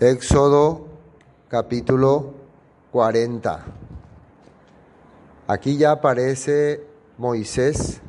Éxodo 0.00 0.86
capítulo 1.48 2.34
40. 2.92 3.64
Aquí 5.46 5.76
ya 5.76 5.92
aparece 5.92 6.86
Moisés 7.16 8.00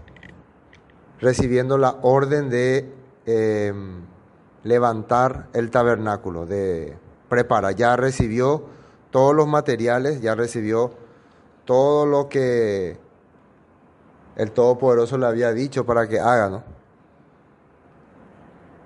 recibiendo 1.19 1.77
la 1.77 1.97
orden 2.01 2.49
de 2.49 2.93
eh, 3.25 3.73
levantar 4.63 5.47
el 5.53 5.71
tabernáculo, 5.71 6.45
de 6.45 6.97
preparar. 7.27 7.75
Ya 7.75 7.95
recibió 7.95 8.65
todos 9.11 9.35
los 9.35 9.47
materiales, 9.47 10.21
ya 10.21 10.35
recibió 10.35 10.91
todo 11.65 12.05
lo 12.05 12.29
que 12.29 12.97
el 14.35 14.51
Todopoderoso 14.51 15.17
le 15.17 15.25
había 15.25 15.53
dicho 15.53 15.85
para 15.85 16.07
que 16.07 16.19
haga, 16.19 16.49
¿no? 16.49 16.78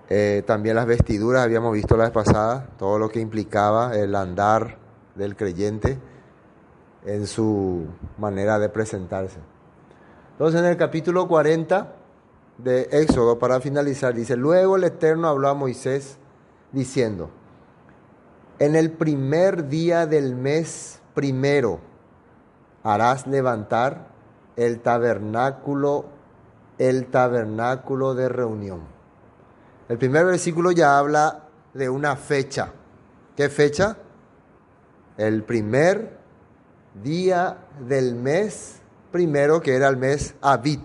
Eh, 0.10 0.44
también 0.46 0.76
las 0.76 0.86
vestiduras, 0.86 1.44
habíamos 1.44 1.74
visto 1.74 1.96
la 1.96 2.04
vez 2.04 2.14
pasada, 2.14 2.70
todo 2.78 3.00
lo 3.00 3.10
que 3.10 3.20
implicaba 3.20 3.96
el 3.96 4.16
andar 4.16 4.78
del 5.16 5.36
creyente 5.36 5.98
en 7.06 7.26
su 7.28 7.86
manera 8.18 8.60
de 8.60 8.70
presentarse. 8.70 9.40
Entonces 10.32 10.60
en 10.60 10.68
el 10.68 10.78
capítulo 10.78 11.28
40 11.28 11.94
de 12.58 12.90
Éxodo, 12.92 13.40
para 13.40 13.60
finalizar, 13.60 14.14
dice, 14.14 14.36
luego 14.36 14.76
el 14.76 14.84
Eterno 14.84 15.28
habló 15.28 15.50
a 15.50 15.54
Moisés 15.54 16.18
diciendo, 16.72 17.30
en 18.60 18.76
el 18.76 18.92
primer 18.92 19.68
día 19.68 20.06
del 20.06 20.36
mes 20.36 21.02
primero 21.14 21.80
harás 22.84 23.26
levantar 23.28 24.08
el 24.56 24.80
tabernáculo, 24.82 26.06
el 26.78 27.08
tabernáculo 27.08 28.14
de 28.16 28.30
reunión. 28.30 28.93
El 29.90 29.98
primer 29.98 30.26
versículo 30.26 30.72
ya 30.72 30.98
habla 30.98 31.44
de 31.74 31.90
una 31.90 32.16
fecha. 32.16 32.72
¿Qué 33.36 33.50
fecha? 33.50 33.98
El 35.18 35.44
primer 35.44 36.18
día 37.04 37.58
del 37.80 38.16
mes 38.16 38.78
primero, 39.12 39.62
que 39.62 39.76
era 39.76 39.90
el 39.90 39.98
mes 39.98 40.36
Abid, 40.42 40.80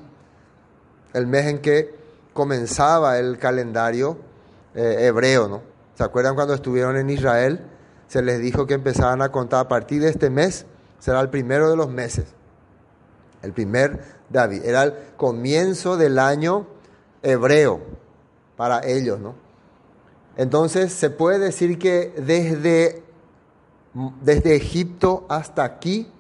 el 1.13 1.27
mes 1.27 1.47
en 1.47 1.61
que 1.61 1.97
comenzaba 2.33 3.19
el 3.19 3.39
calendario 3.39 4.19
eh, 4.75 5.07
hebreo, 5.07 5.49
¿no? 5.49 5.63
¿Se 5.95 6.05
acuerdan 6.05 6.35
cuando 6.35 6.55
estuvieron 6.55 6.97
en 6.97 7.11
Israel? 7.11 7.65
Se 8.09 8.23
les 8.23 8.41
dijo 8.41 8.67
que 8.67 8.75
empezaban 8.75 9.23
a 9.23 9.31
contar 9.31 9.61
a 9.61 9.69
partir 9.69 10.03
de 10.03 10.09
este 10.09 10.31
mes, 10.31 10.67
será 10.99 11.21
el 11.21 11.31
primero 11.31 11.71
de 11.71 11.77
los 11.77 11.89
meses. 11.89 12.27
El 13.43 13.53
primer 13.53 14.19
David. 14.29 14.65
Era 14.65 14.83
el 14.85 14.95
comienzo 15.17 15.97
del 15.97 16.19
año 16.19 16.67
hebreo 17.23 17.81
para 18.59 18.85
ellos, 18.85 19.21
¿no? 19.21 19.37
Entonces 20.37 20.93
se 20.93 21.11
puede 21.11 21.39
decir 21.39 21.79
que 21.79 22.13
desde, 22.19 23.05
desde 24.21 24.57
Egipto 24.57 25.25
hasta 25.29 25.63
aquí, 25.63 26.11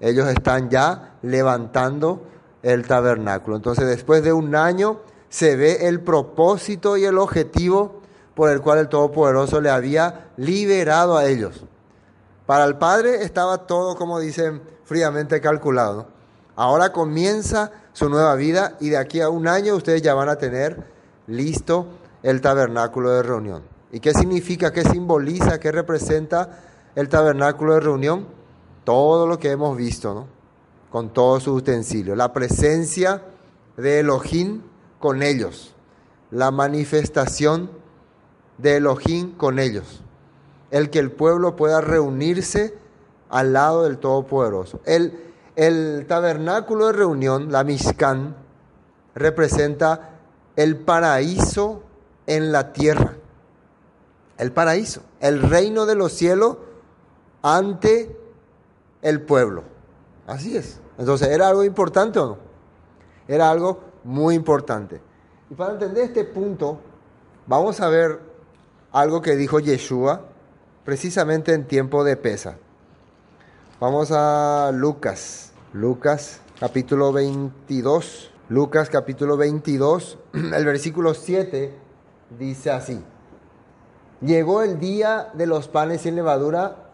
ellos 0.00 0.26
están 0.28 0.70
ya 0.70 1.16
levantando 1.20 2.22
el 2.62 2.86
tabernáculo. 2.86 3.56
Entonces 3.56 3.86
después 3.86 4.24
de 4.24 4.32
un 4.32 4.56
año 4.56 5.00
se 5.28 5.56
ve 5.56 5.86
el 5.86 6.00
propósito 6.00 6.96
y 6.96 7.04
el 7.04 7.18
objetivo 7.18 8.00
por 8.34 8.48
el 8.50 8.62
cual 8.62 8.78
el 8.78 8.88
Todopoderoso 8.88 9.60
le 9.60 9.68
había 9.68 10.30
liberado 10.38 11.18
a 11.18 11.26
ellos. 11.26 11.64
Para 12.46 12.64
el 12.64 12.76
Padre 12.76 13.24
estaba 13.24 13.66
todo, 13.66 13.94
como 13.96 14.20
dicen, 14.20 14.62
fríamente 14.84 15.38
calculado. 15.42 16.06
Ahora 16.56 16.92
comienza 16.92 17.72
su 17.92 18.08
nueva 18.08 18.36
vida 18.36 18.76
y 18.80 18.88
de 18.88 18.96
aquí 18.96 19.20
a 19.20 19.28
un 19.28 19.48
año 19.48 19.74
ustedes 19.74 20.00
ya 20.00 20.14
van 20.14 20.30
a 20.30 20.36
tener 20.36 20.93
listo 21.26 21.86
el 22.22 22.40
tabernáculo 22.40 23.10
de 23.10 23.22
reunión. 23.22 23.62
¿Y 23.92 24.00
qué 24.00 24.12
significa, 24.12 24.72
qué 24.72 24.82
simboliza, 24.82 25.60
qué 25.60 25.70
representa 25.70 26.60
el 26.94 27.08
tabernáculo 27.08 27.74
de 27.74 27.80
reunión? 27.80 28.26
Todo 28.84 29.26
lo 29.26 29.38
que 29.38 29.50
hemos 29.50 29.76
visto, 29.76 30.14
¿no? 30.14 30.26
Con 30.90 31.10
todo 31.12 31.38
su 31.40 31.54
utensilio. 31.54 32.16
La 32.16 32.32
presencia 32.32 33.22
de 33.76 34.00
Elohim 34.00 34.62
con 34.98 35.22
ellos. 35.22 35.74
La 36.30 36.50
manifestación 36.50 37.70
de 38.58 38.76
Elohim 38.76 39.36
con 39.36 39.58
ellos. 39.58 40.02
El 40.70 40.90
que 40.90 40.98
el 40.98 41.12
pueblo 41.12 41.56
pueda 41.56 41.80
reunirse 41.80 42.74
al 43.30 43.52
lado 43.52 43.84
del 43.84 43.98
Todopoderoso. 43.98 44.80
El, 44.84 45.18
el 45.56 46.06
tabernáculo 46.08 46.86
de 46.86 46.92
reunión, 46.94 47.52
la 47.52 47.64
Mishkan, 47.64 48.36
representa 49.14 50.13
el 50.56 50.76
paraíso 50.76 51.82
en 52.26 52.52
la 52.52 52.72
tierra. 52.72 53.16
El 54.38 54.52
paraíso, 54.52 55.02
el 55.20 55.42
reino 55.42 55.86
de 55.86 55.94
los 55.94 56.12
cielos 56.12 56.56
ante 57.42 58.16
el 59.02 59.20
pueblo. 59.22 59.62
Así 60.26 60.56
es. 60.56 60.80
Entonces, 60.98 61.28
¿era 61.28 61.48
algo 61.48 61.64
importante 61.64 62.18
o 62.18 62.26
no? 62.26 62.38
Era 63.28 63.50
algo 63.50 63.80
muy 64.02 64.34
importante. 64.34 65.00
Y 65.50 65.54
para 65.54 65.72
entender 65.72 66.04
este 66.04 66.24
punto, 66.24 66.80
vamos 67.46 67.80
a 67.80 67.88
ver 67.88 68.20
algo 68.92 69.22
que 69.22 69.36
dijo 69.36 69.60
Yeshua 69.60 70.22
precisamente 70.84 71.52
en 71.52 71.66
tiempo 71.66 72.04
de 72.04 72.16
pesa. 72.16 72.56
Vamos 73.80 74.10
a 74.12 74.70
Lucas, 74.72 75.52
Lucas 75.72 76.40
capítulo 76.58 77.12
22, 77.12 78.30
Lucas 78.48 78.90
capítulo 78.90 79.36
22, 79.36 80.18
el 80.32 80.64
versículo 80.64 81.14
7 81.14 81.74
dice 82.38 82.70
así, 82.70 83.02
llegó 84.20 84.62
el 84.62 84.78
día 84.78 85.30
de 85.34 85.46
los 85.46 85.68
panes 85.68 86.02
sin 86.02 86.16
levadura, 86.16 86.90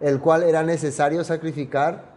el 0.00 0.20
cual 0.20 0.42
era 0.42 0.62
necesario 0.62 1.24
sacrificar 1.24 2.16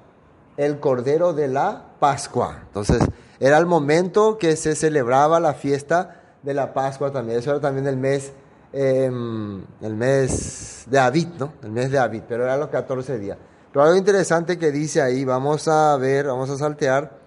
el 0.57 0.79
cordero 0.79 1.33
de 1.33 1.47
la 1.47 1.85
Pascua. 1.99 2.63
Entonces, 2.67 3.01
era 3.39 3.57
el 3.57 3.65
momento 3.65 4.37
que 4.37 4.55
se 4.55 4.75
celebraba 4.75 5.39
la 5.39 5.53
fiesta 5.53 6.21
de 6.43 6.53
la 6.53 6.73
Pascua 6.73 7.11
también, 7.11 7.39
eso 7.39 7.51
era 7.51 7.59
también 7.59 7.87
el 7.87 7.97
mes 7.97 8.33
Em, 8.71 9.63
el 9.81 9.95
mes 9.95 10.83
de 10.87 10.99
Abid, 10.99 11.27
¿no? 11.39 11.53
El 11.63 11.71
mes 11.71 11.89
de 11.89 11.97
Abid, 11.97 12.21
pero 12.27 12.43
era 12.43 12.55
los 12.55 12.69
14 12.69 13.17
días. 13.17 13.37
Pero 13.71 13.83
algo 13.83 13.97
interesante 13.97 14.59
que 14.59 14.71
dice 14.71 15.01
ahí, 15.01 15.25
vamos 15.25 15.67
a 15.67 15.97
ver, 15.97 16.27
vamos 16.27 16.49
a 16.51 16.57
saltear 16.57 17.18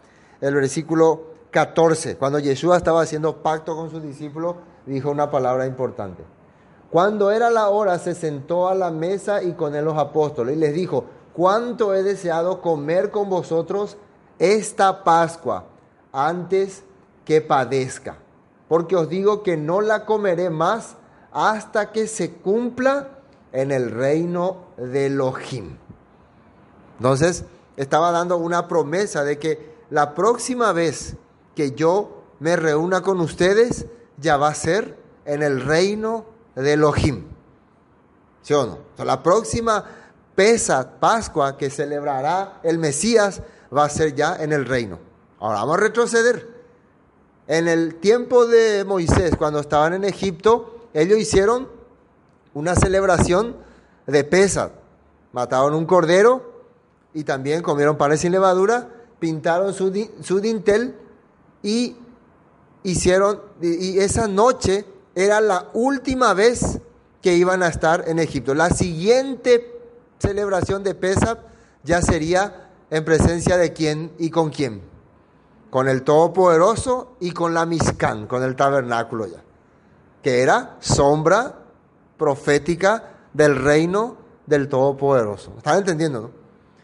el 0.43 0.55
versículo 0.55 1.23
14. 1.51 2.17
Cuando 2.17 2.39
Yeshua 2.39 2.77
estaba 2.77 3.01
haciendo 3.01 3.43
pacto 3.43 3.75
con 3.75 3.91
sus 3.91 4.03
discípulos, 4.03 4.57
dijo 4.85 5.11
una 5.11 5.31
palabra 5.31 5.67
importante. 5.67 6.23
Cuando 6.91 7.31
era 7.31 7.49
la 7.49 7.69
hora, 7.69 7.99
se 7.99 8.15
sentó 8.15 8.69
a 8.69 8.75
la 8.75 8.91
mesa 8.91 9.43
y 9.43 9.53
con 9.53 9.75
él 9.75 9.85
los 9.85 9.97
apóstoles 9.97 10.57
y 10.57 10.61
les 10.61 10.75
dijo, 10.75 11.07
cuánto 11.33 11.95
he 11.95 12.03
deseado 12.03 12.61
comer 12.61 13.11
con 13.11 13.31
vosotros 13.31 13.97
esta 14.39 15.05
Pascua 15.05 15.65
antes 16.13 16.85
que 17.25 17.41
padezca. 17.41 18.19
Porque 18.69 18.97
os 18.97 19.09
digo 19.09 19.43
que 19.43 19.57
no 19.57 19.81
la 19.81 20.05
comeré 20.05 20.51
más 20.51 20.97
hasta 21.33 21.93
que 21.93 22.07
se 22.07 22.33
cumpla 22.33 23.09
en 23.53 23.71
el 23.71 23.91
reino 23.91 24.67
de 24.77 25.07
Elohim. 25.07 25.77
Entonces, 26.99 27.45
estaba 27.77 28.11
dando 28.11 28.37
una 28.37 28.69
promesa 28.69 29.25
de 29.25 29.39
que 29.39 29.72
la 29.93 30.15
próxima 30.15 30.73
vez 30.73 31.17
que 31.55 31.73
yo 31.73 32.23
me 32.41 32.57
reúna 32.57 33.03
con 33.03 33.21
ustedes, 33.21 33.85
ya 34.17 34.39
va 34.39 34.49
a 34.49 34.55
ser 34.55 34.97
en 35.27 35.43
el 35.43 35.61
reino 35.61 36.25
de 36.55 36.73
Elohim. 36.73 37.27
¿Sí 38.41 38.55
o 38.55 38.65
no? 38.65 39.05
la 39.05 39.23
próxima 39.23 39.85
pesa, 40.35 40.99
Pascua, 40.99 41.59
que 41.59 41.69
celebrará 41.69 42.59
el 42.63 42.79
Mesías, 42.79 43.43
va 43.77 43.85
a 43.85 43.91
ser 43.91 44.15
ya 44.15 44.37
en 44.37 44.53
el 44.53 44.65
reino. 44.65 44.99
Ahora 45.39 45.59
vamos 45.59 45.77
a 45.77 45.81
retroceder. 45.81 46.49
En 47.47 47.69
el 47.69 47.97
tiempo 47.97 48.47
de 48.47 48.85
Moisés, 48.85 49.37
cuando 49.37 49.61
estaban 49.61 49.93
en 49.93 50.05
Egipto, 50.05 50.89
ellos 50.95 51.19
hicieron 51.19 51.69
una 52.55 52.77
celebración 52.77 53.57
de 54.07 54.25
pesa. 54.25 54.71
Mataron 55.33 55.75
un 55.75 55.85
cordero 55.85 56.65
y 57.13 57.25
también 57.25 57.61
comieron 57.61 57.99
panes 57.99 58.21
sin 58.21 58.33
levadura, 58.33 58.89
pintaron 59.23 59.73
su, 59.73 59.89
dintel 60.41 60.97
y 61.63 61.95
hicieron, 62.83 63.41
y 63.63 64.01
esa 64.01 64.27
noche 64.27 64.85
era 65.15 65.41
la 65.41 65.69
última 65.75 66.35
vez 66.35 66.81
que 67.21 67.37
iban 67.37 67.63
a 67.63 67.69
estar 67.69 68.09
en 68.09 68.19
Egipto. 68.19 68.53
La 68.53 68.71
siguiente 68.71 69.79
celebración 70.19 70.83
de 70.83 70.97
Pesach 70.97 71.39
ya 71.85 72.03
sería 72.03 72.71
en 72.91 73.05
presencia 73.05 73.57
de 73.57 73.73
quién 73.73 74.11
y 74.19 74.31
con 74.31 74.51
quién. 74.51 74.83
Con 75.71 75.89
el 75.89 76.03
Todopoderoso 76.03 77.13
y 77.21 77.31
con 77.31 77.55
la 77.55 77.65
Mizcán, 77.65 78.27
con 78.27 78.43
el 78.43 78.57
tabernáculo 78.57 79.27
ya 79.27 79.41
que 80.21 80.43
era 80.43 80.77
sombra 80.81 81.55
profética 82.17 83.11
del 83.33 83.57
reino 83.57 84.17
del 84.47 84.69
Todopoderoso. 84.69 85.53
¿Están 85.57 85.79
entendiendo? 85.79 86.21
No? 86.21 86.42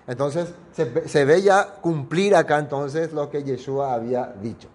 Entonces 0.08 0.48
se, 0.72 1.24
ve 1.24 1.42
ya 1.42 1.74
cumplir 1.80 2.34
acá 2.34 2.58
entonces 2.58 3.12
lo 3.12 3.30
que 3.30 3.44
Yeshua 3.44 3.94
había 3.94 4.34
dicho. 4.42 4.68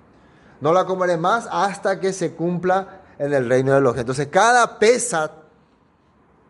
No 0.62 0.71
la 0.71 0.85
comeré 0.85 1.18
más 1.18 1.50
hasta 1.51 2.00
que 2.00 2.13
se 2.13 2.33
cumpla 2.33 3.01
en 3.19 3.33
el 3.33 3.50
reino 3.50 3.74
de 3.74 3.81
los. 3.81 3.97
Entonces 3.97 4.27
cada 4.27 4.80
pesa 4.80 5.44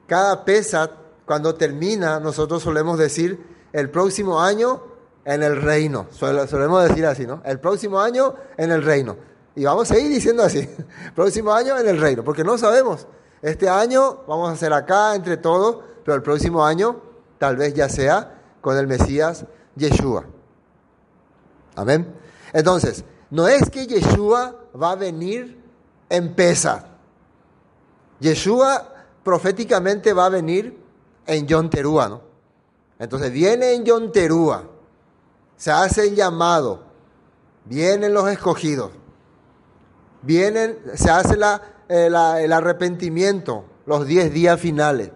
cada 0.08 0.44
pesa, 0.44 0.92
cuando 1.26 1.56
termina, 1.56 2.20
nosotros 2.20 2.62
solemos 2.62 3.00
decir 3.00 3.44
el 3.72 3.90
próximo 3.90 4.42
año 4.42 4.84
en 5.26 5.42
el 5.44 5.62
reino. 5.62 6.08
Solemos 6.12 6.88
decir 6.88 7.06
así, 7.06 7.26
¿no? 7.26 7.42
El 7.46 7.60
próximo 7.60 8.00
año 8.00 8.36
en 8.58 8.72
el 8.72 8.84
reino. 8.84 9.16
Y 9.56 9.64
vamos 9.64 9.90
a 9.90 9.96
seguir 9.96 10.12
diciendo 10.12 10.44
así. 10.44 10.70
próximo 11.16 11.54
año 11.54 11.78
en 11.78 11.88
el 11.88 12.00
reino, 12.00 12.24
porque 12.24 12.44
no 12.44 12.58
sabemos. 12.58 13.08
Este 13.42 13.70
año 13.70 14.24
vamos 14.28 14.50
a 14.50 14.54
hacer 14.54 14.74
acá 14.74 15.16
entre 15.16 15.38
todos, 15.38 15.80
pero 16.04 16.16
el 16.16 16.22
próximo 16.22 16.66
año 16.66 17.02
tal 17.38 17.56
vez 17.56 17.74
ya 17.74 17.90
sea 17.90 18.43
con 18.64 18.78
el 18.78 18.88
Mesías 18.88 19.46
Yeshua. 19.76 20.24
Amén. 21.76 22.16
Entonces, 22.54 23.04
no 23.30 23.46
es 23.46 23.70
que 23.70 23.86
Yeshua 23.86 24.56
va 24.82 24.92
a 24.92 24.96
venir 24.96 25.62
en 26.08 26.34
pesa. 26.34 26.88
Yeshua 28.22 28.94
proféticamente 29.22 30.14
va 30.14 30.28
a 30.28 30.30
venir 30.30 30.80
en 31.28 31.46
Yonterúa, 31.46 32.08
¿no? 32.08 32.22
Entonces 33.00 33.34
viene 33.34 33.74
en 33.74 33.84
Yonterúa, 33.84 34.64
se 35.58 35.72
hace 35.72 36.08
el 36.08 36.16
llamado, 36.16 36.84
vienen 37.66 38.14
los 38.14 38.30
escogidos, 38.30 38.92
vienen, 40.22 40.80
se 40.94 41.12
hace 41.12 41.38
eh, 41.90 42.06
el 42.08 42.54
arrepentimiento, 42.54 43.66
los 43.86 44.08
diez 44.08 44.32
días 44.32 44.58
finales, 44.58 45.12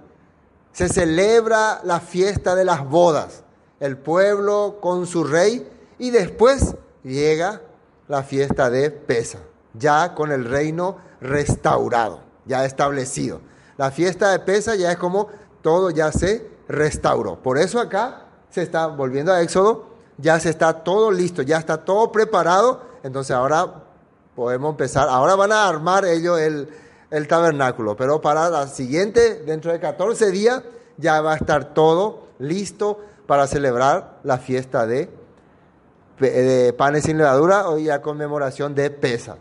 se 0.77 0.89
celebra 0.89 1.81
la 1.83 1.99
fiesta 1.99 2.53
de 2.53 2.63
las 2.63 2.87
bodas, 2.87 3.41
el 3.79 3.97
pueblo 3.97 4.77
con 4.79 5.07
su 5.07 5.23
rey 5.23 5.67
y 5.97 6.11
después 6.11 6.75
llega 7.03 7.63
la 8.07 8.21
fiesta 8.21 8.69
de 8.69 8.91
Pesa, 8.91 9.39
ya 9.73 10.13
con 10.13 10.31
el 10.31 10.45
reino 10.45 10.97
restaurado, 11.19 12.19
ya 12.45 12.63
establecido. 12.63 13.41
La 13.77 13.89
fiesta 13.89 14.29
de 14.29 14.37
Pesa 14.37 14.75
ya 14.75 14.91
es 14.91 14.97
como 14.99 15.29
todo 15.63 15.89
ya 15.89 16.11
se 16.11 16.47
restauró. 16.67 17.41
Por 17.41 17.57
eso 17.57 17.79
acá 17.79 18.27
se 18.51 18.61
está 18.61 18.85
volviendo 18.85 19.33
a 19.33 19.41
Éxodo, 19.41 19.87
ya 20.19 20.39
se 20.39 20.51
está 20.51 20.83
todo 20.83 21.09
listo, 21.09 21.41
ya 21.41 21.57
está 21.57 21.83
todo 21.83 22.11
preparado. 22.11 22.81
Entonces 23.01 23.35
ahora 23.35 23.83
podemos 24.35 24.69
empezar. 24.69 25.09
Ahora 25.09 25.33
van 25.33 25.53
a 25.53 25.67
armar 25.67 26.05
ellos 26.05 26.39
el, 26.39 26.69
el 27.09 27.27
tabernáculo, 27.27 27.95
pero 27.95 28.21
para 28.21 28.49
la 28.49 28.67
siguiente, 28.67 29.43
dentro 29.43 29.71
de 29.71 29.79
14 29.79 30.31
días, 30.31 30.63
ya 30.97 31.21
va 31.21 31.33
a 31.33 31.35
estar 31.37 31.73
todo 31.73 32.27
listo 32.39 32.99
para 33.25 33.47
celebrar 33.47 34.19
la 34.23 34.37
fiesta 34.37 34.85
de 34.85 35.09
panes 36.77 37.03
sin 37.03 37.17
levadura 37.17 37.67
hoy 37.69 37.89
a 37.89 38.01
conmemoración 38.01 38.73
de 38.73 38.89
Pesa. 38.89 39.37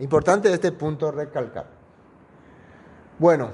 Importante 0.00 0.52
este 0.52 0.72
punto 0.72 1.10
recalcar. 1.10 1.66
Bueno, 3.18 3.50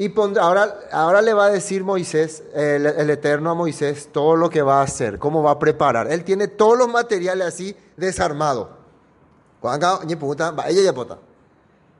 y 0.00 0.12
ahora, 0.38 0.78
ahora 0.92 1.20
le 1.20 1.34
va 1.34 1.46
a 1.46 1.50
decir 1.50 1.84
Moisés, 1.84 2.42
el, 2.54 3.10
Eterno 3.10 3.50
a 3.50 3.54
Moisés, 3.54 4.08
todo 4.10 4.36
lo 4.36 4.48
que 4.48 4.62
va 4.62 4.80
a 4.80 4.84
hacer, 4.84 5.18
cómo 5.18 5.42
va 5.42 5.50
a 5.50 5.58
preparar. 5.58 6.10
Él 6.10 6.24
tiene 6.24 6.48
todos 6.48 6.78
los 6.78 6.88
materiales 6.88 7.46
así 7.46 7.76
desarmados. 7.96 8.68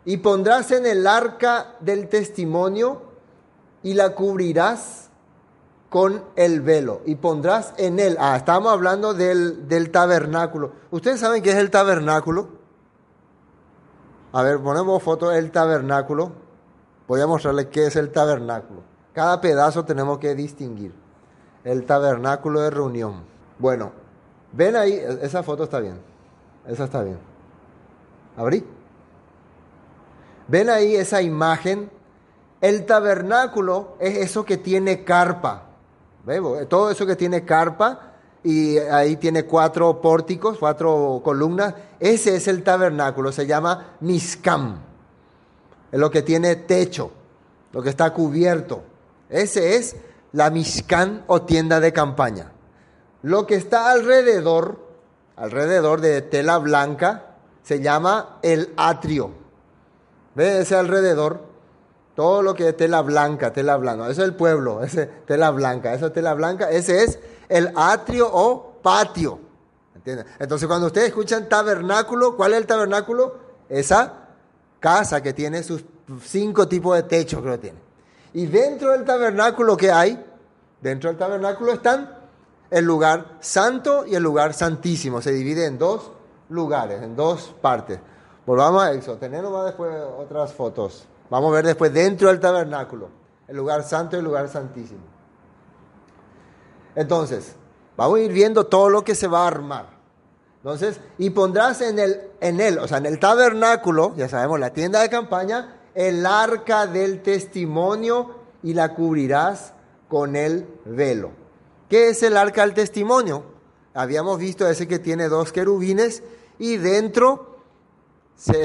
Y 0.05 0.19
pondrás 0.19 0.71
en 0.71 0.87
el 0.87 1.07
arca 1.07 1.77
del 1.81 2.09
testimonio 2.09 3.03
y 3.83 3.95
la 3.95 4.15
cubrirás 4.15 5.11
con 5.91 6.25
el 6.37 6.61
velo 6.61 7.03
y 7.05 7.17
pondrás 7.17 7.75
en 7.77 7.99
él, 7.99 8.17
ah, 8.21 8.37
estamos 8.37 8.73
hablando 8.73 9.13
del, 9.13 9.69
del 9.69 9.91
tabernáculo. 9.91 10.73
¿Ustedes 10.91 11.21
saben 11.21 11.43
qué 11.43 11.51
es 11.51 11.57
el 11.57 11.71
tabernáculo? 11.71 12.49
A 14.33 14.43
ver, 14.43 14.61
ponemos 14.61 15.03
foto 15.03 15.31
del 15.31 15.51
tabernáculo. 15.51 16.31
Voy 17.09 17.21
a 17.21 17.27
mostrarles 17.27 17.67
qué 17.67 17.87
es 17.87 17.97
el 17.97 18.13
tabernáculo. 18.13 18.83
Cada 19.13 19.41
pedazo 19.41 19.85
tenemos 19.85 20.19
que 20.19 20.37
distinguir. 20.37 20.95
El 21.65 21.85
tabernáculo 21.85 22.61
de 22.61 22.71
reunión. 22.71 23.25
Bueno, 23.59 23.91
ven 24.53 24.77
ahí, 24.77 24.93
esa 25.21 25.43
foto 25.43 25.65
está 25.65 25.81
bien. 25.81 26.01
Esa 26.67 26.85
está 26.85 27.03
bien. 27.03 27.19
¿Abrí? 28.37 28.65
Ven 30.51 30.69
ahí 30.69 30.97
esa 30.97 31.23
imagen. 31.23 31.91
El 32.61 32.85
tabernáculo 32.85 33.97
es 34.01 34.17
eso 34.19 34.45
que 34.45 34.57
tiene 34.57 35.05
carpa. 35.05 35.69
Todo 36.69 36.91
eso 36.91 37.07
que 37.07 37.15
tiene 37.15 37.45
carpa 37.45 38.15
y 38.43 38.79
ahí 38.79 39.17
tiene 39.17 39.45
cuatro 39.45 40.01
pórticos, 40.01 40.59
cuatro 40.59 41.21
columnas, 41.25 41.75
ese 42.01 42.37
es 42.37 42.49
el 42.49 42.63
tabernáculo, 42.63 43.33
se 43.33 43.47
llama 43.47 43.97
Miskam. 44.01 44.81
Es 45.93 45.99
lo 45.99 46.11
que 46.11 46.23
tiene 46.23 46.57
techo, 46.57 47.13
lo 47.73 47.83
que 47.83 47.91
está 47.91 48.13
cubierto. 48.13 48.83
Ese 49.29 49.77
es 49.77 49.97
la 50.33 50.51
Mishkan 50.51 51.25
o 51.29 51.43
tienda 51.43 51.81
de 51.81 51.93
campaña. 51.93 52.53
Lo 53.23 53.47
que 53.47 53.55
está 53.55 53.93
alrededor, 53.93 54.81
alrededor 55.37 56.01
de 56.01 56.23
tela 56.23 56.59
blanca, 56.59 57.37
se 57.63 57.81
llama 57.81 58.39
el 58.43 58.73
atrio. 58.77 59.40
¿Ve 60.41 60.61
ese 60.61 60.75
alrededor? 60.75 61.43
Todo 62.15 62.41
lo 62.41 62.55
que 62.55 62.71
es 62.71 62.77
tela 62.79 63.03
blanca, 63.03 63.53
tela 63.53 63.77
blanca. 63.77 64.05
Eso 64.05 64.23
es 64.23 64.29
el 64.29 64.35
pueblo, 64.35 64.83
ese 64.83 65.05
tela 65.05 65.51
blanca. 65.51 65.93
Eso 65.93 66.07
es 66.07 66.15
tela 66.15 66.33
blanca. 66.33 66.71
Ese 66.71 67.05
es 67.05 67.19
el 67.51 67.71
atrio 67.77 68.27
o 68.33 68.79
patio. 68.83 69.39
Entonces, 70.39 70.67
cuando 70.67 70.87
ustedes 70.87 71.09
escuchan 71.09 71.47
tabernáculo, 71.47 72.39
¿cuál 72.39 72.55
es 72.55 72.61
el 72.61 72.67
tabernáculo? 72.67 73.37
Esa 73.69 74.15
casa 74.79 75.23
que 75.23 75.35
tiene 75.35 75.63
sus 75.63 75.85
cinco 76.25 76.67
tipos 76.67 76.97
de 76.97 77.03
techos, 77.03 77.43
que 77.43 77.59
tiene. 77.59 77.79
Y 78.33 78.47
dentro 78.47 78.93
del 78.93 79.05
tabernáculo 79.05 79.77
que 79.77 79.93
hay, 79.93 80.25
dentro 80.81 81.11
del 81.11 81.19
tabernáculo 81.19 81.73
están 81.75 82.17
el 82.71 82.87
lugar 82.87 83.37
santo 83.41 84.07
y 84.07 84.15
el 84.15 84.23
lugar 84.23 84.55
santísimo. 84.55 85.21
Se 85.21 85.33
divide 85.33 85.67
en 85.67 85.77
dos 85.77 86.13
lugares, 86.49 87.03
en 87.03 87.15
dos 87.15 87.55
partes. 87.61 87.99
Volvamos 88.47 88.83
a 88.83 88.93
eso. 88.93 89.17
Tenemos 89.17 89.65
después 89.65 89.93
otras 90.19 90.53
fotos. 90.53 91.07
Vamos 91.29 91.53
a 91.53 91.57
ver 91.57 91.67
después 91.67 91.93
dentro 91.93 92.29
del 92.29 92.41
tabernáculo, 92.41 93.09
el 93.47 93.57
lugar 93.57 93.85
santo 93.85 94.17
y 94.17 94.19
el 94.19 94.25
lugar 94.25 94.49
santísimo. 94.49 95.01
Entonces, 96.97 97.55
vamos 97.97 98.19
a 98.19 98.23
ir 98.23 98.33
viendo 98.33 98.67
todo 98.67 98.89
lo 98.89 99.05
que 99.05 99.15
se 99.15 99.29
va 99.29 99.45
a 99.45 99.47
armar. 99.47 99.87
Entonces, 100.57 101.01
y 101.19 101.31
pondrás 101.31 101.81
en 101.81 101.99
el, 101.99 102.21
en 102.41 102.61
él, 102.61 102.79
o 102.79 102.89
sea, 102.89 102.99
en 102.99 103.07
el 103.07 103.19
tabernáculo, 103.19 104.15
ya 104.17 104.29
sabemos, 104.29 104.59
la 104.59 104.73
tienda 104.73 105.01
de 105.01 105.09
campaña, 105.09 105.77
el 105.95 106.27
arca 106.27 106.87
del 106.87 107.23
testimonio 107.23 108.35
y 108.63 108.75
la 108.75 108.95
cubrirás 108.95 109.73
con 110.09 110.37
el 110.37 110.67
velo. 110.85 111.31
¿Qué 111.89 112.09
es 112.09 112.23
el 112.23 112.37
arca 112.37 112.63
del 112.63 112.75
testimonio? 112.75 113.45
Habíamos 113.95 114.39
visto 114.39 114.69
ese 114.69 114.87
que 114.87 114.99
tiene 114.99 115.29
dos 115.29 115.53
querubines 115.53 116.23
y 116.59 116.77
dentro 116.77 117.50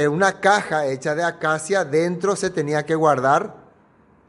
una 0.09 0.39
caja 0.39 0.85
hecha 0.85 1.15
de 1.15 1.23
acacia, 1.23 1.83
dentro 1.83 2.35
se 2.35 2.49
tenía 2.49 2.85
que 2.85 2.95
guardar 2.95 3.55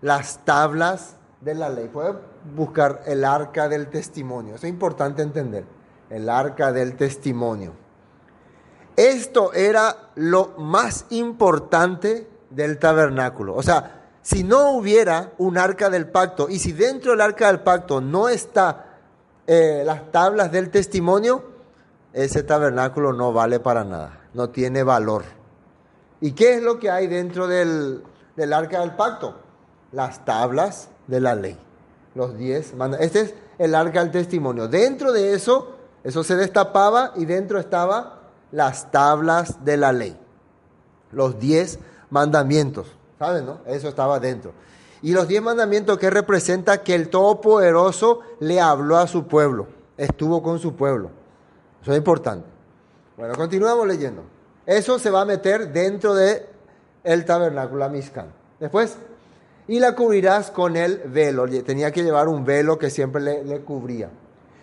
las 0.01 0.45
tablas 0.45 1.17
de 1.41 1.55
la 1.55 1.69
ley. 1.69 1.89
Puede 1.89 2.15
buscar 2.55 3.03
el 3.07 3.25
arca 3.25 3.69
del 3.69 3.89
testimonio. 3.89 4.57
Eso 4.57 4.67
es 4.67 4.73
importante 4.73 5.23
entender. 5.23 5.65
El 6.11 6.29
arca 6.29 6.73
del 6.73 6.97
testimonio. 6.97 7.73
Esto 8.97 9.53
era 9.53 10.11
lo 10.15 10.55
más 10.59 11.07
importante 11.11 12.29
del 12.51 12.79
tabernáculo. 12.79 13.55
O 13.55 13.63
sea, 13.63 14.09
si 14.23 14.43
no 14.43 14.71
hubiera 14.73 15.33
un 15.39 15.59
arca 15.59 15.91
del 15.91 16.09
pacto 16.09 16.49
y 16.49 16.59
si 16.59 16.73
dentro 16.73 17.13
del 17.13 17.21
arca 17.21 17.49
del 17.49 17.61
pacto 17.61 18.01
no 18.01 18.29
está 18.29 18.97
eh, 19.47 19.83
las 19.85 20.11
tablas 20.11 20.51
del 20.51 20.71
testimonio, 20.71 21.45
ese 22.13 22.43
tabernáculo 22.43 23.13
no 23.13 23.33
vale 23.33 23.61
para 23.61 23.85
nada, 23.85 24.21
no 24.33 24.51
tiene 24.51 24.83
valor. 24.83 25.36
¿Y 26.27 26.33
qué 26.33 26.55
es 26.55 26.63
lo 26.65 26.81
que 26.81 26.91
hay 26.91 27.07
dentro 27.07 27.47
del, 27.47 28.03
arca 28.53 28.81
del 28.81 28.97
pacto? 28.97 29.37
Las 29.93 30.25
tablas 30.25 30.89
de 31.07 31.21
la 31.21 31.37
ley. 31.37 31.57
Los 32.17 32.37
diez 32.37 32.75
Este 32.99 33.21
es 33.21 33.35
el 33.59 33.77
arca 33.77 34.01
del 34.01 34.11
testimonio. 34.11 34.67
Dentro 34.67 35.13
de 35.13 35.35
eso, 35.35 35.77
eso 36.03 36.25
se 36.25 36.35
destapaba 36.35 37.13
y 37.15 37.27
dentro 37.27 37.61
estaba 37.61 38.23
las 38.51 38.91
tablas 38.91 39.65
de 39.65 39.77
la 39.77 39.93
ley. 39.93 40.19
Los 41.13 41.39
diez 41.39 41.79
mandamientos. 42.11 42.89
¿Saben, 43.21 43.47
no? 43.47 43.61
Eso 43.65 43.89
estaba 43.89 44.19
dentro. 44.19 44.51
Y 45.03 45.13
los 45.13 45.29
diez 45.29 45.41
mandamientos 45.41 45.97
que 45.97 46.11
representa 46.11 46.83
que 46.83 46.97
el 46.97 47.09
Todopoderoso 47.09 48.23
le 48.41 48.61
habló 48.61 48.97
a 48.97 49.07
su 49.07 49.29
pueblo. 49.29 49.69
Estuvo 49.97 50.43
con 50.43 50.59
su 50.59 50.75
pueblo. 50.75 51.09
Eso 51.83 51.93
es 51.93 51.99
importante. 51.99 52.49
Bueno, 53.17 53.37
continuamos 53.37 53.87
leyendo. 53.87 54.35
Eso 54.67 54.99
se 54.99 55.11
va 55.11 55.23
a 55.23 55.25
meter 55.25 55.73
dentro 55.73 56.15
de 56.15 56.47
el 57.05 57.25
tabernáculo, 57.25 57.79
la 57.79 57.89
Mishkan. 57.89 58.27
Después, 58.59 58.97
y 59.69 59.79
la 59.79 59.95
cubrirás 59.95 60.51
con 60.51 60.77
el 60.77 60.99
velo. 61.07 61.47
Tenía 61.65 61.93
que 61.93 62.03
llevar 62.03 62.29
un 62.29 62.45
velo 62.45 62.79
que 62.79 62.91
siempre 62.91 63.23
le, 63.23 63.45
le 63.45 63.61
cubría. 63.61 64.11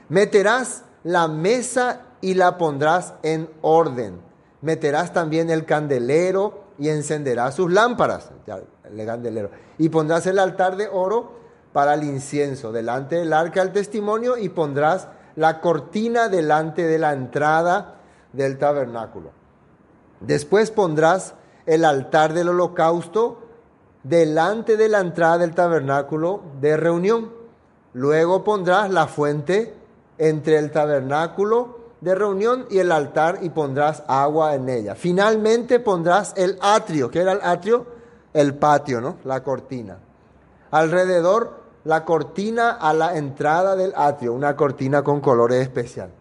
Meterás 0.09 0.83
la 1.03 1.27
mesa 1.27 2.01
y 2.21 2.33
la 2.33 2.57
pondrás 2.57 3.13
en 3.23 3.49
orden. 3.61 4.19
Meterás 4.61 5.13
también 5.13 5.49
el 5.49 5.65
candelero 5.65 6.63
y 6.77 6.89
encenderás 6.89 7.55
sus 7.55 7.71
lámparas. 7.71 8.31
Ya, 8.45 8.59
el 8.85 9.05
candelero. 9.05 9.51
Y 9.77 9.89
pondrás 9.89 10.25
el 10.27 10.39
altar 10.39 10.75
de 10.77 10.87
oro 10.87 11.33
para 11.73 11.95
el 11.95 12.03
incienso 12.03 12.71
delante 12.71 13.15
del 13.15 13.33
arca 13.33 13.63
del 13.63 13.73
testimonio 13.73 14.37
y 14.37 14.49
pondrás 14.49 15.07
la 15.35 15.59
cortina 15.61 16.29
delante 16.29 16.83
de 16.83 16.99
la 16.99 17.13
entrada 17.13 17.95
del 18.31 18.57
tabernáculo. 18.57 19.31
Después 20.25 20.71
pondrás 20.71 21.35
el 21.65 21.85
altar 21.85 22.33
del 22.33 22.49
holocausto 22.49 23.39
delante 24.03 24.77
de 24.77 24.89
la 24.89 24.99
entrada 24.99 25.37
del 25.37 25.53
tabernáculo 25.53 26.41
de 26.59 26.77
reunión. 26.77 27.31
Luego 27.93 28.43
pondrás 28.43 28.89
la 28.89 29.07
fuente 29.07 29.73
entre 30.17 30.57
el 30.57 30.71
tabernáculo 30.71 31.79
de 32.01 32.15
reunión 32.15 32.65
y 32.69 32.79
el 32.79 32.91
altar 32.91 33.39
y 33.41 33.49
pondrás 33.49 34.03
agua 34.07 34.55
en 34.55 34.67
ella. 34.67 34.95
Finalmente 34.95 35.79
pondrás 35.79 36.33
el 36.35 36.57
atrio. 36.61 37.09
¿Qué 37.09 37.19
era 37.19 37.33
el 37.33 37.41
atrio? 37.41 37.85
El 38.33 38.55
patio, 38.55 38.99
¿no? 38.99 39.17
La 39.23 39.43
cortina. 39.43 39.97
Alrededor 40.71 41.63
la 41.85 42.05
cortina 42.05 42.71
a 42.71 42.93
la 42.93 43.17
entrada 43.17 43.75
del 43.75 43.93
atrio, 43.95 44.33
una 44.33 44.55
cortina 44.55 45.03
con 45.03 45.19
colores 45.19 45.61
especial. 45.61 46.11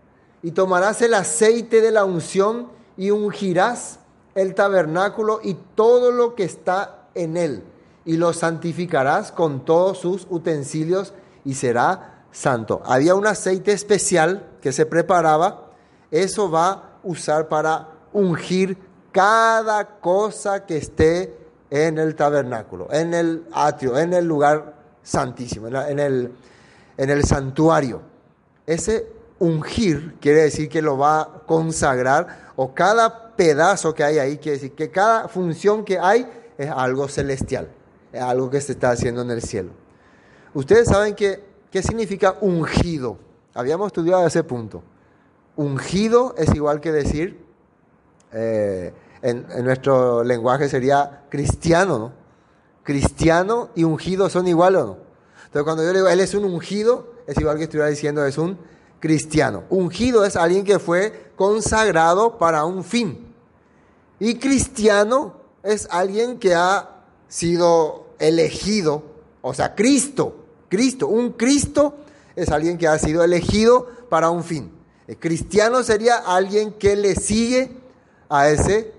Y 0.43 0.51
tomarás 0.53 1.03
el 1.03 1.15
aceite 1.15 1.81
de 1.81 1.93
la 1.93 2.05
unción 2.05 2.69
y 2.97 3.11
ungirás 3.11 3.99
el 4.35 4.55
tabernáculo 4.55 5.41
y 5.43 5.55
todo 5.75 6.11
lo 6.13 6.35
que 6.35 6.45
está 6.45 7.07
en 7.15 7.37
él, 7.37 7.63
y 8.05 8.17
lo 8.17 8.33
santificarás 8.33 9.33
con 9.33 9.65
todos 9.65 9.99
sus 9.99 10.27
utensilios 10.31 11.13
y 11.45 11.55
será 11.55 12.25
santo. 12.31 12.83
Había 12.85 13.15
un 13.15 13.27
aceite 13.27 13.73
especial 13.73 14.49
que 14.61 14.73
se 14.73 14.87
preparaba, 14.87 15.71
eso 16.11 16.51
va 16.51 16.71
a 16.71 16.83
usar 17.03 17.49
para 17.49 17.89
ungir 18.13 18.79
cada 19.13 20.01
cosa 20.01 20.65
que 20.67 20.79
esté 20.79 21.37
en 21.71 21.99
el 21.99 22.15
tabernáculo, 22.15 22.89
en 22.91 23.15
el 23.15 23.47
atrio, 23.53 23.99
en 23.99 24.13
el 24.13 24.25
lugar 24.25 24.75
santísimo, 25.03 25.69
en, 25.69 25.99
el, 25.99 26.33
en 26.97 27.11
el 27.11 27.25
santuario. 27.25 28.03
Ese 28.67 29.07
ungir 29.43 30.15
quiere 30.21 30.43
decir 30.43 30.69
que 30.69 30.81
lo 30.81 30.97
va 30.97 31.23
a 31.23 31.29
consagrar 31.47 32.53
o 32.55 32.73
cada 32.73 33.35
pedazo 33.35 33.93
que 33.93 34.05
hay 34.05 34.19
ahí 34.19 34.39
quiere 34.39 34.59
decir 34.59 34.73
que 34.73 34.89
cada 34.89 35.27
función 35.27 35.85
que 35.85 35.99
hay 35.99 36.31
es 36.57 36.71
algo 36.71 37.09
celestial, 37.09 37.69
es 38.13 38.23
algo 38.23 38.49
que 38.49 38.61
se 38.61 38.73
está 38.73 38.91
haciendo 38.91 39.23
en 39.23 39.33
el 39.33 39.43
cielo. 39.43 39.73
Ustedes 40.55 40.87
saben 40.87 41.17
que, 41.17 41.43
qué 41.73 41.83
significa 41.83 42.37
ungido. 42.41 43.19
Habíamos 43.53 43.89
estudiado 43.89 44.25
ese 44.25 44.45
punto. 44.45 44.85
Ungido 45.57 46.37
es 46.39 46.55
igual 46.55 46.81
que 46.81 46.93
decir, 46.93 47.45
eh, 48.33 48.95
en, 49.23 49.45
nuestro 49.65 50.23
lenguaje 50.23 50.69
sería 50.69 51.25
cristiano, 51.29 51.99
¿no? 51.99 52.13
cristiano 52.85 53.71
y 53.75 53.83
ungido 53.83 54.31
son 54.31 54.47
iguales 54.47 54.83
o 54.83 54.87
no. 54.87 54.99
Entonces 55.47 55.65
cuando 55.65 55.83
yo 55.83 55.89
le 55.93 55.99
digo, 55.99 56.09
él 56.09 56.21
es 56.21 56.33
un 56.35 56.45
ungido, 56.45 57.13
es 57.27 57.37
igual 57.39 57.57
que 57.57 57.65
estuviera 57.65 57.89
diciendo, 57.89 58.25
es 58.25 58.39
un 58.39 58.57
cristiano. 59.03 59.65
Ungido 59.69 60.25
es 60.25 60.37
alguien 60.37 60.63
que 60.63 60.79
fue 60.79 61.33
consagrado 61.35 62.39
para 62.39 62.65
un 62.65 62.85
fin. 62.85 63.35
Y 64.21 64.37
cristiano 64.37 65.35
es 65.65 65.89
alguien 65.91 66.39
que 66.39 66.55
ha 66.55 67.03
sido 67.27 68.07
elegido, 68.21 69.03
o 69.41 69.53
sea, 69.55 69.75
Cristo, 69.75 70.37
Cristo, 70.69 71.09
un 71.09 71.33
Cristo 71.33 71.97
es 72.37 72.51
alguien 72.51 72.79
que 72.79 72.87
ha 72.87 72.97
sido 72.97 73.25
elegido 73.25 73.89
para 74.09 74.31
un 74.31 74.45
fin. 74.45 74.71
El 75.09 75.19
cristiano 75.19 75.83
sería 75.83 76.19
alguien 76.19 76.75
que 76.75 76.95
le 76.95 77.17
sigue 77.17 77.73
a 78.29 78.51
ese 78.51 78.93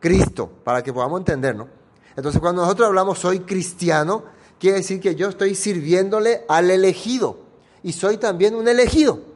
Cristo, 0.00 0.50
para 0.64 0.82
que 0.82 0.92
podamos 0.92 1.20
entender, 1.20 1.54
¿no? 1.54 1.68
Entonces 2.16 2.40
cuando 2.40 2.62
nosotros 2.62 2.88
hablamos 2.88 3.20
soy 3.20 3.40
cristiano, 3.40 4.24
quiere 4.58 4.78
decir 4.78 4.98
que 4.98 5.14
yo 5.14 5.28
estoy 5.28 5.54
sirviéndole 5.54 6.44
al 6.48 6.72
elegido 6.72 7.38
y 7.84 7.92
soy 7.92 8.16
también 8.16 8.56
un 8.56 8.66
elegido. 8.66 9.33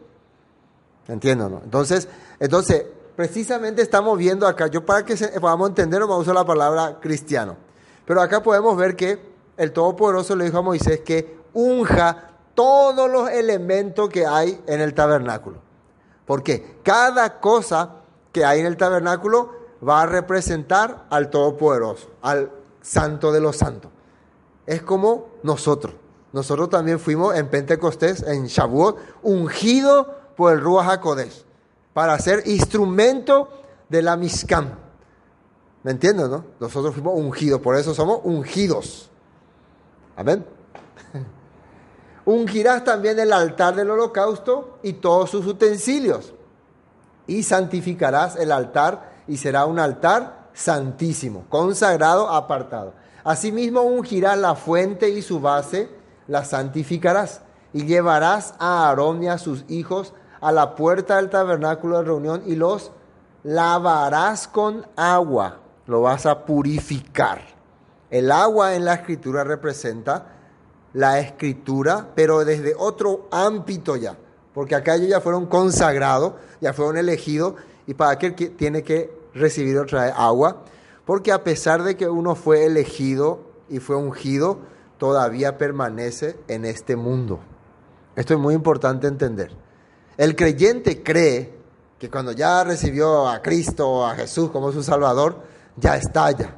Entiendo, 1.08 1.48
¿no? 1.48 1.60
Entonces, 1.64 2.08
entonces 2.38 2.84
precisamente 3.16 3.82
estamos 3.82 4.16
viendo 4.16 4.46
acá, 4.46 4.68
yo 4.68 4.86
para 4.86 5.04
que 5.04 5.16
podamos 5.40 5.70
entender, 5.70 6.00
vamos 6.02 6.18
a 6.18 6.20
usar 6.20 6.34
la 6.34 6.44
palabra 6.44 6.98
cristiano. 7.00 7.56
Pero 8.04 8.22
acá 8.22 8.42
podemos 8.42 8.76
ver 8.76 8.94
que 8.94 9.18
el 9.56 9.72
Todopoderoso 9.72 10.36
le 10.36 10.44
dijo 10.44 10.58
a 10.58 10.62
Moisés 10.62 11.00
que 11.00 11.38
unja 11.54 12.30
todos 12.54 13.10
los 13.10 13.28
elementos 13.30 14.08
que 14.08 14.26
hay 14.26 14.62
en 14.66 14.80
el 14.80 14.94
tabernáculo. 14.94 15.58
Porque 16.26 16.78
cada 16.82 17.40
cosa 17.40 17.96
que 18.32 18.44
hay 18.44 18.60
en 18.60 18.66
el 18.66 18.76
tabernáculo 18.76 19.50
va 19.86 20.02
a 20.02 20.06
representar 20.06 21.06
al 21.10 21.30
Todopoderoso, 21.30 22.10
al 22.22 22.50
santo 22.82 23.32
de 23.32 23.40
los 23.40 23.56
santos. 23.56 23.90
Es 24.66 24.82
como 24.82 25.28
nosotros. 25.42 25.94
Nosotros 26.32 26.68
también 26.68 27.00
fuimos 27.00 27.34
en 27.34 27.48
Pentecostés, 27.48 28.22
en 28.22 28.46
Shavuot, 28.46 28.98
ungido 29.22 30.17
por 30.38 30.52
el 30.52 30.60
Ruach 30.60 31.00
para 31.92 32.16
ser 32.20 32.46
instrumento 32.46 33.48
de 33.88 34.02
la 34.02 34.16
Mishkan. 34.16 34.78
¿Me 35.82 35.90
entiendes, 35.90 36.28
no? 36.28 36.44
Nosotros 36.60 36.94
fuimos 36.94 37.14
ungidos, 37.16 37.60
por 37.60 37.74
eso 37.74 37.92
somos 37.92 38.20
ungidos. 38.22 39.10
Amén. 40.14 40.46
Ungirás 42.24 42.84
también 42.84 43.18
el 43.18 43.32
altar 43.32 43.74
del 43.74 43.90
holocausto 43.90 44.78
y 44.84 44.92
todos 44.92 45.28
sus 45.28 45.44
utensilios. 45.44 46.32
Y 47.26 47.42
santificarás 47.42 48.36
el 48.36 48.52
altar 48.52 49.24
y 49.26 49.38
será 49.38 49.66
un 49.66 49.80
altar 49.80 50.50
santísimo, 50.54 51.46
consagrado, 51.48 52.28
apartado. 52.28 52.94
Asimismo 53.24 53.82
ungirás 53.82 54.38
la 54.38 54.54
fuente 54.54 55.08
y 55.08 55.20
su 55.20 55.40
base, 55.40 55.88
la 56.28 56.44
santificarás, 56.44 57.40
y 57.72 57.86
llevarás 57.86 58.54
a 58.60 58.86
Aarón 58.86 59.24
y 59.24 59.28
a 59.28 59.38
sus 59.38 59.64
hijos 59.68 60.14
a 60.40 60.52
la 60.52 60.74
puerta 60.74 61.16
del 61.16 61.30
tabernáculo 61.30 61.98
de 61.98 62.04
reunión 62.04 62.42
y 62.46 62.54
los 62.54 62.92
lavarás 63.42 64.48
con 64.48 64.86
agua, 64.96 65.60
lo 65.86 66.02
vas 66.02 66.26
a 66.26 66.44
purificar. 66.44 67.40
El 68.10 68.30
agua 68.32 68.74
en 68.74 68.84
la 68.84 68.94
escritura 68.94 69.44
representa 69.44 70.26
la 70.94 71.20
escritura, 71.20 72.08
pero 72.14 72.44
desde 72.44 72.74
otro 72.76 73.28
ámbito 73.30 73.96
ya, 73.96 74.16
porque 74.54 74.74
acá 74.74 74.94
ellos 74.94 75.08
ya 75.08 75.20
fueron 75.20 75.46
consagrados, 75.46 76.34
ya 76.60 76.72
fueron 76.72 76.96
elegidos, 76.96 77.54
y 77.86 77.94
para 77.94 78.18
qué 78.18 78.30
tiene 78.30 78.82
que 78.82 79.10
recibir 79.34 79.78
otra 79.78 80.04
vez 80.04 80.14
agua, 80.16 80.64
porque 81.04 81.32
a 81.32 81.42
pesar 81.44 81.82
de 81.82 81.96
que 81.96 82.08
uno 82.08 82.34
fue 82.34 82.66
elegido 82.66 83.40
y 83.68 83.78
fue 83.78 83.96
ungido, 83.96 84.58
todavía 84.98 85.56
permanece 85.56 86.36
en 86.48 86.64
este 86.64 86.96
mundo. 86.96 87.40
Esto 88.16 88.34
es 88.34 88.40
muy 88.40 88.54
importante 88.54 89.06
entender. 89.06 89.52
El 90.18 90.34
creyente 90.34 91.02
cree 91.02 91.54
que 91.98 92.10
cuando 92.10 92.32
ya 92.32 92.64
recibió 92.64 93.28
a 93.28 93.40
Cristo 93.40 93.88
o 93.88 94.04
a 94.04 94.16
Jesús 94.16 94.50
como 94.50 94.72
su 94.72 94.82
Salvador, 94.82 95.42
ya 95.76 95.96
está 95.96 96.32
ya. 96.32 96.56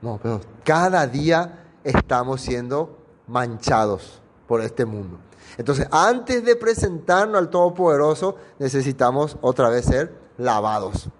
No, 0.00 0.18
pero 0.22 0.40
cada 0.64 1.06
día 1.06 1.66
estamos 1.84 2.40
siendo 2.40 2.98
manchados 3.26 4.22
por 4.48 4.62
este 4.62 4.86
mundo. 4.86 5.18
Entonces, 5.58 5.86
antes 5.90 6.44
de 6.44 6.56
presentarnos 6.56 7.38
al 7.38 7.50
Todopoderoso, 7.50 8.36
necesitamos 8.58 9.36
otra 9.42 9.68
vez 9.68 9.84
ser 9.84 10.14
lavados. 10.38 11.10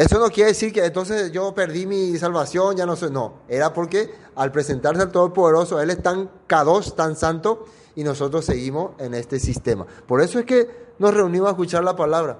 Eso 0.00 0.18
no 0.18 0.30
quiere 0.30 0.52
decir 0.52 0.72
que 0.72 0.82
entonces 0.82 1.30
yo 1.30 1.54
perdí 1.54 1.84
mi 1.84 2.16
salvación, 2.16 2.74
ya 2.74 2.86
no 2.86 2.96
sé. 2.96 3.10
No, 3.10 3.34
era 3.48 3.74
porque 3.74 4.10
al 4.34 4.50
presentarse 4.50 5.02
al 5.02 5.12
Todopoderoso, 5.12 5.78
Él 5.78 5.90
es 5.90 6.02
tan 6.02 6.30
cados, 6.46 6.96
tan 6.96 7.16
santo, 7.16 7.66
y 7.94 8.02
nosotros 8.02 8.46
seguimos 8.46 8.92
en 8.98 9.12
este 9.12 9.38
sistema. 9.38 9.86
Por 10.06 10.22
eso 10.22 10.38
es 10.38 10.46
que 10.46 10.94
nos 10.98 11.12
reunimos 11.12 11.48
a 11.48 11.50
escuchar 11.50 11.84
la 11.84 11.96
palabra. 11.96 12.38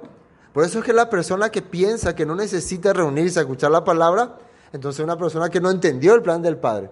Por 0.54 0.64
eso 0.64 0.78
es 0.78 0.86
que 0.86 0.94
la 0.94 1.10
persona 1.10 1.50
que 1.50 1.60
piensa 1.60 2.14
que 2.14 2.24
no 2.24 2.34
necesita 2.34 2.94
reunirse 2.94 3.40
a 3.40 3.42
escuchar 3.42 3.70
la 3.70 3.84
palabra, 3.84 4.38
entonces 4.72 5.00
es 5.00 5.04
una 5.04 5.18
persona 5.18 5.50
que 5.50 5.60
no 5.60 5.70
entendió 5.70 6.14
el 6.14 6.22
plan 6.22 6.40
del 6.40 6.56
Padre. 6.56 6.88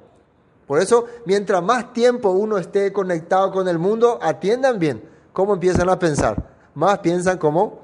Por 0.67 0.83
eso, 0.83 1.07
mientras 1.25 1.63
más 1.63 1.95
tiempo 1.95 2.29
uno 2.29 2.59
esté 2.59 2.93
conectado 2.93 3.53
con 3.53 3.69
el 3.69 3.79
mundo, 3.79 4.19
atiendan 4.21 4.79
bien 4.79 5.03
cómo 5.33 5.55
empiezan 5.55 5.89
a 5.89 5.99
pensar. 5.99 6.47
Más 6.75 6.99
piensan 6.99 7.39
como 7.39 7.81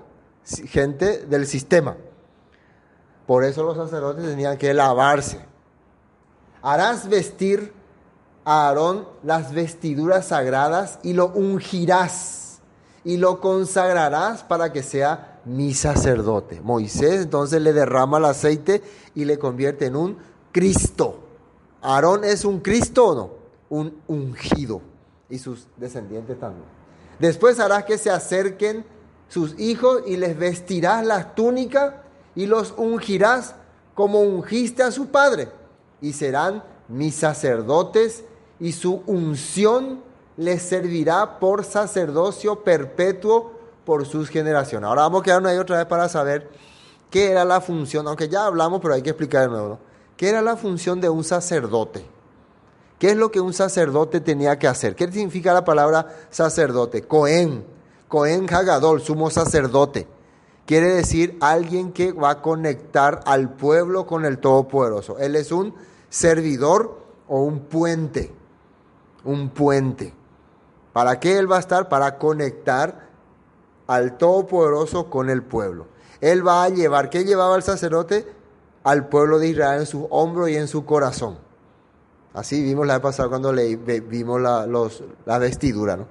gente 0.66 1.24
del 1.24 1.46
sistema. 1.46 1.96
Por 3.26 3.44
eso 3.44 3.62
los 3.62 3.76
sacerdotes 3.76 4.24
tenían 4.24 4.58
que 4.58 4.74
lavarse. 4.74 5.40
Harás 6.62 7.08
vestir 7.08 7.72
a 8.44 8.68
Aarón 8.68 9.06
las 9.22 9.52
vestiduras 9.52 10.28
sagradas 10.28 10.98
y 11.02 11.14
lo 11.14 11.28
ungirás 11.28 12.60
y 13.04 13.18
lo 13.18 13.40
consagrarás 13.40 14.42
para 14.42 14.72
que 14.72 14.82
sea 14.82 15.40
mi 15.44 15.74
sacerdote. 15.74 16.60
Moisés 16.62 17.22
entonces 17.22 17.60
le 17.60 17.72
derrama 17.72 18.18
el 18.18 18.24
aceite 18.24 18.82
y 19.14 19.24
le 19.24 19.38
convierte 19.38 19.86
en 19.86 19.96
un 19.96 20.18
Cristo. 20.52 21.20
Aarón 21.82 22.24
es 22.24 22.44
un 22.44 22.60
Cristo 22.60 23.08
o 23.08 23.14
no? 23.14 23.30
Un 23.68 24.00
ungido. 24.06 24.80
Y 25.28 25.38
sus 25.38 25.66
descendientes 25.76 26.38
también. 26.38 26.66
Después 27.18 27.60
harás 27.60 27.84
que 27.84 27.98
se 27.98 28.10
acerquen 28.10 28.84
sus 29.28 29.58
hijos 29.58 30.02
y 30.06 30.16
les 30.16 30.38
vestirás 30.38 31.04
las 31.04 31.34
túnicas 31.34 31.94
y 32.34 32.46
los 32.46 32.74
ungirás 32.76 33.54
como 33.94 34.20
ungiste 34.20 34.82
a 34.82 34.90
su 34.90 35.08
padre, 35.08 35.48
y 36.00 36.12
serán 36.12 36.62
mis 36.88 37.14
sacerdotes, 37.14 38.24
y 38.60 38.72
su 38.72 39.02
unción 39.06 40.02
les 40.36 40.62
servirá 40.62 41.38
por 41.38 41.64
sacerdocio 41.64 42.62
perpetuo 42.62 43.52
por 43.84 44.06
sus 44.06 44.28
generaciones. 44.28 44.88
Ahora 44.88 45.02
vamos 45.02 45.20
a 45.20 45.24
quedarnos 45.24 45.52
ahí 45.52 45.58
otra 45.58 45.78
vez 45.78 45.86
para 45.86 46.08
saber 46.08 46.48
qué 47.10 47.30
era 47.30 47.44
la 47.44 47.60
función, 47.60 48.08
aunque 48.08 48.28
ya 48.28 48.46
hablamos, 48.46 48.80
pero 48.80 48.94
hay 48.94 49.02
que 49.02 49.10
explicar 49.10 49.42
de 49.42 49.48
nuevo. 49.48 49.78
¿Qué 50.16 50.28
era 50.28 50.42
la 50.42 50.56
función 50.56 51.00
de 51.00 51.08
un 51.08 51.24
sacerdote? 51.24 52.04
¿Qué 52.98 53.10
es 53.10 53.16
lo 53.16 53.30
que 53.30 53.40
un 53.40 53.52
sacerdote 53.52 54.20
tenía 54.20 54.58
que 54.58 54.68
hacer? 54.68 54.94
¿Qué 54.94 55.10
significa 55.10 55.52
la 55.52 55.64
palabra 55.64 56.08
sacerdote? 56.30 57.02
Cohen, 57.02 57.64
Cohen 58.08 58.46
Hagadol, 58.52 59.02
sumo 59.02 59.30
sacerdote. 59.30 60.06
Quiere 60.66 60.94
decir 60.94 61.36
alguien 61.40 61.92
que 61.92 62.12
va 62.12 62.30
a 62.30 62.42
conectar 62.42 63.20
al 63.26 63.50
pueblo 63.50 64.06
con 64.06 64.24
el 64.24 64.38
Todopoderoso. 64.38 65.18
Él 65.18 65.36
es 65.36 65.52
un 65.52 65.74
servidor 66.08 66.98
o 67.28 67.42
un 67.42 67.60
puente. 67.60 68.32
Un 69.24 69.50
puente. 69.50 70.14
¿Para 70.92 71.20
qué 71.20 71.38
él 71.38 71.50
va 71.50 71.56
a 71.56 71.60
estar? 71.60 71.88
Para 71.88 72.18
conectar 72.18 73.08
al 73.86 74.16
Todopoderoso 74.16 75.10
con 75.10 75.28
el 75.28 75.42
pueblo. 75.42 75.86
Él 76.20 76.46
va 76.46 76.64
a 76.64 76.70
llevar, 76.70 77.10
¿qué 77.10 77.24
llevaba 77.24 77.56
el 77.56 77.62
sacerdote? 77.62 78.26
Al 78.84 79.08
pueblo 79.08 79.38
de 79.38 79.48
Israel 79.48 79.80
en 79.80 79.86
su 79.86 80.06
hombro 80.06 80.48
y 80.48 80.56
en 80.56 80.68
su 80.68 80.86
corazón. 80.86 81.36
Así 82.32 82.62
vimos 82.62 82.86
la 82.86 82.94
vez 82.94 83.02
pasada 83.02 83.28
cuando 83.28 83.52
le, 83.52 83.76
vimos 83.76 84.40
la, 84.40 84.66
los, 84.66 85.04
la 85.26 85.38
vestidura, 85.38 85.96
¿no? 85.96 86.06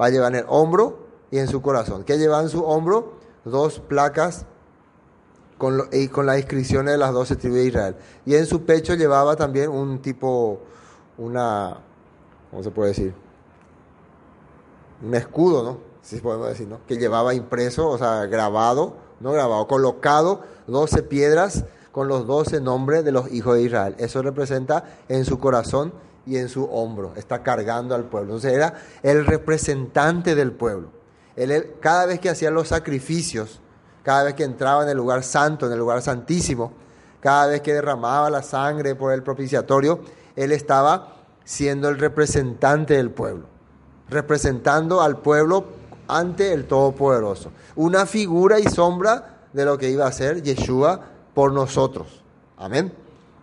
Va 0.00 0.06
a 0.06 0.10
llevar 0.10 0.32
en 0.32 0.40
el 0.40 0.46
hombro 0.48 0.98
y 1.30 1.38
en 1.38 1.46
su 1.46 1.60
corazón. 1.60 2.04
¿Qué 2.04 2.16
lleva 2.16 2.40
en 2.40 2.48
su 2.48 2.64
hombro? 2.64 3.19
Dos 3.44 3.80
placas 3.80 4.46
con, 5.58 5.88
y 5.92 6.08
con 6.08 6.26
las 6.26 6.38
inscripciones 6.38 6.92
de 6.92 6.98
las 6.98 7.12
doce 7.12 7.36
tribus 7.36 7.58
de 7.58 7.66
Israel. 7.66 7.96
Y 8.24 8.34
en 8.34 8.46
su 8.46 8.64
pecho 8.64 8.94
llevaba 8.94 9.36
también 9.36 9.70
un 9.70 10.00
tipo, 10.00 10.60
una, 11.18 11.78
¿cómo 12.50 12.62
se 12.62 12.70
puede 12.70 12.88
decir? 12.88 13.14
Un 15.02 15.14
escudo, 15.14 15.62
¿no? 15.62 15.78
Si 16.02 16.16
podemos 16.16 16.48
decir, 16.48 16.66
¿no? 16.66 16.80
Que 16.86 16.96
llevaba 16.96 17.34
impreso, 17.34 17.88
o 17.88 17.98
sea, 17.98 18.26
grabado, 18.26 18.94
no 19.20 19.32
grabado, 19.32 19.66
colocado, 19.66 20.42
doce 20.66 21.02
piedras 21.02 21.64
con 21.92 22.08
los 22.08 22.26
doce 22.26 22.60
nombres 22.60 23.04
de 23.04 23.12
los 23.12 23.30
hijos 23.32 23.56
de 23.56 23.62
Israel. 23.62 23.94
Eso 23.98 24.22
representa 24.22 24.84
en 25.08 25.24
su 25.24 25.38
corazón 25.38 25.92
y 26.26 26.36
en 26.36 26.48
su 26.48 26.64
hombro. 26.64 27.12
Está 27.16 27.42
cargando 27.42 27.94
al 27.94 28.04
pueblo. 28.04 28.34
Entonces 28.34 28.52
era 28.52 28.74
el 29.02 29.26
representante 29.26 30.34
del 30.34 30.52
pueblo. 30.52 30.99
Él, 31.40 31.74
cada 31.80 32.06
vez 32.06 32.20
que 32.20 32.28
hacía 32.28 32.50
los 32.50 32.68
sacrificios, 32.68 33.60
cada 34.02 34.24
vez 34.24 34.34
que 34.34 34.44
entraba 34.44 34.82
en 34.82 34.90
el 34.90 34.96
lugar 34.96 35.22
santo, 35.22 35.66
en 35.66 35.72
el 35.72 35.78
lugar 35.78 36.02
santísimo, 36.02 36.72
cada 37.20 37.46
vez 37.46 37.62
que 37.62 37.72
derramaba 37.72 38.28
la 38.28 38.42
sangre 38.42 38.94
por 38.94 39.12
el 39.12 39.22
propiciatorio, 39.22 40.00
él 40.36 40.52
estaba 40.52 41.16
siendo 41.44 41.88
el 41.88 41.98
representante 41.98 42.94
del 42.94 43.10
pueblo, 43.10 43.46
representando 44.08 45.00
al 45.00 45.18
pueblo 45.18 45.64
ante 46.08 46.52
el 46.52 46.66
Todopoderoso. 46.66 47.52
Una 47.76 48.04
figura 48.04 48.58
y 48.58 48.64
sombra 48.64 49.46
de 49.52 49.64
lo 49.64 49.78
que 49.78 49.88
iba 49.88 50.06
a 50.06 50.12
ser 50.12 50.42
Yeshua 50.42 51.00
por 51.34 51.52
nosotros. 51.52 52.22
Amén. 52.56 52.92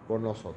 Por 0.07 0.19
nosotros. 0.19 0.55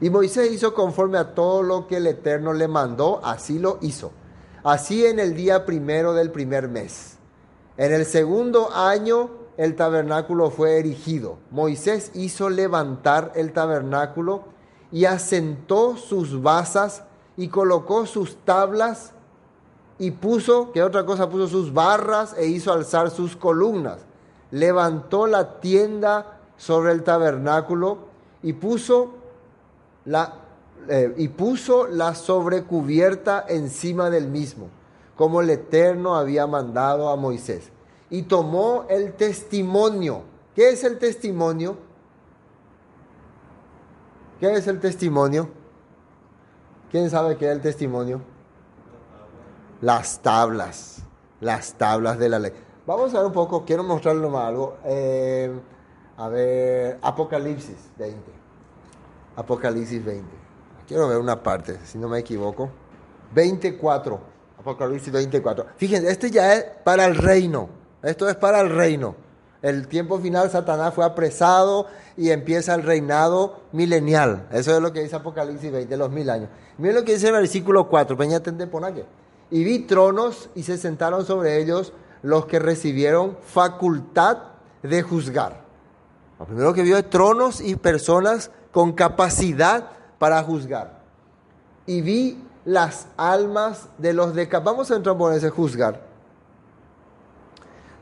Y 0.00 0.08
Moisés 0.08 0.50
hizo 0.50 0.72
conforme 0.72 1.18
a 1.18 1.34
todo 1.34 1.62
lo 1.62 1.86
que 1.86 1.98
el 1.98 2.06
Eterno 2.06 2.54
le 2.54 2.68
mandó, 2.68 3.20
así 3.22 3.58
lo 3.58 3.78
hizo. 3.82 4.12
Así 4.62 5.06
en 5.06 5.18
el 5.18 5.34
día 5.34 5.64
primero 5.64 6.12
del 6.12 6.30
primer 6.30 6.68
mes. 6.68 7.16
En 7.76 7.92
el 7.92 8.04
segundo 8.04 8.70
año 8.72 9.30
el 9.56 9.76
tabernáculo 9.76 10.50
fue 10.50 10.78
erigido. 10.78 11.38
Moisés 11.50 12.10
hizo 12.14 12.50
levantar 12.50 13.32
el 13.34 13.52
tabernáculo 13.52 14.44
y 14.92 15.04
asentó 15.04 15.96
sus 15.96 16.42
basas 16.42 17.04
y 17.36 17.48
colocó 17.48 18.06
sus 18.06 18.36
tablas 18.44 19.12
y 19.98 20.12
puso, 20.12 20.72
¿qué 20.72 20.82
otra 20.82 21.04
cosa? 21.04 21.28
Puso 21.28 21.48
sus 21.48 21.72
barras 21.72 22.34
e 22.36 22.46
hizo 22.46 22.72
alzar 22.72 23.10
sus 23.10 23.36
columnas 23.36 24.06
levantó 24.50 25.26
la 25.26 25.60
tienda 25.60 26.38
sobre 26.56 26.92
el 26.92 27.02
tabernáculo 27.02 27.98
y 28.42 28.52
puso 28.54 29.14
la, 30.04 30.34
eh, 30.88 31.14
y 31.16 31.28
puso 31.28 31.86
la 31.86 32.14
sobrecubierta 32.14 33.44
encima 33.48 34.10
del 34.10 34.28
mismo, 34.28 34.68
como 35.16 35.40
el 35.40 35.50
Eterno 35.50 36.16
había 36.16 36.46
mandado 36.46 37.08
a 37.10 37.16
Moisés. 37.16 37.70
Y 38.08 38.22
tomó 38.22 38.86
el 38.88 39.12
testimonio. 39.14 40.22
¿Qué 40.54 40.70
es 40.70 40.82
el 40.84 40.98
testimonio? 40.98 41.76
¿Qué 44.40 44.52
es 44.54 44.66
el 44.66 44.80
testimonio? 44.80 45.50
¿Quién 46.90 47.08
sabe 47.10 47.36
qué 47.36 47.46
es 47.46 47.52
el 47.52 47.60
testimonio? 47.60 48.20
Las 49.80 50.20
tablas, 50.20 51.02
las 51.40 51.74
tablas 51.74 52.18
de 52.18 52.28
la 52.28 52.38
ley. 52.38 52.52
Vamos 52.86 53.14
a 53.14 53.18
ver 53.18 53.26
un 53.26 53.32
poco, 53.32 53.64
quiero 53.64 53.84
mostrarle 53.84 54.28
más 54.28 54.48
algo. 54.48 54.78
Eh, 54.84 55.52
a 56.16 56.28
ver, 56.28 56.98
Apocalipsis 57.02 57.90
20. 57.96 58.20
Apocalipsis 59.36 60.04
20. 60.04 60.49
Quiero 60.90 61.06
ver 61.06 61.18
una 61.18 61.40
parte, 61.40 61.78
si 61.84 61.98
no 61.98 62.08
me 62.08 62.18
equivoco. 62.18 62.68
24. 63.32 64.20
Apocalipsis 64.58 65.12
24. 65.12 65.66
Fíjense, 65.76 66.10
este 66.10 66.32
ya 66.32 66.52
es 66.54 66.64
para 66.82 67.04
el 67.04 67.14
reino. 67.14 67.68
Esto 68.02 68.28
es 68.28 68.34
para 68.34 68.60
el 68.60 68.70
reino. 68.70 69.14
El 69.62 69.86
tiempo 69.86 70.18
final, 70.18 70.50
Satanás 70.50 70.92
fue 70.92 71.04
apresado 71.04 71.86
y 72.16 72.30
empieza 72.30 72.74
el 72.74 72.82
reinado 72.82 73.60
milenial. 73.70 74.48
Eso 74.50 74.74
es 74.74 74.82
lo 74.82 74.92
que 74.92 75.04
dice 75.04 75.14
Apocalipsis 75.14 75.70
20, 75.70 75.96
los 75.96 76.10
mil 76.10 76.28
años. 76.28 76.48
Miren 76.78 76.96
lo 76.96 77.04
que 77.04 77.12
dice 77.12 77.28
el 77.28 77.34
versículo 77.34 77.88
4. 77.88 78.16
Peña, 78.16 78.42
Y 79.52 79.62
vi 79.62 79.78
tronos 79.86 80.50
y 80.56 80.64
se 80.64 80.76
sentaron 80.76 81.24
sobre 81.24 81.62
ellos 81.62 81.92
los 82.22 82.46
que 82.46 82.58
recibieron 82.58 83.38
facultad 83.42 84.38
de 84.82 85.02
juzgar. 85.02 85.62
Lo 86.40 86.46
primero 86.46 86.74
que 86.74 86.82
vio 86.82 86.98
es 86.98 87.08
tronos 87.08 87.60
y 87.60 87.76
personas 87.76 88.50
con 88.72 88.92
capacidad 88.92 89.99
para 90.20 90.42
juzgar. 90.42 91.00
Y 91.86 92.02
vi 92.02 92.44
las 92.66 93.06
almas 93.16 93.88
de 93.96 94.12
los 94.12 94.34
de... 94.34 94.44
Vamos 94.62 94.90
a 94.90 94.96
entrar 94.96 95.16
por 95.16 95.32
ese 95.32 95.48
juzgar. 95.48 96.02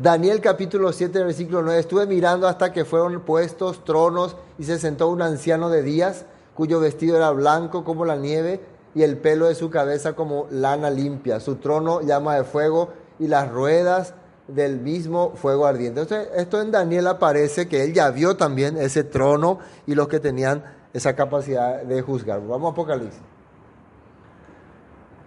Daniel 0.00 0.40
capítulo 0.40 0.92
7, 0.92 1.22
versículo 1.22 1.62
9. 1.62 1.78
Estuve 1.78 2.06
mirando 2.08 2.48
hasta 2.48 2.72
que 2.72 2.84
fueron 2.84 3.20
puestos 3.20 3.84
tronos 3.84 4.36
y 4.58 4.64
se 4.64 4.80
sentó 4.80 5.08
un 5.08 5.22
anciano 5.22 5.70
de 5.70 5.84
días 5.84 6.24
cuyo 6.54 6.80
vestido 6.80 7.16
era 7.16 7.30
blanco 7.30 7.84
como 7.84 8.04
la 8.04 8.16
nieve 8.16 8.60
y 8.96 9.04
el 9.04 9.16
pelo 9.16 9.46
de 9.46 9.54
su 9.54 9.70
cabeza 9.70 10.14
como 10.14 10.48
lana 10.50 10.90
limpia. 10.90 11.38
Su 11.38 11.54
trono 11.54 12.00
llama 12.00 12.34
de 12.34 12.42
fuego 12.42 12.88
y 13.20 13.28
las 13.28 13.48
ruedas 13.48 14.14
del 14.48 14.80
mismo 14.80 15.34
fuego 15.36 15.66
ardiente. 15.66 16.00
Entonces, 16.00 16.30
esto 16.34 16.60
en 16.60 16.72
Daniel 16.72 17.06
aparece 17.06 17.68
que 17.68 17.84
él 17.84 17.94
ya 17.94 18.10
vio 18.10 18.36
también 18.36 18.76
ese 18.76 19.04
trono 19.04 19.60
y 19.86 19.94
los 19.94 20.08
que 20.08 20.18
tenían 20.18 20.77
esa 20.92 21.14
capacidad 21.14 21.82
de 21.82 22.02
juzgar. 22.02 22.40
Vamos 22.46 22.70
a 22.70 22.72
Apocalipsis. 22.72 23.20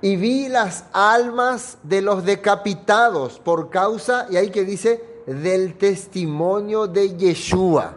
Y 0.02 0.16
vi 0.16 0.50
las 0.50 0.86
almas 0.94 1.78
de 1.84 2.02
los 2.02 2.26
decapitados 2.26 3.40
por 3.40 3.70
causa, 3.70 4.26
y 4.30 4.38
ahí 4.38 4.50
que 4.50 4.66
dice, 4.66 5.22
del 5.28 5.78
testimonio 5.78 6.88
de 6.88 7.16
Yeshua 7.16 7.94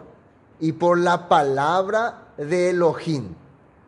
y 0.59 0.73
por 0.73 0.99
la 0.99 1.27
palabra 1.27 2.29
de 2.37 2.69
Elohim, 2.69 3.33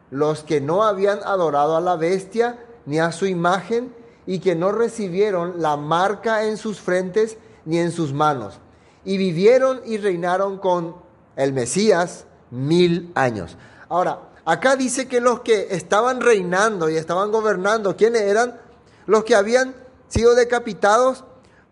los 0.09 0.43
que 0.43 0.59
no 0.59 0.83
habían 0.83 1.19
adorado 1.23 1.77
a 1.77 1.81
la 1.81 1.95
bestia 1.95 2.57
ni 2.85 2.99
a 2.99 3.11
su 3.11 3.27
imagen, 3.27 3.93
y 4.25 4.39
que 4.39 4.55
no 4.55 4.73
recibieron 4.73 5.61
la 5.61 5.77
marca 5.77 6.43
en 6.43 6.57
sus 6.57 6.81
frentes 6.81 7.37
ni 7.65 7.79
en 7.79 7.91
sus 7.91 8.13
manos. 8.13 8.59
Y 9.05 9.17
vivieron 9.17 9.79
y 9.85 9.97
reinaron 9.97 10.57
con 10.57 10.95
el 11.37 11.53
Mesías 11.53 12.25
mil 12.51 13.11
años. 13.15 13.57
Ahora, 13.89 14.19
acá 14.45 14.75
dice 14.75 15.07
que 15.07 15.21
los 15.21 15.41
que 15.41 15.67
estaban 15.71 16.21
reinando 16.21 16.89
y 16.89 16.95
estaban 16.95 17.31
gobernando, 17.31 17.95
¿quiénes 17.95 18.23
eran? 18.23 18.59
Los 19.05 19.23
que 19.23 19.35
habían 19.35 19.75
sido 20.07 20.35
decapitados 20.35 21.23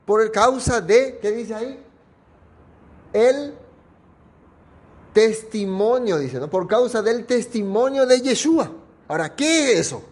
por 0.06 0.32
causa 0.32 0.82
de, 0.82 1.20
¿qué 1.22 1.32
dice 1.32 1.56
ahí? 1.56 1.84
El 3.14 3.56
testimonio, 5.14 6.18
dice, 6.18 6.40
¿no? 6.40 6.50
Por 6.50 6.68
causa 6.68 7.02
del 7.02 7.26
testimonio 7.26 8.06
de 8.06 8.22
Yeshua. 8.22 8.72
Ahora, 9.08 9.36
¿qué 9.36 9.72
es 9.72 9.80
eso? 9.80 10.04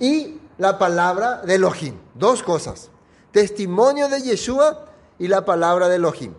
Y 0.00 0.40
la 0.58 0.78
palabra 0.78 1.42
de 1.42 1.54
Elohim. 1.54 1.94
Dos 2.14 2.42
cosas. 2.42 2.90
Testimonio 3.30 4.08
de 4.08 4.20
Yeshua 4.20 4.86
y 5.18 5.28
la 5.28 5.44
palabra 5.44 5.88
de 5.88 5.96
Elohim. 5.96 6.34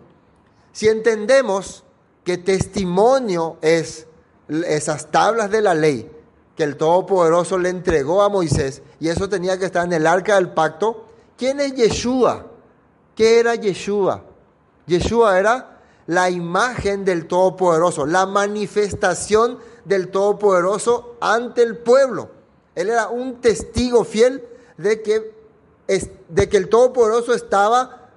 Si 0.72 0.88
entendemos 0.88 1.83
que 2.24 2.38
testimonio 2.38 3.58
es 3.60 4.06
esas 4.48 5.10
tablas 5.10 5.50
de 5.50 5.60
la 5.60 5.74
ley 5.74 6.10
que 6.56 6.62
el 6.62 6.76
Todopoderoso 6.76 7.58
le 7.58 7.68
entregó 7.68 8.22
a 8.22 8.28
Moisés 8.28 8.82
y 9.00 9.08
eso 9.08 9.28
tenía 9.28 9.58
que 9.58 9.66
estar 9.66 9.84
en 9.84 9.92
el 9.92 10.06
arca 10.06 10.36
del 10.36 10.50
pacto, 10.50 11.04
¿quién 11.36 11.60
es 11.60 11.74
Yeshua? 11.74 12.46
¿Qué 13.14 13.40
era 13.40 13.54
Yeshua? 13.54 14.24
Yeshua 14.86 15.38
era 15.38 15.80
la 16.06 16.30
imagen 16.30 17.04
del 17.04 17.26
Todopoderoso, 17.26 18.06
la 18.06 18.26
manifestación 18.26 19.58
del 19.84 20.10
Todopoderoso 20.10 21.16
ante 21.20 21.62
el 21.62 21.78
pueblo. 21.78 22.30
Él 22.74 22.90
era 22.90 23.08
un 23.08 23.40
testigo 23.40 24.04
fiel 24.04 24.44
de 24.76 25.02
que, 25.02 25.34
de 26.28 26.48
que 26.48 26.56
el 26.56 26.68
Todopoderoso 26.68 27.34
estaba 27.34 28.10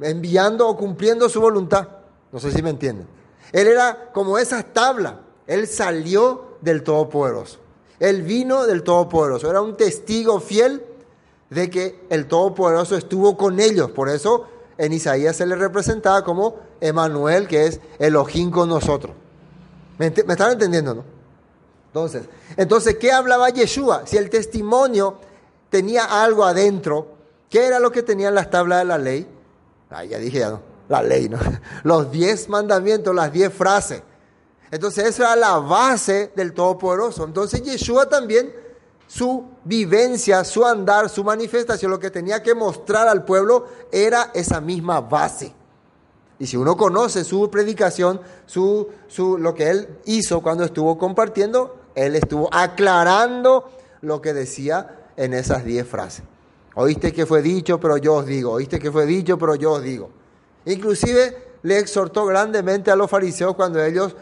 enviando 0.00 0.68
o 0.68 0.76
cumpliendo 0.76 1.28
su 1.28 1.40
voluntad. 1.40 1.88
No 2.32 2.38
sé 2.38 2.52
si 2.52 2.62
me 2.62 2.70
entienden. 2.70 3.19
Él 3.52 3.66
era 3.66 4.10
como 4.12 4.38
esa 4.38 4.62
tabla. 4.62 5.20
Él 5.46 5.66
salió 5.66 6.56
del 6.60 6.82
Todopoderoso. 6.82 7.58
Él 7.98 8.22
vino 8.22 8.66
del 8.66 8.82
Todopoderoso. 8.82 9.50
Era 9.50 9.60
un 9.60 9.76
testigo 9.76 10.40
fiel 10.40 10.84
de 11.50 11.68
que 11.68 12.06
el 12.08 12.26
Todopoderoso 12.26 12.96
estuvo 12.96 13.36
con 13.36 13.60
ellos. 13.60 13.90
Por 13.90 14.08
eso 14.08 14.46
en 14.78 14.92
Isaías 14.92 15.36
se 15.36 15.46
le 15.46 15.56
representaba 15.56 16.24
como 16.24 16.58
Emanuel, 16.80 17.46
que 17.46 17.66
es 17.66 17.80
Elohim 17.98 18.50
con 18.50 18.68
nosotros. 18.68 19.14
¿Me, 19.98 20.06
están 20.06 20.52
entendiendo, 20.52 20.94
no? 20.94 21.04
Entonces, 21.88 22.22
entonces, 22.56 22.96
¿qué 22.96 23.12
hablaba 23.12 23.50
Yeshua? 23.50 24.06
Si 24.06 24.16
el 24.16 24.30
testimonio 24.30 25.16
tenía 25.68 26.22
algo 26.22 26.44
adentro, 26.44 27.08
¿qué 27.50 27.66
era 27.66 27.80
lo 27.80 27.90
que 27.90 28.02
tenían 28.02 28.34
las 28.34 28.48
tablas 28.48 28.78
de 28.78 28.84
la 28.86 28.96
ley? 28.96 29.26
Ah, 29.90 30.04
ya 30.04 30.18
dije, 30.18 30.38
ya 30.38 30.50
no, 30.50 30.60
la 30.90 31.02
ley. 31.02 31.30
Los 31.84 32.10
diez 32.10 32.48
mandamientos, 32.48 33.14
las 33.14 33.32
diez 33.32 33.52
frases. 33.52 34.02
Entonces, 34.70 35.06
esa 35.06 35.22
era 35.22 35.36
la 35.36 35.58
base 35.58 36.32
del 36.36 36.52
Todopoderoso. 36.52 37.24
Entonces, 37.24 37.62
Yeshua 37.62 38.08
también 38.08 38.52
su 39.06 39.44
vivencia, 39.64 40.44
su 40.44 40.64
andar, 40.64 41.08
su 41.08 41.24
manifestación, 41.24 41.90
lo 41.90 41.98
que 41.98 42.10
tenía 42.10 42.42
que 42.42 42.54
mostrar 42.54 43.08
al 43.08 43.24
pueblo 43.24 43.66
era 43.90 44.30
esa 44.34 44.60
misma 44.60 45.00
base. 45.00 45.52
Y 46.38 46.46
si 46.46 46.56
uno 46.56 46.76
conoce 46.76 47.24
su 47.24 47.50
predicación, 47.50 48.20
su, 48.46 48.88
su, 49.08 49.38
lo 49.38 49.54
que 49.54 49.70
él 49.70 49.88
hizo 50.04 50.40
cuando 50.40 50.64
estuvo 50.64 50.96
compartiendo, 50.98 51.76
él 51.94 52.14
estuvo 52.14 52.48
aclarando 52.52 53.68
lo 54.00 54.20
que 54.20 54.32
decía 54.32 55.10
en 55.16 55.34
esas 55.34 55.64
diez 55.64 55.86
frases. 55.86 56.24
Oíste 56.74 57.12
que 57.12 57.26
fue 57.26 57.42
dicho, 57.42 57.78
pero 57.80 57.96
yo 57.96 58.14
os 58.14 58.26
digo. 58.26 58.52
Oíste 58.52 58.78
que 58.78 58.92
fue 58.92 59.06
dicho, 59.06 59.36
pero 59.36 59.56
yo 59.56 59.72
os 59.72 59.82
digo. 59.82 60.19
Inclusive 60.64 61.36
le 61.62 61.78
exhortó 61.78 62.26
grandemente 62.26 62.90
a 62.90 62.96
los 62.96 63.10
fariseos 63.10 63.54
cuando 63.54 63.82
ellos, 63.82 64.16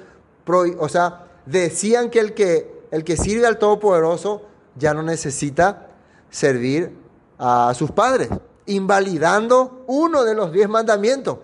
o 0.46 0.88
sea, 0.88 1.26
decían 1.46 2.10
que 2.10 2.20
el 2.20 2.34
que, 2.34 2.84
el 2.90 3.04
que 3.04 3.16
sirve 3.16 3.46
al 3.46 3.58
Todopoderoso 3.58 4.42
ya 4.76 4.94
no 4.94 5.02
necesita 5.02 5.88
servir 6.30 6.96
a 7.38 7.72
sus 7.74 7.90
padres, 7.90 8.28
invalidando 8.66 9.84
uno 9.86 10.24
de 10.24 10.34
los 10.34 10.52
diez 10.52 10.68
mandamientos. 10.68 11.38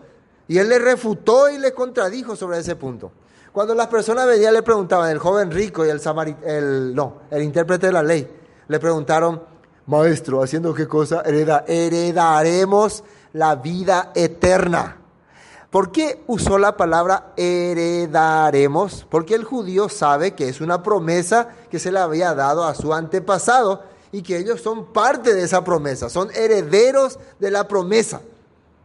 Y 0.47 0.59
él 0.59 0.69
le 0.69 0.79
refutó 0.79 1.49
y 1.49 1.59
le 1.59 1.73
contradijo 1.73 2.37
sobre 2.37 2.59
ese 2.59 2.77
punto. 2.77 3.11
Cuando 3.53 3.75
las 3.75 3.87
personas 3.87 4.27
venían 4.27 4.53
le 4.53 4.63
preguntaban, 4.63 5.11
el 5.11 5.19
joven 5.19 5.51
rico 5.51 5.87
y 5.87 5.89
el, 5.89 6.01
el 6.45 6.95
no, 6.95 7.21
el 7.31 7.43
intérprete 7.43 7.87
de 7.87 7.93
la 7.93 8.03
ley, 8.03 8.29
le 8.67 8.81
preguntaron, 8.81 9.43
maestro, 9.87 10.43
¿haciendo 10.43 10.75
qué 10.75 10.89
cosa? 10.89 11.23
Hereda, 11.25 11.65
heredaremos 11.67 13.05
la 13.35 13.57
vida 13.57 14.13
eterna. 14.15 14.97
¿Por 15.69 15.91
qué 15.91 16.23
usó 16.29 16.57
la 16.57 16.77
palabra 16.77 17.33
heredaremos? 17.37 19.07
Porque 19.11 19.35
el 19.35 19.43
judío 19.43 19.89
sabe 19.89 20.35
que 20.35 20.49
es 20.49 20.61
una 20.61 20.85
promesa 20.85 21.49
que 21.69 21.81
se 21.81 21.91
le 21.91 21.99
había 21.99 22.33
dado 22.33 22.65
a 22.65 22.77
su 22.77 22.95
antepasado 22.95 23.83
y 24.13 24.23
que 24.23 24.39
ellos 24.39 24.63
son 24.63 24.93
parte 24.93 25.35
de 25.35 25.43
esa 25.43 25.65
promesa, 25.65 26.09
son 26.09 26.31
herederos 26.33 27.19
de 27.41 27.51
la 27.51 27.67
promesa. 27.67 28.21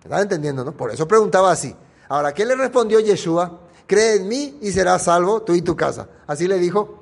¿Están 0.04 0.22
entendiendo? 0.22 0.66
No? 0.66 0.72
Por 0.72 0.90
eso 0.90 1.08
preguntaba 1.08 1.52
así. 1.52 1.76
Ahora, 2.08 2.34
¿qué 2.34 2.44
le 2.44 2.56
respondió 2.56 3.00
Yeshua? 3.00 3.60
Cree 3.86 4.16
en 4.16 4.28
mí 4.28 4.58
y 4.62 4.72
serás 4.72 5.04
salvo 5.04 5.44
tú 5.44 5.54
y 5.54 5.62
tu 5.62 5.76
casa. 5.76 6.08
Así 6.26 6.48
le 6.48 6.58
dijo. 6.58 6.96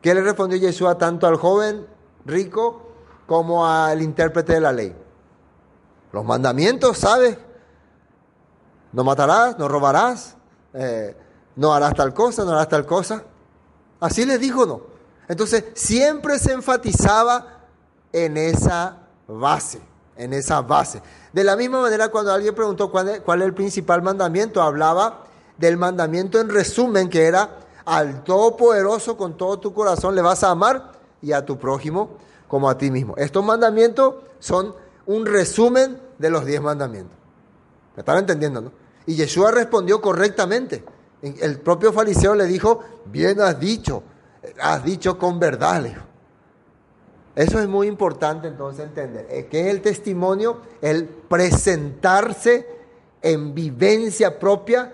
¿Qué 0.00 0.14
le 0.14 0.22
respondió 0.22 0.56
Yeshua 0.56 0.96
tanto 0.96 1.26
al 1.26 1.36
joven 1.36 1.86
rico 2.24 2.80
como 3.26 3.66
al 3.66 4.00
intérprete 4.00 4.54
de 4.54 4.60
la 4.60 4.72
ley? 4.72 4.94
Los 6.12 6.24
mandamientos, 6.24 6.98
¿sabes? 6.98 7.38
No 8.92 9.04
matarás, 9.04 9.58
no 9.58 9.68
robarás, 9.68 10.36
eh, 10.74 11.16
no 11.56 11.72
harás 11.72 11.94
tal 11.94 12.12
cosa, 12.12 12.44
no 12.44 12.52
harás 12.52 12.68
tal 12.68 12.86
cosa. 12.86 13.22
Así 14.00 14.24
les 14.24 14.40
dijo, 14.40 14.66
¿no? 14.66 14.82
Entonces, 15.28 15.64
siempre 15.74 16.38
se 16.38 16.52
enfatizaba 16.52 17.60
en 18.12 18.36
esa 18.36 18.98
base, 19.28 19.80
en 20.16 20.32
esa 20.32 20.60
base. 20.62 21.00
De 21.32 21.44
la 21.44 21.54
misma 21.56 21.82
manera, 21.82 22.08
cuando 22.08 22.32
alguien 22.32 22.54
preguntó 22.54 22.90
cuál 22.90 23.08
es, 23.08 23.20
cuál 23.20 23.42
es 23.42 23.46
el 23.46 23.54
principal 23.54 24.02
mandamiento, 24.02 24.60
hablaba 24.60 25.24
del 25.56 25.76
mandamiento 25.76 26.40
en 26.40 26.48
resumen, 26.48 27.08
que 27.08 27.26
era 27.26 27.58
al 27.84 28.24
Todopoderoso 28.24 29.16
con 29.16 29.36
todo 29.36 29.58
tu 29.58 29.72
corazón 29.72 30.14
le 30.14 30.22
vas 30.22 30.44
a 30.44 30.50
amar 30.50 30.92
y 31.22 31.32
a 31.32 31.44
tu 31.44 31.58
prójimo 31.58 32.10
como 32.48 32.68
a 32.68 32.78
ti 32.78 32.90
mismo. 32.90 33.14
Estos 33.16 33.44
mandamientos 33.44 34.14
son 34.38 34.74
un 35.06 35.26
resumen 35.26 35.98
de 36.18 36.30
los 36.30 36.44
diez 36.44 36.60
mandamientos. 36.60 37.16
¿Me 37.96 38.00
están 38.00 38.18
entendiendo, 38.18 38.60
no? 38.60 38.72
Y 39.06 39.14
Yeshua 39.14 39.50
respondió 39.50 40.00
correctamente. 40.00 40.84
El 41.22 41.60
propio 41.60 41.92
fariseo 41.92 42.34
le 42.34 42.46
dijo, 42.46 42.80
bien 43.06 43.40
has 43.40 43.58
dicho, 43.58 44.02
has 44.60 44.84
dicho 44.84 45.18
con 45.18 45.38
verdad. 45.38 45.84
Eso 47.34 47.60
es 47.60 47.68
muy 47.68 47.86
importante 47.86 48.48
entonces 48.48 48.86
entender, 48.86 49.26
eh, 49.30 49.46
que 49.46 49.62
es 49.62 49.66
el 49.68 49.82
testimonio, 49.82 50.62
el 50.80 51.06
presentarse 51.06 52.66
en 53.22 53.54
vivencia 53.54 54.38
propia 54.38 54.92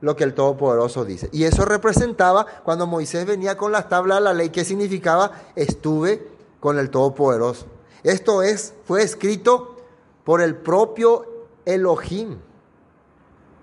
lo 0.00 0.14
que 0.16 0.24
el 0.24 0.34
Todopoderoso 0.34 1.04
dice. 1.04 1.28
Y 1.32 1.44
eso 1.44 1.64
representaba 1.64 2.46
cuando 2.64 2.86
Moisés 2.86 3.26
venía 3.26 3.56
con 3.56 3.72
las 3.72 3.88
tablas 3.88 4.18
de 4.18 4.24
la 4.24 4.34
ley, 4.34 4.50
¿qué 4.50 4.64
significaba? 4.64 5.32
Estuve 5.56 6.26
con 6.60 6.78
el 6.78 6.90
Todopoderoso. 6.90 7.66
Esto 8.02 8.42
es, 8.42 8.74
fue 8.84 9.02
escrito 9.02 9.76
por 10.24 10.40
el 10.40 10.56
propio 10.56 11.46
Elohim. 11.64 12.38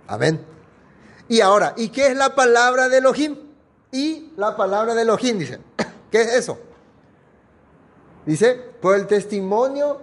Amén. 0.07 0.45
Y 1.27 1.41
ahora, 1.41 1.73
¿y 1.77 1.89
qué 1.89 2.07
es 2.07 2.17
la 2.17 2.35
palabra 2.35 2.89
de 2.89 2.97
Elohim? 2.97 3.37
Y 3.91 4.33
la 4.37 4.55
palabra 4.55 4.93
de 4.93 5.01
Elohim, 5.01 5.39
dice. 5.39 5.59
¿Qué 6.11 6.21
es 6.21 6.33
eso? 6.33 6.59
Dice, 8.25 8.53
por 8.81 8.95
el 8.95 9.07
testimonio 9.07 10.01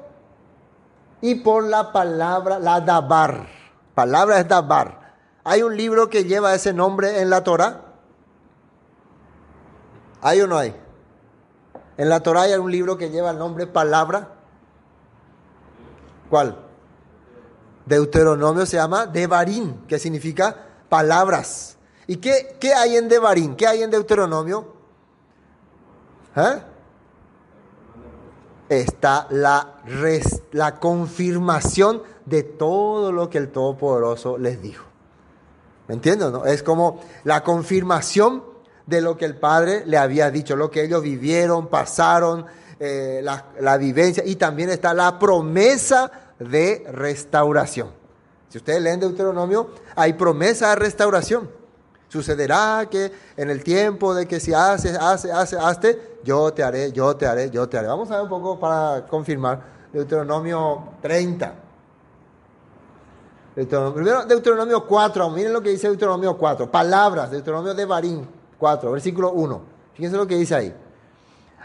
y 1.21 1.37
por 1.37 1.65
la 1.65 1.93
palabra, 1.93 2.59
la 2.59 2.81
Dabar. 2.81 3.49
Palabra 3.95 4.41
es 4.41 4.49
Dabar. 4.49 5.17
¿Hay 5.45 5.63
un 5.63 5.77
libro 5.77 6.09
que 6.09 6.25
lleva 6.25 6.55
ese 6.55 6.73
nombre 6.73 7.21
en 7.21 7.31
la 7.31 7.43
Torah? 7.45 7.83
¿Hay 10.21 10.41
o 10.41 10.47
no 10.47 10.57
hay? 10.57 10.75
En 12.03 12.09
la 12.09 12.19
Torah 12.19 12.43
hay 12.43 12.55
un 12.55 12.69
libro 12.69 12.99
que 12.99 13.11
lleva 13.11 13.31
el 13.31 13.39
nombre 13.39 13.69
palabra. 13.69 14.29
¿Cuál? 16.29 16.59
Deuteronomio 17.87 18.67
se 18.67 18.77
llama 18.77 19.07
Devarim, 19.07 19.87
que 19.87 20.01
significa 20.01 20.67
palabras. 20.89 21.77
¿Y 22.09 22.17
qué, 22.17 22.57
qué 22.59 22.75
hay 22.75 22.97
en 22.97 23.09
Devarim? 23.09 23.55
¿Qué 23.55 23.69
hay 23.69 23.85
en 23.85 23.91
Deuteronomio? 23.93 24.67
¿Eh? 26.35 26.63
Está 28.69 29.29
la, 29.31 29.77
la 30.51 30.81
confirmación 30.81 32.03
de 32.27 32.43
todo 32.43 33.13
lo 33.13 33.31
que 33.31 33.39
el 33.39 33.53
Todopoderoso 33.53 34.39
les 34.39 34.61
dijo. 34.61 34.87
¿Me 35.87 35.95
entienden? 35.95 36.33
No? 36.33 36.47
Es 36.47 36.65
como 36.65 36.99
la 37.23 37.45
confirmación 37.45 38.52
de 38.87 39.01
lo 39.01 39.17
que 39.17 39.25
el 39.25 39.37
Padre 39.37 39.85
le 39.87 39.97
había 39.97 40.31
dicho, 40.31 40.57
lo 40.57 40.71
que 40.71 40.85
ellos 40.85 41.03
vivieron, 41.03 41.69
pasaron, 41.69 42.47
eh, 42.81 43.21
la, 43.23 43.47
la 43.61 43.77
vivencia, 43.77 44.25
y 44.27 44.37
también 44.37 44.71
está 44.71 44.93
la 44.93 45.19
promesa 45.19 46.11
de 46.39 46.85
restauración. 46.91 47.91
Si 48.49 48.59
ustedes 48.59 48.83
leen 48.83 49.01
Deuteronomio, 49.01 49.71
hay 49.95 50.13
promesa 50.15 50.71
de 50.71 50.77
restauración. 50.77 51.49
Sucederá 52.09 52.87
que 52.91 53.11
en 53.37 53.49
el 53.49 53.65
tiempo 53.65 54.15
de 54.15 54.27
que 54.27 54.41
si 54.41 54.53
haces, 54.53 54.99
hace, 55.01 55.33
hace, 55.33 55.57
hazte, 55.57 56.19
yo 56.25 56.53
te 56.53 56.63
haré, 56.63 56.93
yo 56.93 57.17
te 57.17 57.27
haré, 57.27 57.49
yo 57.51 57.67
te 57.69 57.79
haré. 57.79 57.89
Vamos 57.89 58.11
a 58.11 58.17
ver 58.17 58.25
un 58.25 58.29
poco 58.29 58.61
para 58.61 59.07
confirmar. 59.07 59.63
Deuteronomio 59.93 60.89
30. 61.01 61.55
primero 63.55 64.27
Deuteronomio 64.27 64.87
4, 64.87 65.31
miren 65.31 65.53
lo 65.53 65.63
que 65.63 65.71
dice 65.71 65.89
Deuteronomio 65.89 66.37
4. 66.37 66.71
Palabras, 66.71 67.31
Deuteronomio 67.31 67.75
de 67.75 67.85
Barín 67.87 68.42
4, 68.63 68.93
versículo 68.93 69.33
1. 69.33 69.61
Fíjense 69.95 70.17
lo 70.17 70.25
que 70.29 70.37
dice 70.37 70.55
ahí. 70.55 70.73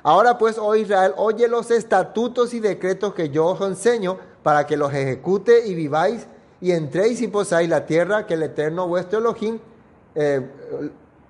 Ahora 0.01 0.39
pues, 0.39 0.57
oh 0.57 0.75
Israel, 0.75 1.13
oye 1.17 1.47
los 1.47 1.69
estatutos 1.69 2.55
y 2.55 2.59
decretos 2.59 3.13
que 3.13 3.29
yo 3.29 3.45
os 3.45 3.61
enseño 3.61 4.17
para 4.41 4.65
que 4.65 4.75
los 4.75 4.91
ejecute 4.91 5.67
y 5.67 5.75
viváis 5.75 6.25
y 6.59 6.71
entréis 6.71 7.21
y 7.21 7.27
posáis 7.27 7.69
la 7.69 7.85
tierra 7.85 8.25
que 8.25 8.33
el 8.33 8.41
Eterno 8.41 8.87
vuestro 8.87 9.19
Elohim 9.19 9.59
eh, 10.15 10.41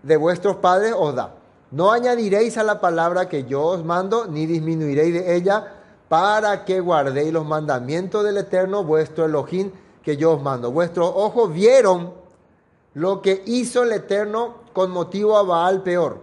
de 0.04 0.16
vuestros 0.16 0.56
padres 0.56 0.94
os 0.98 1.14
da. 1.14 1.36
No 1.72 1.92
añadiréis 1.92 2.58
a 2.58 2.64
la 2.64 2.80
palabra 2.80 3.28
que 3.28 3.44
yo 3.44 3.62
os 3.64 3.84
mando, 3.84 4.26
ni 4.26 4.46
disminuiréis 4.46 5.16
de 5.16 5.36
ella, 5.36 5.74
para 6.08 6.64
que 6.64 6.80
guardéis 6.80 7.34
los 7.34 7.46
mandamientos 7.46 8.24
del 8.24 8.38
Eterno 8.38 8.86
vuestro 8.86 9.26
Elohim, 9.26 9.72
que 10.02 10.16
yo 10.16 10.32
os 10.32 10.42
mando. 10.42 10.72
Vuestros 10.72 11.12
ojos 11.14 11.52
vieron 11.52 12.14
lo 12.98 13.22
que 13.22 13.44
hizo 13.46 13.84
el 13.84 13.92
Eterno 13.92 14.56
con 14.74 14.90
motivo 14.90 15.38
a 15.38 15.44
Baal 15.44 15.84
peor, 15.84 16.18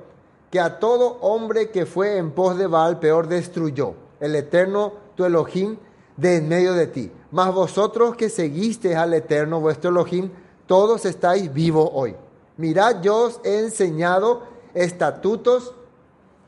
que 0.51 0.59
a 0.59 0.81
todo 0.81 1.19
hombre 1.21 1.71
que 1.71 1.87
fue 1.87 2.17
en 2.17 2.33
pos 2.33 2.59
de 2.59 2.67
Baal 2.67 2.99
peor 2.99 3.29
destruyó. 3.29 3.95
El 4.19 4.35
Eterno, 4.35 4.93
tu 5.15 5.25
Elohim, 5.25 5.77
de 6.17 6.39
en 6.39 6.49
medio 6.49 6.73
de 6.73 6.89
ti. 6.89 7.13
Mas 7.31 7.55
vosotros 7.55 8.17
que 8.17 8.29
seguisteis 8.29 8.97
al 8.97 9.15
Eterno, 9.15 9.61
vuestro 9.61 9.91
Elohim, 9.91 10.31
todos 10.67 11.05
estáis 11.05 11.55
vivos 11.55 11.89
hoy. 11.93 12.17
Mirad, 12.57 13.03
yo 13.03 13.27
os 13.27 13.41
he 13.45 13.61
enseñado 13.61 14.43
estatutos, 14.75 15.75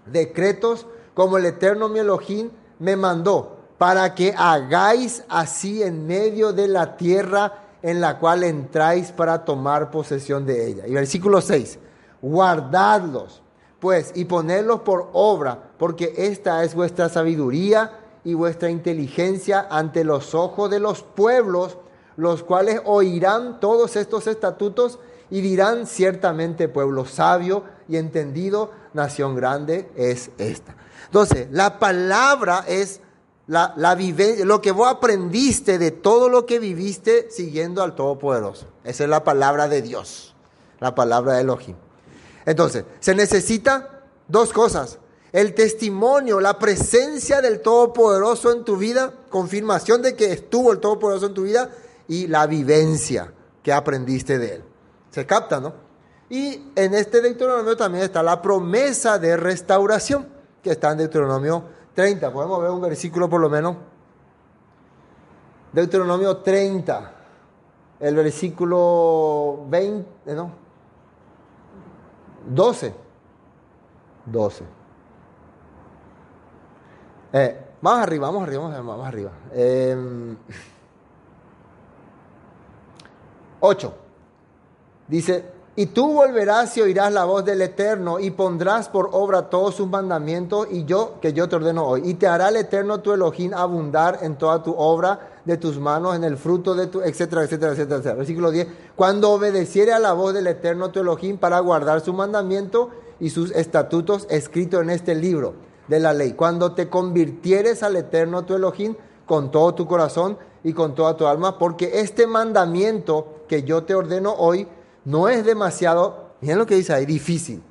decretos, 0.07 0.87
como 1.15 1.37
el 1.37 1.47
Eterno 1.47 1.89
mi 1.89 2.01
Elohim 2.01 2.51
me 2.81 2.97
mandó, 2.97 3.59
para 3.79 4.13
que 4.17 4.35
hagáis 4.37 5.23
así 5.29 5.85
en 5.85 6.05
medio 6.05 6.53
de 6.53 6.67
la 6.67 6.97
tierra 6.97 7.66
en 7.83 8.01
la 8.01 8.19
cual 8.19 8.45
entráis 8.45 9.13
para 9.13 9.45
tomar 9.45 9.91
posesión 9.91 10.47
de 10.47 10.67
ella. 10.67 10.87
Y 10.87 10.95
versículo 10.95 11.41
6, 11.41 11.79
guardadlos, 12.23 13.43
pues, 13.81 14.13
y 14.15 14.25
ponedlos 14.25 14.81
por 14.81 15.11
obra, 15.13 15.71
porque 15.79 16.15
esta 16.17 16.65
es 16.65 16.75
vuestra 16.75 17.09
sabiduría 17.09 18.01
y 18.25 18.35
vuestra 18.35 18.71
inteligencia 18.71 19.67
ante 19.71 20.03
los 20.03 20.35
ojos 20.35 20.71
de 20.71 20.81
los 20.81 21.03
pueblos, 21.03 21.79
los 22.17 22.43
cuales 22.43 22.81
oirán 22.85 23.61
todos 23.61 23.95
estos 23.97 24.27
estatutos 24.27 24.99
y 25.31 25.41
dirán 25.41 25.87
ciertamente 25.87 26.69
pueblo 26.69 27.05
sabio 27.05 27.65
y 27.89 27.97
entendido, 27.97 28.71
nación 28.95 29.37
grande 29.37 29.91
es 29.97 30.31
esta. 30.39 30.75
Entonces, 31.05 31.49
la 31.51 31.79
palabra 31.79 32.65
es 32.67 33.01
la, 33.47 33.75
la 33.77 33.97
lo 34.45 34.61
que 34.61 34.73
vos 34.73 34.89
aprendiste 34.89 35.79
de 35.79 35.91
todo 35.91 36.29
lo 36.29 36.47
que 36.47 36.59
viviste 36.59 37.31
siguiendo 37.31 37.83
al 37.83 37.95
Todopoderoso. 37.95 38.67
Esa 38.85 39.05
es 39.05 39.11
la 39.11 39.25
palabra 39.25 39.69
de 39.69 39.83
Dios, 39.83 40.35
la 40.81 40.95
palabra 40.95 41.35
de 41.35 41.43
Elohim. 41.43 41.77
Entonces, 42.45 42.85
se 43.01 43.15
necesita 43.15 44.05
dos 44.29 44.53
cosas. 44.53 44.99
El 45.33 45.55
testimonio, 45.55 46.41
la 46.41 46.59
presencia 46.59 47.43
del 47.43 47.61
Todopoderoso 47.61 48.53
en 48.53 48.65
tu 48.65 48.77
vida, 48.77 49.13
confirmación 49.29 50.03
de 50.03 50.17
que 50.17 50.33
estuvo 50.33 50.73
el 50.73 50.79
Todopoderoso 50.79 51.27
en 51.27 51.35
tu 51.35 51.43
vida 51.43 51.71
y 52.09 52.27
la 52.29 52.47
vivencia 52.47 53.33
que 53.63 53.73
aprendiste 53.73 54.39
de 54.39 54.55
él. 54.55 54.65
Se 55.11 55.27
capta, 55.27 55.61
¿no? 55.61 55.75
Y 56.29 56.71
en 56.75 56.95
este 56.95 57.21
Deuteronomio 57.21 57.77
también 57.77 58.05
está 58.05 58.23
la 58.23 58.43
promesa 58.43 59.19
de 59.19 59.37
restauración, 59.37 60.27
que 60.63 60.71
está 60.71 60.93
en 60.93 60.99
Deuteronomio 60.99 61.65
30. 61.97 62.31
Podemos 62.33 62.61
ver 62.61 62.71
un 62.71 62.81
versículo 62.81 63.29
por 63.29 63.41
lo 63.41 63.49
menos. 63.49 63.77
Deuteronomio 65.73 66.37
30, 66.39 67.13
el 68.01 68.15
versículo 68.15 69.65
20, 69.69 70.31
eh, 70.31 70.35
no, 70.35 70.51
12. 72.49 72.95
12. 74.27 74.65
Eh, 77.33 77.65
más 77.81 78.03
arriba, 78.03 78.27
vamos 78.29 78.43
arriba, 78.45 78.69
vamos 78.69 79.07
arriba. 79.07 79.31
Eh, 79.53 80.37
8. 83.61 83.95
Dice, 85.09 85.53
y 85.79 85.87
tú 85.87 86.15
volverás 86.15 86.75
y 86.79 86.81
oirás 86.81 87.13
la 87.13 87.27
voz 87.27 87.45
del 87.45 87.61
Eterno 87.61 88.19
y 88.19 88.31
pondrás 88.31 88.89
por 88.89 89.11
obra 89.13 89.51
todos 89.51 89.75
sus 89.75 89.87
mandamientos 89.87 90.67
y 90.71 90.87
yo 90.87 91.21
que 91.21 91.35
yo 91.35 91.51
te 91.51 91.57
ordeno 91.57 91.87
hoy. 91.87 92.01
Y 92.07 92.15
te 92.15 92.27
hará 92.27 92.49
el 92.49 92.57
Eterno 92.57 93.01
tu 93.01 93.13
Elohim 93.13 93.53
abundar 93.53 94.21
en 94.23 94.37
toda 94.37 94.63
tu 94.63 94.75
obra 94.75 95.37
de 95.45 95.59
tus 95.59 95.79
manos, 95.79 96.17
en 96.17 96.25
el 96.25 96.39
fruto 96.39 96.75
de 96.75 96.87
tu, 96.87 97.03
etcétera, 97.03 97.45
etcétera, 97.45 97.73
etcétera, 97.73 97.97
etcétera. 97.97 98.15
Versículo 98.15 98.51
10. 98.51 98.69
Cuando 98.97 99.31
obedeciere 99.31 99.93
a 99.93 99.99
la 99.99 100.15
voz 100.15 100.33
del 100.33 100.47
Eterno 100.47 100.91
tu 100.91 101.01
Elohim 101.01 101.37
para 101.37 101.61
guardar 101.61 102.01
su 102.01 102.15
mandamiento 102.15 102.89
y 103.21 103.29
sus 103.29 103.51
estatutos 103.51 104.27
escritos 104.31 104.81
en 104.81 104.89
este 104.89 105.15
libro 105.15 105.55
de 105.89 106.01
la 106.01 106.15
ley. 106.15 106.33
Cuando 106.33 106.73
te 106.73 106.89
convirtieres 106.89 107.83
al 107.83 107.97
Eterno 107.97 108.47
tu 108.47 108.55
Elohim 108.55 108.95
con 109.27 109.51
todo 109.51 109.75
tu 109.75 109.87
corazón 109.87 110.39
y 110.65 110.73
con 110.73 110.95
toda 110.95 111.19
tu 111.19 111.27
alma, 111.27 111.59
porque 111.59 112.01
este 112.01 112.27
mandamiento 112.27 113.27
que 113.47 113.63
yo 113.63 113.85
te 113.85 113.95
ordeno 113.95 114.33
hoy 114.33 114.67
no 115.07 115.29
es 115.29 115.45
demasiado, 115.45 116.33
miren 116.41 116.59
lo 116.59 116.67
que 116.67 116.75
dice 116.75 116.93
ahí, 116.93 117.07
difícil 117.07 117.63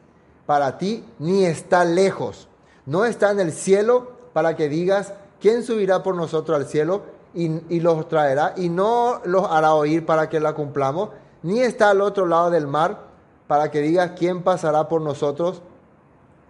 para 0.45 0.77
ti, 0.77 1.03
ni 1.19 1.43
está 1.45 1.83
lejos. 1.83 2.47
No 2.85 3.03
está 3.03 3.31
en 3.31 3.41
el 3.41 3.51
cielo 3.51 4.11
para 4.31 4.55
que 4.55 4.69
digas, 4.69 5.13
¿quién 5.41 5.63
subirá 5.63 6.01
por 6.01 6.15
nosotros 6.15 6.57
al 6.57 6.65
cielo 6.65 7.03
y, 7.33 7.79
los 7.81 8.07
traerá? 8.07 8.53
Y 8.55 8.69
no 8.69 9.21
los 9.25 9.45
hará 9.49 9.73
oír 9.73 10.05
para 10.05 10.29
que 10.29 10.39
la 10.39 10.53
cumplamos, 10.53 11.09
ni 11.43 11.59
está 11.59 11.89
al 11.89 11.99
otro 11.99 12.25
lado 12.25 12.49
del 12.51 12.67
mar 12.67 12.99
para 13.47 13.69
que 13.69 13.81
digas, 13.81 14.11
¿quién 14.17 14.41
pasará 14.41 14.87
por 14.87 15.01
nosotros 15.01 15.61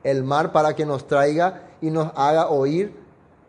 el 0.04 0.24
mar 0.24 0.52
para 0.52 0.76
que 0.76 0.86
nos 0.86 1.08
traiga 1.08 1.64
y 1.82 1.90
nos 1.90 2.12
haga 2.16 2.50
oír 2.50 2.96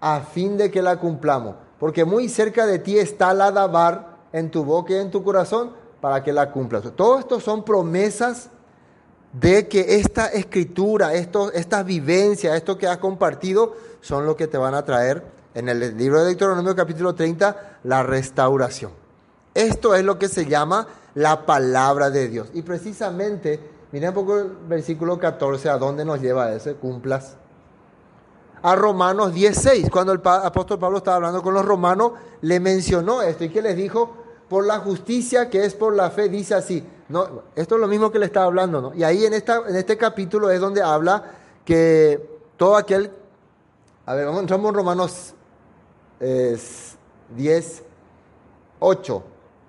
a 0.01 0.21
fin 0.21 0.57
de 0.57 0.71
que 0.71 0.81
la 0.81 0.99
cumplamos? 0.99 1.57
Porque 1.79 2.07
muy 2.07 2.31
cerca 2.31 2.67
de 2.67 2.79
ti 2.79 2.99
está 2.99 3.35
la 3.35 3.53
dabar 3.53 4.17
en 4.33 4.51
tu 4.51 4.65
boca 4.65 4.95
y 4.95 4.97
en 4.97 5.11
tu 5.11 5.23
corazón 5.23 5.73
para 6.01 6.23
que 6.23 6.33
la 6.33 6.51
cumplas. 6.51 6.83
Todo 6.95 7.19
esto 7.19 7.41
son 7.41 7.65
promesas 7.65 8.51
de 9.33 9.69
que 9.69 9.97
esta 9.97 10.29
escritura, 10.29 11.15
esto, 11.15 11.53
esta 11.53 11.83
vivencia, 11.83 12.57
esto 12.57 12.79
que 12.79 12.87
has 12.87 12.99
compartido, 12.99 13.75
son 14.01 14.25
lo 14.25 14.37
que 14.37 14.47
te 14.47 14.57
van 14.57 14.75
a 14.75 14.85
traer 14.85 15.25
en 15.55 15.69
el 15.69 15.97
libro 15.97 16.21
de 16.21 16.27
Deuteronomio 16.27 16.77
capítulo 16.77 17.15
30, 17.15 17.79
la 17.85 18.03
restauración. 18.03 18.93
Esto 19.55 19.95
es 19.95 20.05
lo 20.05 20.19
que 20.19 20.29
se 20.29 20.47
llama 20.47 20.87
la 21.15 21.47
palabra 21.47 22.11
de 22.11 22.29
Dios. 22.29 22.49
Y 22.53 22.63
precisamente, 22.63 23.59
miren 23.91 24.11
un 24.11 24.15
poco 24.15 24.39
el 24.39 24.51
versículo 24.69 25.19
14, 25.19 25.71
a 25.71 25.79
dónde 25.79 26.05
nos 26.05 26.21
lleva 26.21 26.53
ese, 26.53 26.75
cumplas. 26.75 27.37
A 28.63 28.75
Romanos 28.75 29.33
16, 29.33 29.89
cuando 29.91 30.13
el 30.13 30.21
apóstol 30.25 30.79
Pablo 30.79 30.99
estaba 30.99 31.17
hablando 31.17 31.43
con 31.43 31.55
los 31.55 31.65
romanos, 31.65 32.13
le 32.43 32.61
mencionó 32.61 33.23
esto 33.23 33.45
y 33.45 33.49
que 33.49 33.63
les 33.63 33.77
dijo, 33.77 34.26
por 34.49 34.67
la 34.67 34.79
justicia 34.79 35.51
que 35.51 35.65
es 35.65 35.75
por 35.75 35.95
la 35.95 36.11
fe, 36.11 36.29
dice 36.29 36.55
así. 36.55 36.85
No, 37.09 37.43
esto 37.55 37.77
es 37.77 37.81
lo 37.81 37.89
mismo 37.89 38.11
que 38.11 38.19
le 38.19 38.27
estaba 38.27 38.47
hablando, 38.47 38.81
¿no? 38.81 38.95
Y 38.95 39.05
ahí 39.05 39.25
en, 39.25 39.35
esta, 39.35 39.63
en 39.69 39.77
este 39.77 39.97
capítulo 39.97 40.51
es 40.51 40.61
donde 40.61 40.83
habla 40.83 41.25
que 41.65 42.29
todo 42.57 42.77
aquel... 42.77 43.13
A 44.07 44.15
ver, 44.15 44.27
vamos, 44.27 44.41
entramos 44.41 44.69
en 44.71 44.75
Romanos 44.75 45.35
10, 46.21 47.83
8. 48.79 49.23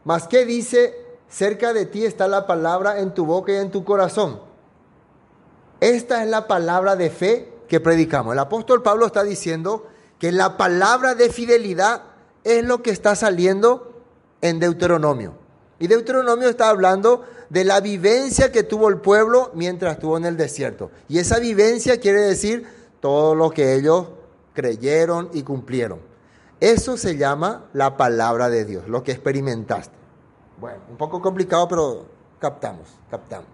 Más 0.03 0.27
que 0.27 0.45
dice, 0.45 0.95
cerca 1.27 1.73
de 1.73 1.85
ti 1.85 2.05
está 2.05 2.27
la 2.27 2.47
palabra 2.47 2.99
en 2.99 3.13
tu 3.13 3.25
boca 3.25 3.51
y 3.51 3.55
en 3.55 3.71
tu 3.71 3.83
corazón. 3.83 4.39
Esta 5.79 6.23
es 6.23 6.29
la 6.29 6.47
palabra 6.47 6.95
de 6.95 7.09
fe 7.09 7.53
que 7.67 7.79
predicamos. 7.79 8.33
El 8.33 8.39
apóstol 8.39 8.81
Pablo 8.81 9.05
está 9.05 9.23
diciendo 9.23 9.87
que 10.19 10.31
la 10.31 10.57
palabra 10.57 11.13
de 11.13 11.29
fidelidad 11.29 12.03
es 12.43 12.63
lo 12.63 12.81
que 12.81 12.91
está 12.91 13.15
saliendo 13.15 13.87
en 14.41 14.60
Deuteronomio. 14.60 15.34
Y 15.80 15.88
Deuteronomio 15.88 16.50
está 16.50 16.69
hablando 16.69 17.23
de 17.50 17.63
la 17.63 17.80
vivencia 17.80 18.52
que 18.52 18.63
tuvo 18.63 18.89
el 18.89 18.97
pueblo 18.97 19.52
mientras 19.54 19.93
estuvo 19.93 20.17
en 20.17 20.26
el 20.26 20.38
desierto. 20.38 20.91
Y 21.08 21.19
esa 21.19 21.39
vivencia 21.39 22.00
quiere 22.00 22.21
decir 22.21 22.67
todo 23.00 23.36
lo 23.36 23.52
que 23.52 23.76
ellos 23.76 24.08
creyeron 24.54 25.30
y 25.34 25.43
cumplieron. 25.43 26.00
Eso 26.60 26.97
se 26.97 27.17
llama 27.17 27.65
la 27.73 27.97
palabra 27.97 28.50
de 28.50 28.65
Dios, 28.65 28.88
lo 28.88 29.04
que 29.04 29.12
experimentaste. 29.12 29.95
Bueno, 30.60 30.80
un 30.89 30.97
poco 30.97 31.21
complicado, 31.21 31.67
pero 31.67 32.06
captamos, 32.39 32.89
captamos. 33.12 33.47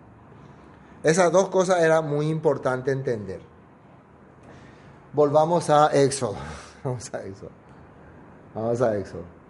Esas 1.04 1.30
dos 1.34 1.50
cosas 1.50 1.82
era 1.82 2.00
muy 2.02 2.30
importante 2.30 2.92
entender. 2.92 3.42
Volvamos 5.12 5.70
a 5.70 5.88
Éxodo. 5.88 6.36
Vamos 6.84 7.14
a 7.14 7.26
Éxodo. 7.26 7.52
Vamos 8.56 8.82
a 8.82 8.98
Éxodo. 8.98 9.43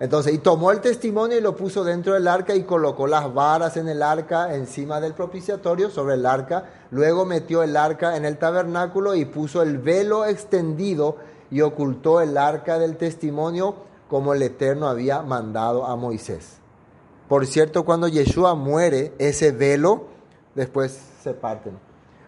Entonces, 0.00 0.34
y 0.34 0.38
tomó 0.38 0.72
el 0.72 0.80
testimonio 0.80 1.38
y 1.38 1.40
lo 1.40 1.54
puso 1.54 1.84
dentro 1.84 2.14
del 2.14 2.26
arca 2.26 2.54
y 2.54 2.64
colocó 2.64 3.06
las 3.06 3.32
varas 3.32 3.76
en 3.76 3.88
el 3.88 4.02
arca 4.02 4.54
encima 4.54 5.00
del 5.00 5.14
propiciatorio 5.14 5.88
sobre 5.88 6.14
el 6.14 6.26
arca. 6.26 6.64
Luego 6.90 7.24
metió 7.24 7.62
el 7.62 7.76
arca 7.76 8.16
en 8.16 8.24
el 8.24 8.36
tabernáculo 8.36 9.14
y 9.14 9.24
puso 9.24 9.62
el 9.62 9.78
velo 9.78 10.24
extendido 10.26 11.16
y 11.50 11.60
ocultó 11.60 12.20
el 12.20 12.36
arca 12.36 12.78
del 12.78 12.96
testimonio 12.96 13.76
como 14.08 14.34
el 14.34 14.42
Eterno 14.42 14.88
había 14.88 15.22
mandado 15.22 15.86
a 15.86 15.94
Moisés. 15.94 16.58
Por 17.28 17.46
cierto, 17.46 17.84
cuando 17.84 18.08
Yeshua 18.08 18.54
muere, 18.54 19.12
ese 19.18 19.52
velo 19.52 20.06
después 20.54 20.98
se 21.22 21.34
parte. 21.34 21.70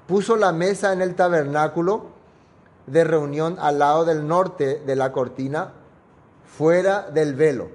Puso 0.06 0.36
la 0.36 0.52
mesa 0.52 0.92
en 0.92 1.02
el 1.02 1.16
tabernáculo 1.16 2.06
de 2.86 3.02
reunión 3.02 3.56
al 3.60 3.80
lado 3.80 4.04
del 4.04 4.26
norte 4.26 4.80
de 4.86 4.96
la 4.96 5.10
cortina 5.10 5.72
fuera 6.46 7.10
del 7.10 7.34
velo. 7.34 7.68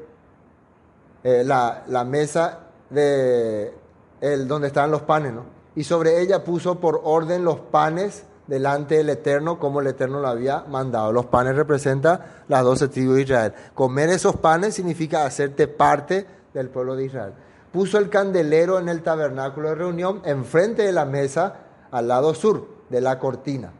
Eh, 1.23 1.43
la, 1.45 2.03
mesa 2.05 2.59
de 2.89 3.73
el, 4.21 4.47
donde 4.47 4.67
estaban 4.67 4.89
los 4.89 5.03
panes, 5.03 5.33
¿no? 5.33 5.43
Y 5.75 5.83
sobre 5.83 6.19
ella 6.19 6.43
puso 6.43 6.79
por 6.79 7.01
orden 7.03 7.45
los 7.45 7.59
panes 7.59 8.23
delante 8.47 8.95
del 8.95 9.09
Eterno 9.09 9.59
como 9.59 9.79
el 9.79 9.87
Eterno 9.87 10.19
lo 10.19 10.27
había 10.27 10.65
mandado. 10.67 11.13
Los 11.13 11.27
panes 11.27 11.55
representan 11.55 12.21
las 12.47 12.63
doce 12.63 12.87
tribus 12.87 13.15
de 13.15 13.21
Israel. 13.21 13.53
Comer 13.73 14.09
esos 14.09 14.35
panes 14.37 14.73
significa 14.73 15.25
hacerte 15.25 15.67
parte 15.67 16.25
del 16.53 16.69
pueblo 16.69 16.95
de 16.95 17.05
Israel. 17.05 17.33
Puso 17.71 17.97
el 17.97 18.09
candelero 18.09 18.79
en 18.79 18.89
el 18.89 19.03
tabernáculo 19.03 19.69
de 19.69 19.75
reunión 19.75 20.21
enfrente 20.25 20.81
de 20.81 20.91
la 20.91 21.05
mesa 21.05 21.55
al 21.91 22.07
lado 22.07 22.33
sur 22.33 22.67
de 22.89 22.99
la 22.99 23.19
cortina. 23.19 23.71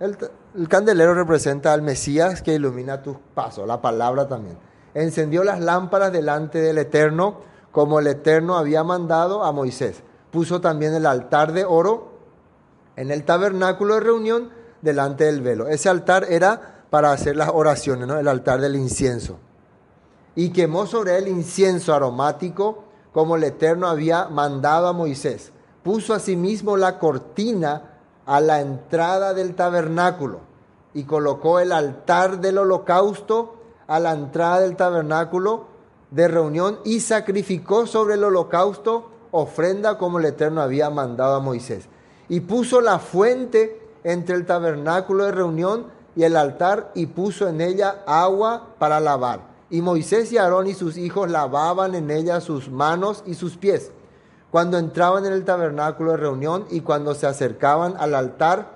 El, 0.00 0.16
el 0.54 0.68
candelero 0.68 1.14
representa 1.14 1.72
al 1.72 1.82
Mesías 1.82 2.40
que 2.40 2.54
ilumina 2.54 3.02
tus 3.02 3.16
pasos, 3.34 3.66
la 3.66 3.82
palabra 3.82 4.28
también. 4.28 4.56
Encendió 4.94 5.42
las 5.42 5.60
lámparas 5.60 6.12
delante 6.12 6.60
del 6.60 6.78
Eterno 6.78 7.40
como 7.72 7.98
el 7.98 8.06
Eterno 8.06 8.56
había 8.56 8.84
mandado 8.84 9.42
a 9.44 9.50
Moisés. 9.50 10.02
Puso 10.30 10.60
también 10.60 10.94
el 10.94 11.06
altar 11.06 11.52
de 11.52 11.64
oro 11.64 12.12
en 12.94 13.10
el 13.10 13.24
tabernáculo 13.24 13.94
de 13.94 14.00
reunión 14.00 14.50
delante 14.80 15.24
del 15.24 15.40
velo. 15.40 15.66
Ese 15.66 15.88
altar 15.88 16.26
era 16.28 16.84
para 16.90 17.10
hacer 17.10 17.34
las 17.34 17.50
oraciones, 17.52 18.06
¿no? 18.06 18.16
el 18.16 18.28
altar 18.28 18.60
del 18.60 18.76
incienso. 18.76 19.38
Y 20.36 20.50
quemó 20.50 20.86
sobre 20.86 21.18
él 21.18 21.26
incienso 21.26 21.92
aromático 21.92 22.84
como 23.12 23.34
el 23.34 23.42
Eterno 23.42 23.88
había 23.88 24.28
mandado 24.28 24.86
a 24.86 24.92
Moisés. 24.92 25.50
Puso 25.82 26.14
asimismo 26.14 26.76
la 26.76 27.00
cortina 27.00 27.93
a 28.26 28.40
la 28.40 28.60
entrada 28.60 29.34
del 29.34 29.54
tabernáculo 29.54 30.40
y 30.94 31.04
colocó 31.04 31.60
el 31.60 31.72
altar 31.72 32.40
del 32.40 32.58
holocausto 32.58 33.56
a 33.86 34.00
la 34.00 34.12
entrada 34.12 34.60
del 34.60 34.76
tabernáculo 34.76 35.66
de 36.10 36.28
reunión 36.28 36.78
y 36.84 37.00
sacrificó 37.00 37.86
sobre 37.86 38.14
el 38.14 38.24
holocausto 38.24 39.10
ofrenda 39.30 39.98
como 39.98 40.18
el 40.18 40.26
Eterno 40.26 40.62
había 40.62 40.90
mandado 40.90 41.34
a 41.34 41.40
Moisés 41.40 41.88
y 42.28 42.40
puso 42.40 42.80
la 42.80 42.98
fuente 42.98 43.80
entre 44.04 44.36
el 44.36 44.46
tabernáculo 44.46 45.24
de 45.24 45.32
reunión 45.32 45.86
y 46.16 46.22
el 46.22 46.36
altar 46.36 46.92
y 46.94 47.06
puso 47.06 47.48
en 47.48 47.60
ella 47.60 48.02
agua 48.06 48.68
para 48.78 49.00
lavar. 49.00 49.40
Y 49.70 49.82
Moisés 49.82 50.30
y 50.30 50.38
Aarón 50.38 50.68
y 50.68 50.74
sus 50.74 50.96
hijos 50.96 51.28
lavaban 51.28 51.94
en 51.94 52.10
ella 52.10 52.40
sus 52.40 52.70
manos 52.70 53.24
y 53.26 53.34
sus 53.34 53.56
pies 53.56 53.90
cuando 54.54 54.78
entraban 54.78 55.26
en 55.26 55.32
el 55.32 55.44
tabernáculo 55.44 56.12
de 56.12 56.18
reunión 56.18 56.66
y 56.70 56.82
cuando 56.82 57.16
se 57.16 57.26
acercaban 57.26 57.96
al 57.98 58.14
altar, 58.14 58.68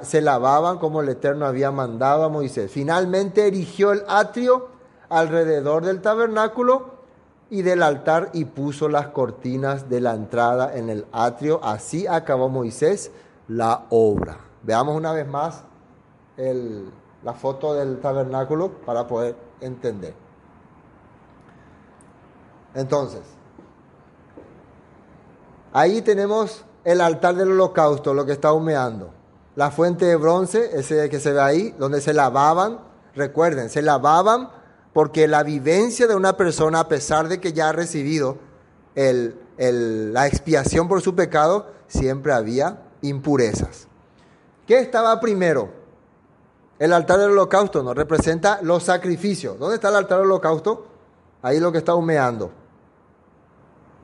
se 0.00 0.22
lavaban 0.22 0.78
como 0.78 1.02
el 1.02 1.10
Eterno 1.10 1.44
había 1.44 1.70
mandado 1.70 2.24
a 2.24 2.30
Moisés. 2.30 2.70
Finalmente 2.72 3.46
erigió 3.46 3.92
el 3.92 4.02
atrio 4.08 4.68
alrededor 5.10 5.84
del 5.84 6.00
tabernáculo 6.00 6.92
y 7.50 7.60
del 7.60 7.82
altar 7.82 8.30
y 8.32 8.46
puso 8.46 8.88
las 8.88 9.08
cortinas 9.08 9.90
de 9.90 10.00
la 10.00 10.14
entrada 10.14 10.74
en 10.74 10.88
el 10.88 11.04
atrio. 11.12 11.60
Así 11.62 12.06
acabó 12.06 12.48
Moisés 12.48 13.10
la 13.46 13.84
obra. 13.90 14.38
Veamos 14.62 14.96
una 14.96 15.12
vez 15.12 15.28
más 15.28 15.64
la 17.22 17.34
foto 17.34 17.74
del 17.74 18.00
tabernáculo 18.00 18.70
para 18.86 19.06
poder 19.06 19.36
entender. 19.60 20.14
Entonces, 22.72 23.20
ahí 25.72 26.02
tenemos 26.02 26.64
el 26.84 27.00
altar 27.00 27.36
del 27.36 27.52
holocausto, 27.52 28.14
lo 28.14 28.24
que 28.26 28.32
está 28.32 28.52
humeando. 28.52 29.10
La 29.56 29.70
fuente 29.70 30.04
de 30.04 30.16
bronce, 30.16 30.70
ese 30.78 31.08
que 31.10 31.20
se 31.20 31.32
ve 31.32 31.40
ahí, 31.40 31.74
donde 31.78 32.00
se 32.00 32.14
lavaban, 32.14 32.80
recuerden, 33.14 33.70
se 33.70 33.82
lavaban 33.82 34.50
porque 34.92 35.28
la 35.28 35.42
vivencia 35.42 36.06
de 36.06 36.14
una 36.14 36.36
persona, 36.36 36.80
a 36.80 36.88
pesar 36.88 37.28
de 37.28 37.40
que 37.40 37.52
ya 37.52 37.68
ha 37.68 37.72
recibido 37.72 38.38
la 38.94 40.26
expiación 40.26 40.88
por 40.88 41.02
su 41.02 41.14
pecado, 41.14 41.66
siempre 41.88 42.32
había 42.32 42.82
impurezas. 43.02 43.86
¿Qué 44.66 44.78
estaba 44.78 45.20
primero? 45.20 45.70
El 46.78 46.92
altar 46.92 47.18
del 47.18 47.30
holocausto 47.30 47.82
nos 47.82 47.96
representa 47.96 48.60
los 48.62 48.84
sacrificios. 48.84 49.58
¿Dónde 49.58 49.76
está 49.76 49.88
el 49.88 49.96
altar 49.96 50.18
del 50.18 50.26
holocausto? 50.26 50.86
Ahí 51.42 51.58
lo 51.58 51.72
que 51.72 51.78
está 51.78 51.94
humeando. 51.94 52.52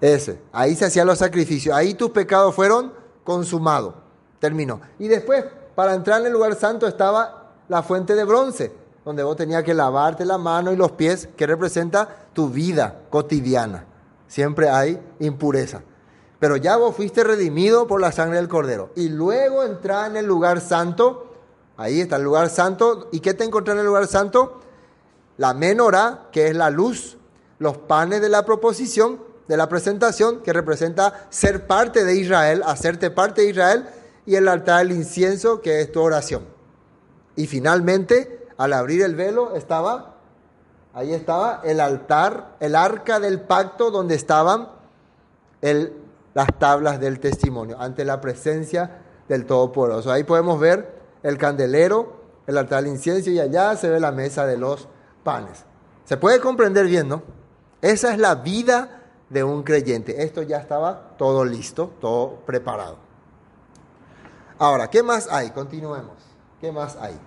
Ese. 0.01 0.41
Ahí 0.53 0.75
se 0.75 0.87
hacían 0.87 1.07
los 1.07 1.19
sacrificios. 1.19 1.75
Ahí 1.75 1.95
tus 1.95 2.11
pecados 2.11 2.55
fueron 2.55 2.93
consumados. 3.23 3.95
Terminó. 4.39 4.81
Y 4.99 5.09
después, 5.09 5.45
para 5.75 5.95
entrar 5.95 6.21
en 6.21 6.27
el 6.27 6.33
lugar 6.33 6.55
santo, 6.55 6.87
estaba 6.87 7.53
la 7.69 7.83
fuente 7.83 8.15
de 8.15 8.25
bronce 8.25 8.85
donde 9.05 9.23
vos 9.23 9.37
tenías 9.37 9.63
que 9.63 9.75
lavarte 9.75 10.25
la 10.25 10.39
mano 10.39 10.73
y 10.73 10.77
los 10.77 10.93
pies, 10.93 11.29
que 11.37 11.47
representa 11.47 12.09
tu 12.33 12.49
vida 12.49 13.03
cotidiana. 13.11 13.85
Siempre 14.27 14.71
hay 14.71 15.01
impureza. 15.21 15.83
Pero 16.41 16.57
ya 16.57 16.77
vos 16.77 16.97
fuiste 16.97 17.23
redimido 17.23 17.87
por 17.87 18.01
la 18.01 18.13
sangre 18.13 18.39
del 18.39 18.49
cordero. 18.49 18.91
Y 18.97 19.09
luego 19.11 19.63
entrar 19.63 20.11
en 20.11 20.17
el 20.17 20.27
lugar 20.27 20.61
santo. 20.61 21.33
Ahí 21.77 22.01
está 22.01 22.17
el 22.17 22.23
lugar 22.23 22.49
santo. 22.49 23.09
¿Y 23.13 23.21
qué 23.21 23.35
te 23.35 23.45
encontrás 23.45 23.75
en 23.75 23.81
el 23.81 23.87
lugar 23.87 24.07
santo? 24.07 24.61
La 25.37 25.53
menorá, 25.53 26.29
que 26.33 26.49
es 26.49 26.57
la 26.57 26.71
luz, 26.71 27.19
los 27.59 27.77
panes 27.77 28.21
de 28.21 28.29
la 28.29 28.45
proposición, 28.45 29.21
de 29.49 29.57
la 29.57 29.69
presentación, 29.69 30.43
que 30.43 30.53
representa 30.53 31.27
ser 31.31 31.67
parte 31.67 32.05
de 32.05 32.17
Israel, 32.17 32.63
hacerte 32.65 33.11
parte 33.11 33.43
de 33.43 33.51
Israel, 33.51 33.87
y 34.27 34.37
el 34.37 34.49
altar 34.49 34.79
del 34.79 34.97
incienso, 34.97 35.61
que 35.61 35.81
es 35.81 35.93
tu 35.93 36.01
oración. 36.01 36.47
Y 37.37 37.47
finalmente, 37.47 38.47
al 38.57 38.73
abrir 38.73 39.03
el 39.03 39.15
velo 39.15 39.55
estaba, 39.55 40.17
ahí 40.95 41.13
estaba 41.13 41.61
el 41.65 41.81
altar, 41.81 42.57
el 42.61 42.75
arca 42.75 43.21
del 43.21 43.41
pacto 43.41 43.91
donde 43.91 44.15
estaban 44.15 44.69
el, 45.61 45.93
las 46.33 46.49
tablas 46.59 47.01
del 47.01 47.21
testimonio, 47.21 47.81
ante 47.81 48.05
la 48.05 48.21
presencia 48.21 49.03
del 49.29 49.47
Todopoderoso. 49.47 50.13
Ahí 50.13 50.25
podemos 50.25 50.59
ver 50.61 50.95
el 51.23 51.39
candelero, 51.39 52.21
el 52.47 52.59
altar 52.59 52.83
del 52.83 52.93
incienso 52.93 53.31
y 53.31 53.41
allá 53.41 53.77
se 53.77 53.89
ve 53.89 54.01
la 54.01 54.13
mesa 54.13 54.47
de 54.47 54.57
los 54.57 54.89
panes. 55.23 55.65
Se 56.05 56.17
puede 56.17 56.41
comprender 56.41 56.87
bien, 56.87 57.09
¿no? 57.09 57.23
Esa 57.81 58.13
es 58.13 58.19
la 58.19 58.37
vida 58.37 58.94
de 59.29 59.45
un 59.45 59.63
creyente. 59.63 60.23
Esto 60.23 60.43
ya 60.43 60.59
estaba 60.59 61.17
todo 61.19 61.45
listo, 61.45 61.93
todo 62.01 62.37
preparado. 62.47 62.97
Ahora, 64.59 64.89
¿qué 64.89 65.03
más 65.03 65.29
hay? 65.31 65.51
Continuemos. 65.51 66.17
¿Qué 66.61 66.71
más 66.71 66.97
hay? 66.97 67.19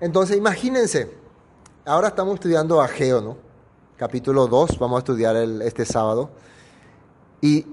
Entonces, 0.00 0.36
imagínense, 0.36 1.16
ahora 1.86 2.08
estamos 2.08 2.34
estudiando 2.34 2.82
Ageo, 2.82 3.22
¿no? 3.22 3.36
Capítulo 3.96 4.46
2, 4.46 4.78
vamos 4.78 4.96
a 4.96 4.98
estudiar 4.98 5.36
este 5.36 5.86
sábado. 5.86 6.28
¿Y 7.40 7.66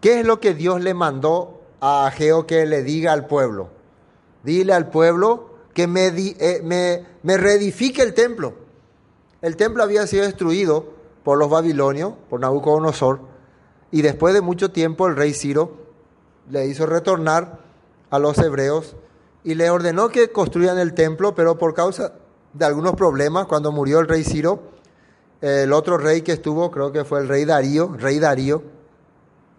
qué 0.00 0.20
es 0.20 0.26
lo 0.26 0.38
que 0.38 0.54
Dios 0.54 0.80
le 0.80 0.94
mandó 0.94 1.60
a 1.80 2.06
Ageo 2.06 2.46
que 2.46 2.64
le 2.64 2.84
diga 2.84 3.12
al 3.12 3.26
pueblo? 3.26 3.70
Dile 4.44 4.72
al 4.72 4.88
pueblo 4.88 5.57
que 5.78 5.86
me, 5.86 6.08
eh, 6.08 7.06
me, 7.22 7.36
reedifique 7.36 8.02
el 8.02 8.12
templo. 8.12 8.54
El 9.40 9.54
templo 9.54 9.84
había 9.84 10.08
sido 10.08 10.24
destruido 10.24 10.86
por 11.22 11.38
los 11.38 11.48
babilonios, 11.48 12.14
por 12.28 12.40
Nabucodonosor, 12.40 13.20
y 13.92 14.02
después 14.02 14.34
de 14.34 14.40
mucho 14.40 14.72
tiempo 14.72 15.06
el 15.06 15.14
rey 15.14 15.32
Ciro 15.34 15.76
le 16.50 16.66
hizo 16.66 16.84
retornar 16.84 17.60
a 18.10 18.18
los 18.18 18.36
hebreos 18.38 18.96
y 19.44 19.54
le 19.54 19.70
ordenó 19.70 20.08
que 20.08 20.32
construyan 20.32 20.80
el 20.80 20.94
templo, 20.94 21.36
pero 21.36 21.58
por 21.58 21.74
causa 21.74 22.14
de 22.54 22.64
algunos 22.64 22.96
problemas, 22.96 23.46
cuando 23.46 23.70
murió 23.70 24.00
el 24.00 24.08
rey 24.08 24.24
Ciro, 24.24 24.58
el 25.40 25.72
otro 25.72 25.96
rey 25.96 26.22
que 26.22 26.32
estuvo, 26.32 26.72
creo 26.72 26.90
que 26.90 27.04
fue 27.04 27.20
el 27.20 27.28
rey 27.28 27.44
Darío, 27.44 27.94
rey 27.96 28.18
Darío, 28.18 28.64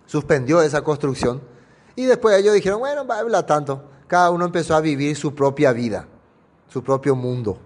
suspendió 0.06 0.62
esa 0.62 0.82
construcción. 0.82 1.40
Y 1.96 2.04
después 2.04 2.38
ellos 2.38 2.54
dijeron, 2.54 2.82
bueno, 2.82 3.08
va 3.08 3.20
hablar 3.20 3.46
tanto. 3.46 3.84
Cada 4.10 4.32
uno 4.32 4.46
empezó 4.46 4.76
a 4.76 4.82
vivir 4.82 5.16
su 5.16 5.36
propia 5.36 5.72
vida, 5.72 6.08
su 6.68 6.84
propio 6.84 7.16
mundo, 7.16 7.60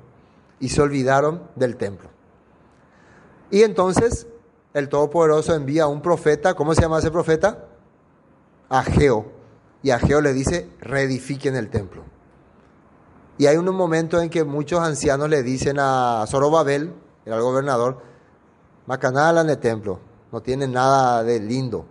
y 0.60 0.68
se 0.68 0.82
olvidaron 0.82 1.42
del 1.56 1.78
templo. 1.78 2.10
Y 3.50 3.62
entonces 3.62 4.28
el 4.74 4.90
Todopoderoso 4.90 5.56
envía 5.56 5.84
a 5.84 5.88
un 5.88 6.02
profeta, 6.02 6.54
¿cómo 6.54 6.76
se 6.76 6.82
llama 6.82 7.00
ese 7.00 7.12
profeta? 7.12 7.70
Ageo 8.68 9.32
y 9.84 9.92
Ageo 9.92 10.20
le 10.20 10.34
dice, 10.34 10.70
reedifiquen 10.82 11.56
el 11.56 11.70
templo. 11.70 12.04
Y 13.38 13.46
hay 13.46 13.56
un 13.56 13.74
momento 13.74 14.20
en 14.20 14.30
que 14.30 14.44
muchos 14.44 14.82
ancianos 14.82 15.30
le 15.30 15.44
dicen 15.44 15.78
a 15.80 16.26
Zorobabel, 16.28 16.94
era 17.26 17.38
el 17.38 17.42
gobernador, 17.42 18.02
Macanala 18.86 19.40
en 19.42 19.50
el 19.50 19.60
templo, 19.60 20.02
no 20.34 20.42
tiene 20.42 20.68
nada 20.68 21.24
de 21.24 21.40
lindo. 21.40 21.86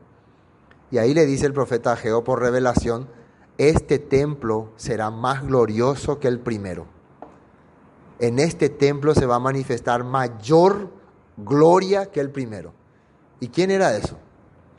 Y 0.91 0.99
ahí 0.99 1.15
le 1.15 1.25
dice 1.25 1.47
el 1.47 1.55
profeta 1.55 1.93
Ageo 1.93 2.23
por 2.23 2.39
revelación, 2.43 3.09
este 3.59 3.99
templo 3.99 4.71
será 4.77 5.11
más 5.11 5.47
glorioso 5.47 6.19
que 6.19 6.29
el 6.29 6.41
primero. 6.41 6.87
En 8.19 8.39
este 8.39 8.69
templo 8.69 9.15
se 9.15 9.27
va 9.27 9.37
a 9.37 9.41
manifestar 9.41 10.05
mayor 10.05 10.89
gloria 11.37 12.07
que 12.11 12.21
el 12.21 12.31
primero. 12.31 12.73
¿Y 13.41 13.49
quién 13.49 13.71
era 13.71 13.97
eso? 13.97 14.17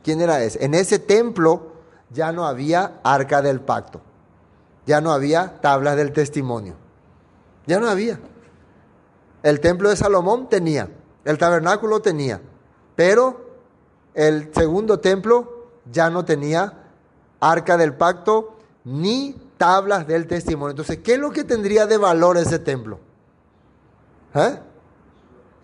¿Quién 0.02 0.20
era 0.20 0.42
ese? 0.42 0.64
En 0.64 0.74
ese 0.74 0.98
templo 0.98 1.72
ya 2.10 2.32
no 2.32 2.46
había 2.46 3.00
arca 3.02 3.42
del 3.42 3.60
pacto, 3.60 4.00
ya 4.86 5.00
no 5.00 5.12
había 5.12 5.60
tablas 5.60 5.96
del 5.96 6.12
testimonio, 6.12 6.74
ya 7.66 7.80
no 7.80 7.88
había. 7.88 8.18
El 9.42 9.60
templo 9.60 9.90
de 9.90 9.96
Salomón 9.96 10.48
tenía, 10.48 10.88
el 11.24 11.38
tabernáculo 11.38 12.00
tenía, 12.00 12.40
pero 12.96 13.44
el 14.14 14.52
segundo 14.54 15.00
templo 15.00 15.68
ya 15.90 16.08
no 16.08 16.24
tenía 16.24 16.84
arca 17.40 17.76
del 17.76 17.94
pacto 17.94 18.53
ni 18.84 19.34
tablas 19.56 20.06
del 20.06 20.26
testimonio. 20.26 20.70
Entonces, 20.70 20.98
¿qué 20.98 21.14
es 21.14 21.18
lo 21.18 21.30
que 21.30 21.44
tendría 21.44 21.86
de 21.86 21.96
valor 21.96 22.36
ese 22.36 22.58
templo? 22.58 22.98
¿Eh? 24.34 24.58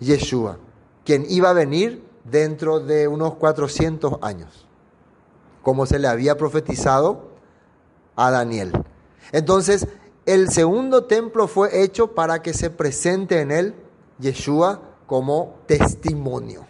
Yeshua, 0.01 0.59
quien 1.05 1.27
iba 1.29 1.51
a 1.51 1.53
venir 1.53 2.03
dentro 2.25 2.81
de 2.81 3.09
unos 3.09 3.35
400 3.35 4.19
años, 4.23 4.67
como 5.63 5.87
se 5.87 5.99
le 5.99 6.09
había 6.09 6.37
profetizado 6.37 7.31
a 8.17 8.31
Daniel. 8.31 8.73
Entonces, 9.33 9.87
el 10.27 10.51
segundo 10.51 11.05
templo 11.05 11.49
fue 11.49 11.83
hecho 11.83 12.15
para 12.15 12.43
que 12.43 12.55
se 12.55 12.71
presente 12.71 13.41
en 13.41 13.51
él 13.51 13.75
Yeshua 14.19 14.81
como 15.07 15.57
testimonio. 15.67 16.67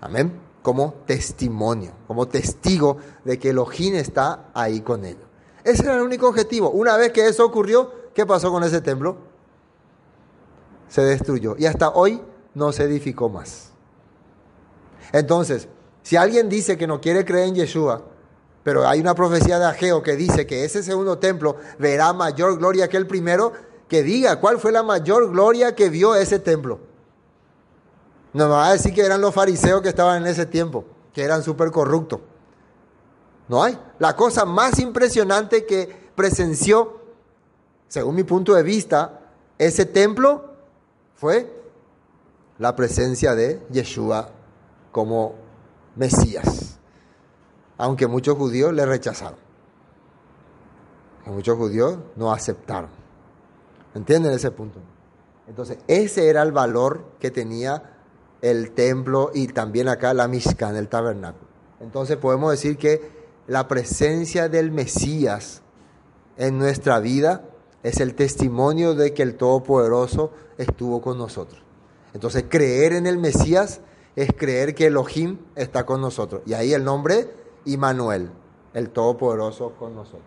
Amén. 0.00 0.49
Como 0.62 0.94
testimonio, 1.06 1.92
como 2.06 2.28
testigo 2.28 2.98
de 3.24 3.38
que 3.38 3.50
Elohim 3.50 3.94
está 3.94 4.50
ahí 4.52 4.80
con 4.80 5.04
ellos. 5.04 5.22
Ese 5.64 5.82
era 5.82 5.96
el 5.96 6.02
único 6.02 6.28
objetivo. 6.28 6.70
Una 6.70 6.96
vez 6.96 7.12
que 7.12 7.26
eso 7.26 7.44
ocurrió, 7.44 7.90
¿qué 8.14 8.26
pasó 8.26 8.50
con 8.50 8.62
ese 8.64 8.80
templo? 8.80 9.16
Se 10.88 11.02
destruyó. 11.02 11.56
Y 11.58 11.66
hasta 11.66 11.90
hoy 11.90 12.20
no 12.54 12.72
se 12.72 12.84
edificó 12.84 13.28
más. 13.28 13.70
Entonces, 15.12 15.68
si 16.02 16.16
alguien 16.16 16.48
dice 16.48 16.76
que 16.76 16.86
no 16.86 17.00
quiere 17.00 17.24
creer 17.24 17.48
en 17.48 17.54
Yeshua, 17.54 18.02
pero 18.62 18.86
hay 18.86 19.00
una 19.00 19.14
profecía 19.14 19.58
de 19.58 19.66
Ageo 19.66 20.02
que 20.02 20.16
dice 20.16 20.46
que 20.46 20.64
ese 20.64 20.82
segundo 20.82 21.18
templo 21.18 21.56
verá 21.78 22.12
mayor 22.12 22.58
gloria 22.58 22.88
que 22.88 22.96
el 22.96 23.06
primero, 23.06 23.52
que 23.88 24.02
diga 24.02 24.40
cuál 24.40 24.58
fue 24.58 24.72
la 24.72 24.82
mayor 24.82 25.30
gloria 25.30 25.74
que 25.74 25.88
vio 25.88 26.14
ese 26.14 26.38
templo. 26.38 26.89
No 28.32 28.44
me 28.44 28.52
va 28.52 28.68
a 28.68 28.72
decir 28.72 28.94
que 28.94 29.04
eran 29.04 29.20
los 29.20 29.34
fariseos 29.34 29.82
que 29.82 29.88
estaban 29.88 30.22
en 30.22 30.28
ese 30.28 30.46
tiempo, 30.46 30.84
que 31.12 31.22
eran 31.22 31.42
súper 31.42 31.70
corruptos. 31.70 32.20
No 33.48 33.62
hay. 33.62 33.78
La 33.98 34.14
cosa 34.14 34.44
más 34.44 34.78
impresionante 34.78 35.66
que 35.66 36.10
presenció, 36.14 37.00
según 37.88 38.14
mi 38.14 38.22
punto 38.22 38.54
de 38.54 38.62
vista, 38.62 39.20
ese 39.58 39.86
templo 39.86 40.54
fue 41.16 41.60
la 42.58 42.76
presencia 42.76 43.34
de 43.34 43.60
Yeshua 43.70 44.30
como 44.92 45.34
Mesías. 45.96 46.78
Aunque 47.76 48.06
muchos 48.06 48.36
judíos 48.36 48.72
le 48.72 48.86
rechazaron. 48.86 49.38
Muchos 51.26 51.56
judíos 51.56 51.98
no 52.16 52.32
aceptaron. 52.32 52.90
¿Entienden 53.94 54.32
ese 54.32 54.50
punto? 54.50 54.78
Entonces, 55.46 55.78
ese 55.86 56.28
era 56.28 56.42
el 56.42 56.52
valor 56.52 57.04
que 57.18 57.30
tenía 57.30 57.98
el 58.42 58.72
templo 58.72 59.30
y 59.34 59.48
también 59.48 59.88
acá 59.88 60.14
la 60.14 60.28
Mishkan, 60.28 60.76
el 60.76 60.88
tabernáculo. 60.88 61.48
Entonces 61.80 62.16
podemos 62.16 62.50
decir 62.50 62.76
que 62.76 63.20
la 63.46 63.68
presencia 63.68 64.48
del 64.48 64.70
Mesías 64.70 65.62
en 66.36 66.58
nuestra 66.58 67.00
vida 67.00 67.44
es 67.82 68.00
el 68.00 68.14
testimonio 68.14 68.94
de 68.94 69.14
que 69.14 69.22
el 69.22 69.36
Todopoderoso 69.36 70.32
estuvo 70.58 71.00
con 71.00 71.18
nosotros. 71.18 71.62
Entonces 72.12 72.44
creer 72.48 72.92
en 72.92 73.06
el 73.06 73.18
Mesías 73.18 73.80
es 74.16 74.30
creer 74.36 74.74
que 74.74 74.86
Elohim 74.86 75.38
está 75.54 75.86
con 75.86 76.00
nosotros. 76.00 76.42
Y 76.46 76.54
ahí 76.54 76.74
el 76.74 76.84
nombre 76.84 77.32
Immanuel, 77.64 78.30
el 78.74 78.90
Todopoderoso 78.90 79.72
con 79.78 79.94
nosotros. 79.94 80.22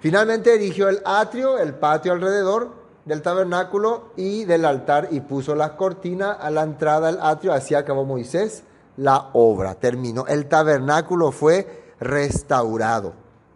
Finalmente 0.00 0.54
erigió 0.54 0.88
el 0.88 1.00
atrio, 1.04 1.58
el 1.58 1.74
patio 1.74 2.12
alrededor 2.12 2.77
del 3.08 3.22
tabernáculo 3.22 4.12
y 4.16 4.44
del 4.44 4.66
altar 4.66 5.08
y 5.10 5.20
puso 5.20 5.54
las 5.54 5.70
cortinas 5.72 6.36
a 6.38 6.50
la 6.50 6.62
entrada 6.62 7.06
del 7.10 7.18
atrio. 7.22 7.54
Así 7.54 7.74
acabó 7.74 8.04
Moisés 8.04 8.64
la 8.98 9.30
obra. 9.32 9.74
Terminó. 9.76 10.26
El 10.26 10.46
tabernáculo 10.46 11.32
fue 11.32 11.94
restaurado, 11.98 13.14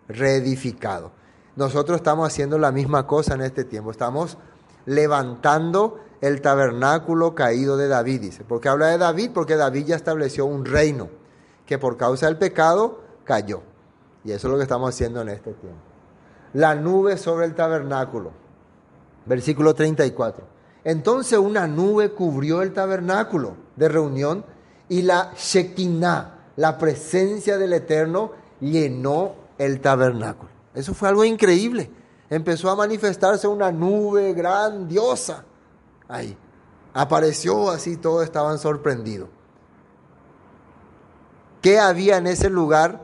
reedificado. 0.09 1.13
Nosotros 1.55 1.97
estamos 1.97 2.27
haciendo 2.27 2.57
la 2.57 2.73
misma 2.73 3.07
cosa 3.07 3.35
en 3.35 3.43
este 3.43 3.65
tiempo. 3.65 3.91
Estamos 3.91 4.39
levantando 4.87 6.01
el 6.23 6.41
tabernáculo 6.41 7.35
caído 7.35 7.77
de 7.77 7.89
David, 7.89 8.23
dice. 8.23 8.45
¿Por 8.45 8.59
qué 8.59 8.71
habla 8.71 8.87
de 8.87 8.97
David? 8.97 9.33
Porque 9.35 9.57
David 9.57 9.85
ya 9.85 9.97
estableció 9.97 10.47
un 10.47 10.65
reino 10.65 11.11
que 11.67 11.79
por 11.79 11.99
causa 11.99 12.25
del 12.25 12.39
pecado 12.39 13.01
cayó. 13.25 13.61
Y 14.25 14.33
eso 14.33 14.47
es 14.47 14.51
lo 14.51 14.57
que 14.57 14.63
estamos 14.63 14.89
haciendo 14.89 15.21
en 15.21 15.29
este 15.29 15.53
tiempo. 15.53 15.81
La 16.55 16.75
nube 16.75 17.19
sobre 17.19 17.45
el 17.45 17.55
tabernáculo. 17.55 18.42
Versículo 19.27 19.75
34. 19.75 20.45
Entonces 20.85 21.39
una 21.39 21.67
nube 21.67 22.11
cubrió 22.11 22.63
el 22.63 22.73
tabernáculo 22.73 23.57
de 23.77 23.89
reunión 23.89 24.45
y 24.89 25.03
la 25.03 25.33
Shekinah, 25.37 26.51
la 26.57 26.77
presencia 26.77 27.57
del 27.57 27.73
Eterno 27.73 28.33
llenó 28.61 29.35
el 29.59 29.81
tabernáculo. 29.81 30.51
Eso 30.75 30.95
fue 30.95 31.09
algo 31.09 31.25
increíble. 31.25 31.91
Empezó 32.29 32.71
a 32.71 32.77
manifestarse 32.77 33.47
una 33.47 33.71
nube 33.71 34.33
grandiosa. 34.33 35.45
Ahí. 36.09 36.37
Apareció 36.95 37.71
así, 37.71 37.97
todos 37.97 38.25
estaban 38.25 38.59
sorprendidos. 38.59 39.29
¿Qué 41.63 41.79
había 41.79 42.19
en 42.19 42.27
ese 42.27 42.51
lugar 42.51 43.01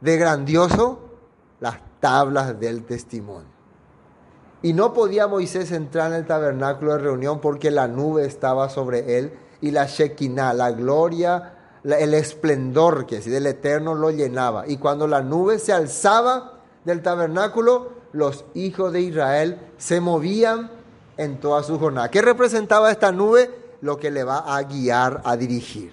de 0.00 0.16
grandioso? 0.16 1.00
Las 1.58 1.78
tablas 2.00 2.58
del 2.60 2.84
testimonio. 2.84 3.53
Y 4.64 4.72
no 4.72 4.92
podía 4.94 5.28
Moisés 5.28 5.70
entrar 5.72 6.10
en 6.10 6.16
el 6.16 6.26
tabernáculo 6.26 6.94
de 6.94 6.98
reunión 6.98 7.40
porque 7.40 7.70
la 7.70 7.86
nube 7.86 8.24
estaba 8.24 8.68
sobre 8.68 9.18
él 9.18 9.34
y 9.60 9.70
la 9.70 9.84
Shekinah, 9.84 10.54
la 10.54 10.72
gloria 10.72 11.54
el 11.84 12.14
esplendor 12.14 13.04
que 13.04 13.18
así 13.18 13.28
del 13.28 13.46
Eterno 13.46 13.94
lo 13.94 14.10
llenaba. 14.10 14.66
Y 14.66 14.78
cuando 14.78 15.06
la 15.06 15.20
nube 15.20 15.58
se 15.58 15.72
alzaba 15.72 16.62
del 16.84 17.02
tabernáculo, 17.02 17.92
los 18.12 18.46
hijos 18.54 18.92
de 18.92 19.02
Israel 19.02 19.60
se 19.76 20.00
movían 20.00 20.70
en 21.18 21.40
toda 21.40 21.62
su 21.62 21.78
jornada. 21.78 22.10
¿Qué 22.10 22.22
representaba 22.22 22.90
esta 22.90 23.12
nube? 23.12 23.50
Lo 23.82 23.98
que 23.98 24.10
le 24.10 24.24
va 24.24 24.56
a 24.56 24.62
guiar, 24.62 25.20
a 25.24 25.36
dirigir. 25.36 25.92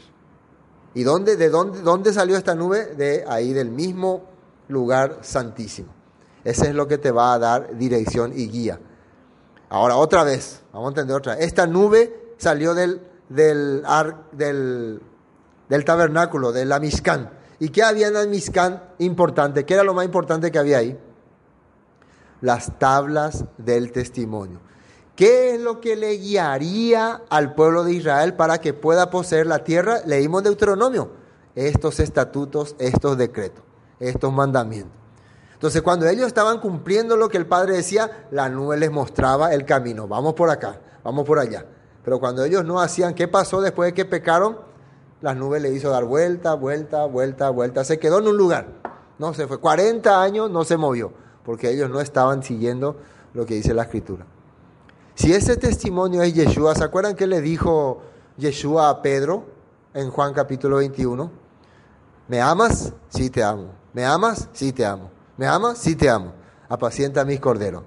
¿Y 0.94 1.04
dónde, 1.04 1.36
de 1.36 1.50
dónde 1.50 2.14
salió 2.14 2.38
esta 2.38 2.56
nube? 2.56 2.96
De 2.96 3.26
ahí, 3.28 3.52
del 3.52 3.70
mismo 3.70 4.24
lugar 4.70 5.20
santísimo. 5.24 6.01
Ese 6.44 6.70
es 6.70 6.76
lo 6.76 6.88
que 6.88 6.98
te 6.98 7.12
va 7.12 7.34
a 7.34 7.40
dar 7.40 7.78
dirección 7.78 8.34
y 8.36 8.48
guía. 8.48 8.80
Ahora, 9.70 9.96
otra 9.96 10.24
vez, 10.24 10.62
vamos 10.74 10.88
a 10.88 10.90
entender 10.90 11.16
otra. 11.16 11.34
Esta 11.36 11.68
nube 11.68 12.34
salió 12.38 12.74
del, 12.74 13.02
del, 13.30 13.84
del 14.32 15.02
del 15.72 15.86
tabernáculo, 15.86 16.52
de 16.52 16.66
la 16.66 16.82
Mishkan. 16.82 17.30
¿Y 17.58 17.70
qué 17.70 17.82
había 17.82 18.08
en 18.08 18.16
la 18.16 18.26
Mishkan 18.26 18.84
importante? 19.00 19.66
¿Qué 19.66 19.76
era 19.76 19.84
lo 19.84 19.94
más 19.94 20.04
importante 20.04 20.52
que 20.52 20.60
había 20.60 20.80
ahí? 20.80 21.00
Las 22.42 22.78
tablas 22.78 23.46
del 23.58 23.94
testimonio. 23.94 24.60
¿Qué 25.16 25.56
es 25.56 25.62
lo 25.62 25.80
que 25.80 25.96
le 25.96 26.18
guiaría 26.18 27.22
al 27.30 27.56
pueblo 27.56 27.86
de 27.86 27.94
Israel 27.94 28.34
para 28.34 28.60
que 28.60 28.74
pueda 28.74 29.10
poseer 29.10 29.48
la 29.48 29.64
tierra? 29.64 30.02
Leímos 30.06 30.44
Deuteronomio. 30.44 31.12
Estos 31.56 32.02
estatutos, 32.02 32.76
estos 32.78 33.18
decretos, 33.18 33.64
estos 34.02 34.34
mandamientos. 34.34 35.01
Entonces, 35.62 35.84
cuando 35.84 36.08
ellos 36.08 36.26
estaban 36.26 36.60
cumpliendo 36.60 37.16
lo 37.16 37.30
que 37.30 37.38
el 37.38 37.46
Padre 37.46 37.76
decía, 37.76 38.26
la 38.32 38.50
nube 38.50 38.78
les 38.78 38.92
mostraba 38.92 39.54
el 39.54 39.64
camino. 39.64 40.08
Vamos 40.08 40.34
por 40.34 40.50
acá, 40.50 40.80
vamos 41.04 41.24
por 41.26 41.38
allá. 41.38 41.66
Pero 42.04 42.20
cuando 42.20 42.44
ellos 42.44 42.66
no 42.66 42.82
hacían, 42.82 43.14
¿qué 43.14 43.28
pasó 43.28 43.62
después 43.62 43.90
de 43.90 43.94
que 43.94 44.06
pecaron? 44.06 44.72
las 45.22 45.38
nubes 45.38 45.62
le 45.62 45.72
hizo 45.72 45.90
dar 45.90 46.06
vuelta, 46.06 46.56
vuelta, 46.56 47.06
vuelta, 47.06 47.50
vuelta. 47.50 47.84
Se 47.84 48.00
quedó 48.00 48.20
en 48.20 48.28
un 48.28 48.38
lugar. 48.38 48.68
No 49.20 49.34
se 49.34 49.48
fue. 49.48 49.60
40 49.60 50.22
años 50.22 50.50
no 50.50 50.66
se 50.66 50.78
movió, 50.78 51.14
porque 51.46 51.70
ellos 51.70 51.90
no 51.90 52.02
estaban 52.02 52.44
siguiendo 52.44 52.98
lo 53.34 53.46
que 53.46 53.56
dice 53.56 53.74
la 53.74 53.84
escritura. 53.84 54.26
Si 55.14 55.32
ese 55.32 55.58
testimonio 55.58 56.24
es 56.24 56.34
Yeshua, 56.34 56.74
¿se 56.74 56.84
acuerdan 56.84 57.16
que 57.16 57.28
le 57.28 57.42
dijo 57.42 58.02
Yeshua 58.38 58.90
a 58.90 59.02
Pedro 59.02 59.46
en 59.94 60.10
Juan 60.10 60.34
capítulo 60.34 60.78
21? 60.78 61.30
¿Me 62.28 62.42
amas? 62.42 62.94
Sí 63.10 63.30
te 63.30 63.44
amo. 63.44 63.68
¿Me 63.94 64.06
amas? 64.06 64.50
Sí 64.54 64.74
te 64.74 64.86
amo. 64.86 65.12
¿Me 65.42 65.48
amas? 65.48 65.80
Sí 65.80 65.96
te 65.96 66.08
amo. 66.08 66.34
Apacienta 66.70 67.26
mis 67.26 67.40
corderos. 67.40 67.82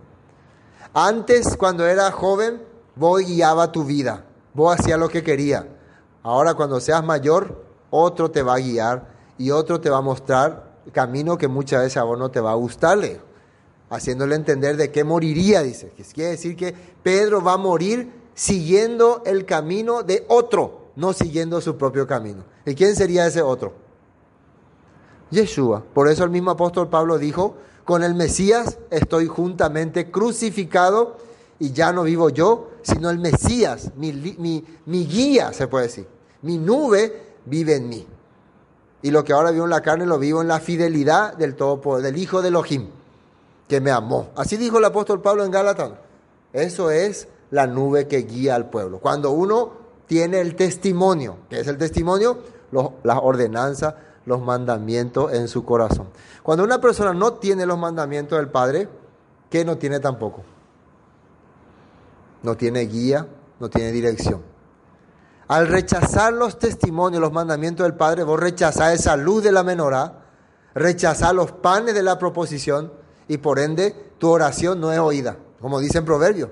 Antes, 0.93 1.57
cuando 1.57 1.87
era 1.87 2.11
joven, 2.11 2.61
vos 2.97 3.25
guiaba 3.25 3.71
tu 3.71 3.85
vida. 3.85 4.25
Vos 4.55 4.77
hacías 4.77 4.99
lo 4.99 5.09
que 5.09 5.23
quería. 5.23 5.69
Ahora 6.25 6.55
cuando 6.55 6.81
seas 6.81 7.05
mayor, 7.05 7.65
otro 7.91 8.33
te 8.33 8.43
va 8.43 8.55
a 8.57 8.59
guiar 8.59 9.07
y 9.39 9.53
otro 9.53 9.81
te 9.81 9.89
va 9.89 9.99
a 9.99 10.01
mostrar 10.01 10.81
camino 10.91 11.39
que 11.39 11.47
muchas 11.47 11.83
veces 11.83 11.97
a 11.99 12.03
vos 12.03 12.19
no 12.19 12.29
te 12.29 12.41
va 12.41 12.51
a 12.51 12.57
gustarle, 12.57 13.21
haciéndole 13.89 14.35
entender 14.35 14.77
de 14.77 14.91
qué 14.91 15.05
moriría, 15.05 15.63
dice. 15.63 15.93
Quiere 16.13 16.31
decir 16.31 16.57
que 16.57 16.75
Pedro 17.05 17.41
va 17.41 17.53
a 17.53 17.57
morir 17.57 18.31
siguiendo 18.35 19.23
el 19.25 19.45
camino 19.45 20.03
de 20.03 20.25
otro, 20.27 20.91
no 20.97 21.13
siguiendo 21.13 21.61
su 21.61 21.77
propio 21.77 22.05
camino. 22.05 22.43
¿Y 22.67 22.75
quién 22.75 22.97
sería 22.97 23.29
ese 23.29 23.43
otro? 23.43 23.84
Yeshua. 25.35 25.83
Por 25.93 26.09
eso 26.09 26.25
el 26.25 26.31
mismo 26.31 26.53
apóstol 26.53 26.89
Pablo 26.89 27.19
dijo, 27.19 27.57
con 27.85 28.03
el 28.03 28.15
Mesías 28.15 28.79
estoy 28.91 29.27
juntamente 29.27 30.11
crucificado 30.11 31.19
y 31.59 31.73
ya 31.73 31.93
no 31.93 32.05
vivo 32.05 32.31
yo, 32.31 32.71
sino 32.83 33.11
el 33.11 33.19
Mesías, 33.19 33.93
mi, 33.97 34.13
mi 34.87 35.07
guía, 35.07 35.53
se 35.53 35.69
puede 35.69 35.87
decir 35.87 36.07
mi 36.45 36.59
nube 36.59 37.37
vive 37.47 37.75
en 37.77 37.89
mí. 37.89 38.07
Y 39.03 39.11
lo 39.11 39.25
que 39.25 39.33
ahora 39.33 39.51
vivo 39.51 39.65
en 39.65 39.71
la 39.71 39.83
carne 39.83 40.07
lo 40.07 40.19
vivo 40.19 40.43
en 40.43 40.49
la 40.49 40.61
fidelidad 40.61 41.35
del 41.35 41.57
Todopoder, 41.57 42.03
del 42.03 42.19
Hijo 42.19 42.43
de 42.43 42.49
Elohim, 42.49 42.89
que 43.67 43.81
me 43.81 43.91
amó. 43.91 44.29
Así 44.37 44.57
dijo 44.57 44.79
el 44.79 44.85
apóstol 44.85 45.21
Pablo 45.21 45.45
en 45.45 45.51
Gálatas. 45.51 45.93
Eso 46.53 46.91
es 46.91 47.29
la 47.51 47.67
nube 47.67 48.07
que 48.07 48.19
guía 48.19 48.55
al 48.55 48.69
pueblo. 48.69 48.99
Cuando 48.99 49.31
uno 49.31 49.73
tiene 50.07 50.41
el 50.41 50.55
testimonio, 50.55 51.39
¿qué 51.49 51.61
es 51.61 51.67
el 51.67 51.79
testimonio? 51.79 52.55
las 53.05 53.19
ordenanzas, 53.23 53.95
los 54.27 54.41
mandamientos 54.41 55.33
en 55.33 55.49
su 55.49 55.65
corazón. 55.65 56.09
Cuando 56.43 56.65
una 56.65 56.81
persona 56.81 57.13
no 57.13 57.35
tiene 57.35 57.67
los 57.67 57.79
mandamientos 57.79 58.39
del 58.39 58.49
Padre, 58.49 58.89
¿qué 59.51 59.65
no 59.65 59.79
tiene 59.79 60.01
tampoco? 60.01 60.43
No 62.43 62.57
tiene 62.57 62.81
guía, 62.81 63.27
no 63.61 63.69
tiene 63.69 63.93
dirección. 63.93 64.43
Al 65.49 65.69
rechazar 65.69 66.33
los 66.33 66.59
testimonios, 66.59 67.21
los 67.21 67.33
mandamientos 67.33 67.85
del 67.85 67.95
Padre, 67.95 68.25
vos 68.25 68.41
rechazás 68.41 68.95
esa 68.95 69.17
luz 69.17 69.43
de 69.43 69.53
la 69.53 69.63
menorá, 69.63 70.25
rechazás 70.75 71.35
los 71.35 71.53
panes 71.53 71.95
de 71.95 72.03
la 72.03 72.19
proposición 72.19 72.93
y 73.29 73.39
por 73.39 73.59
ende 73.59 73.95
tu 74.19 74.31
oración 74.31 74.81
no 74.81 74.93
es 74.93 74.99
oída. 74.99 75.37
Como 75.61 75.81
dice 75.81 75.99
en 75.99 76.05
Proverbio, 76.05 76.51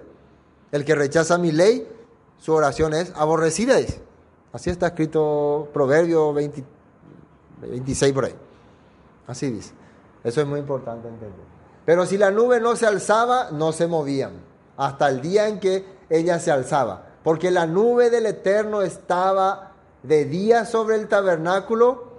el 0.73 0.85
que 0.85 0.95
rechaza 0.95 1.39
mi 1.39 1.53
ley, 1.53 1.89
su 2.39 2.53
oración 2.53 2.95
es 2.95 3.13
aborrecida. 3.15 3.77
Así 4.53 4.71
está 4.71 4.89
escrito 4.89 5.69
Proverbio 5.73 6.35
26 7.71 8.13
por 8.13 8.25
ahí. 8.27 8.35
Así 9.27 9.51
dice. 9.51 9.73
Eso 10.25 10.41
es 10.41 10.47
muy 10.47 10.61
importante 10.61 11.09
entender. 11.09 11.45
Pero 11.85 12.07
si 12.07 12.17
la 12.17 12.31
nube 12.31 12.61
no 12.61 12.77
se 12.77 12.87
alzaba, 12.87 13.51
no 13.51 13.73
se 13.73 13.87
movían. 13.87 14.33
Hasta 14.77 15.09
el 15.09 15.21
día 15.21 15.49
en 15.49 15.61
que 15.61 15.85
ella 16.09 16.39
se 16.39 16.51
alzaba 16.51 17.13
porque 17.23 17.51
la 17.51 17.67
nube 17.67 18.11
del 18.11 18.27
Eterno 18.27 18.83
estaba 18.83 19.73
de 20.03 20.25
día 20.25 20.65
sobre 20.65 20.97
el 20.97 21.09
tabernáculo 21.09 22.13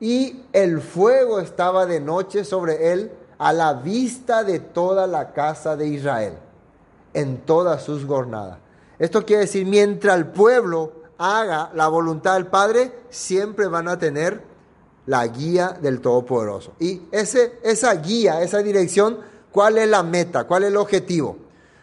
y 0.00 0.44
el 0.52 0.80
fuego 0.80 1.40
estaba 1.40 1.86
de 1.86 2.00
noche 2.00 2.44
sobre 2.44 2.92
él 2.92 3.12
a 3.38 3.52
la 3.52 3.74
vista 3.74 4.44
de 4.44 4.60
toda 4.60 5.06
la 5.06 5.32
casa 5.32 5.76
de 5.76 5.88
Israel, 5.88 6.34
en 7.12 7.38
todas 7.38 7.82
sus 7.82 8.04
jornadas. 8.04 8.58
Esto 8.98 9.24
quiere 9.24 9.42
decir, 9.42 9.66
mientras 9.66 10.16
el 10.16 10.26
pueblo 10.26 10.92
haga 11.18 11.70
la 11.74 11.88
voluntad 11.88 12.34
del 12.34 12.46
Padre, 12.46 12.92
siempre 13.10 13.66
van 13.66 13.88
a 13.88 13.98
tener 13.98 14.42
la 15.06 15.26
guía 15.26 15.76
del 15.80 16.00
Todopoderoso. 16.00 16.72
Y 16.78 17.02
ese, 17.10 17.58
esa 17.62 17.94
guía, 17.94 18.42
esa 18.42 18.58
dirección, 18.58 19.18
¿cuál 19.52 19.78
es 19.78 19.88
la 19.88 20.02
meta? 20.02 20.44
¿Cuál 20.44 20.64
es 20.64 20.70
el 20.70 20.76
objetivo? 20.76 21.36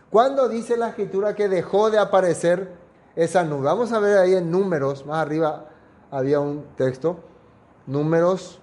¿Cuándo 0.09 0.49
dice 0.49 0.75
la 0.77 0.89
escritura 0.89 1.35
que 1.35 1.47
dejó 1.47 1.89
de 1.89 1.99
aparecer 1.99 2.71
esa 3.15 3.43
nube? 3.43 3.63
Vamos 3.63 3.91
a 3.91 3.99
ver 3.99 4.17
ahí 4.17 4.35
en 4.35 4.51
números, 4.51 5.05
más 5.05 5.19
arriba 5.19 5.69
había 6.09 6.39
un 6.39 6.65
texto, 6.75 7.19
números 7.87 8.59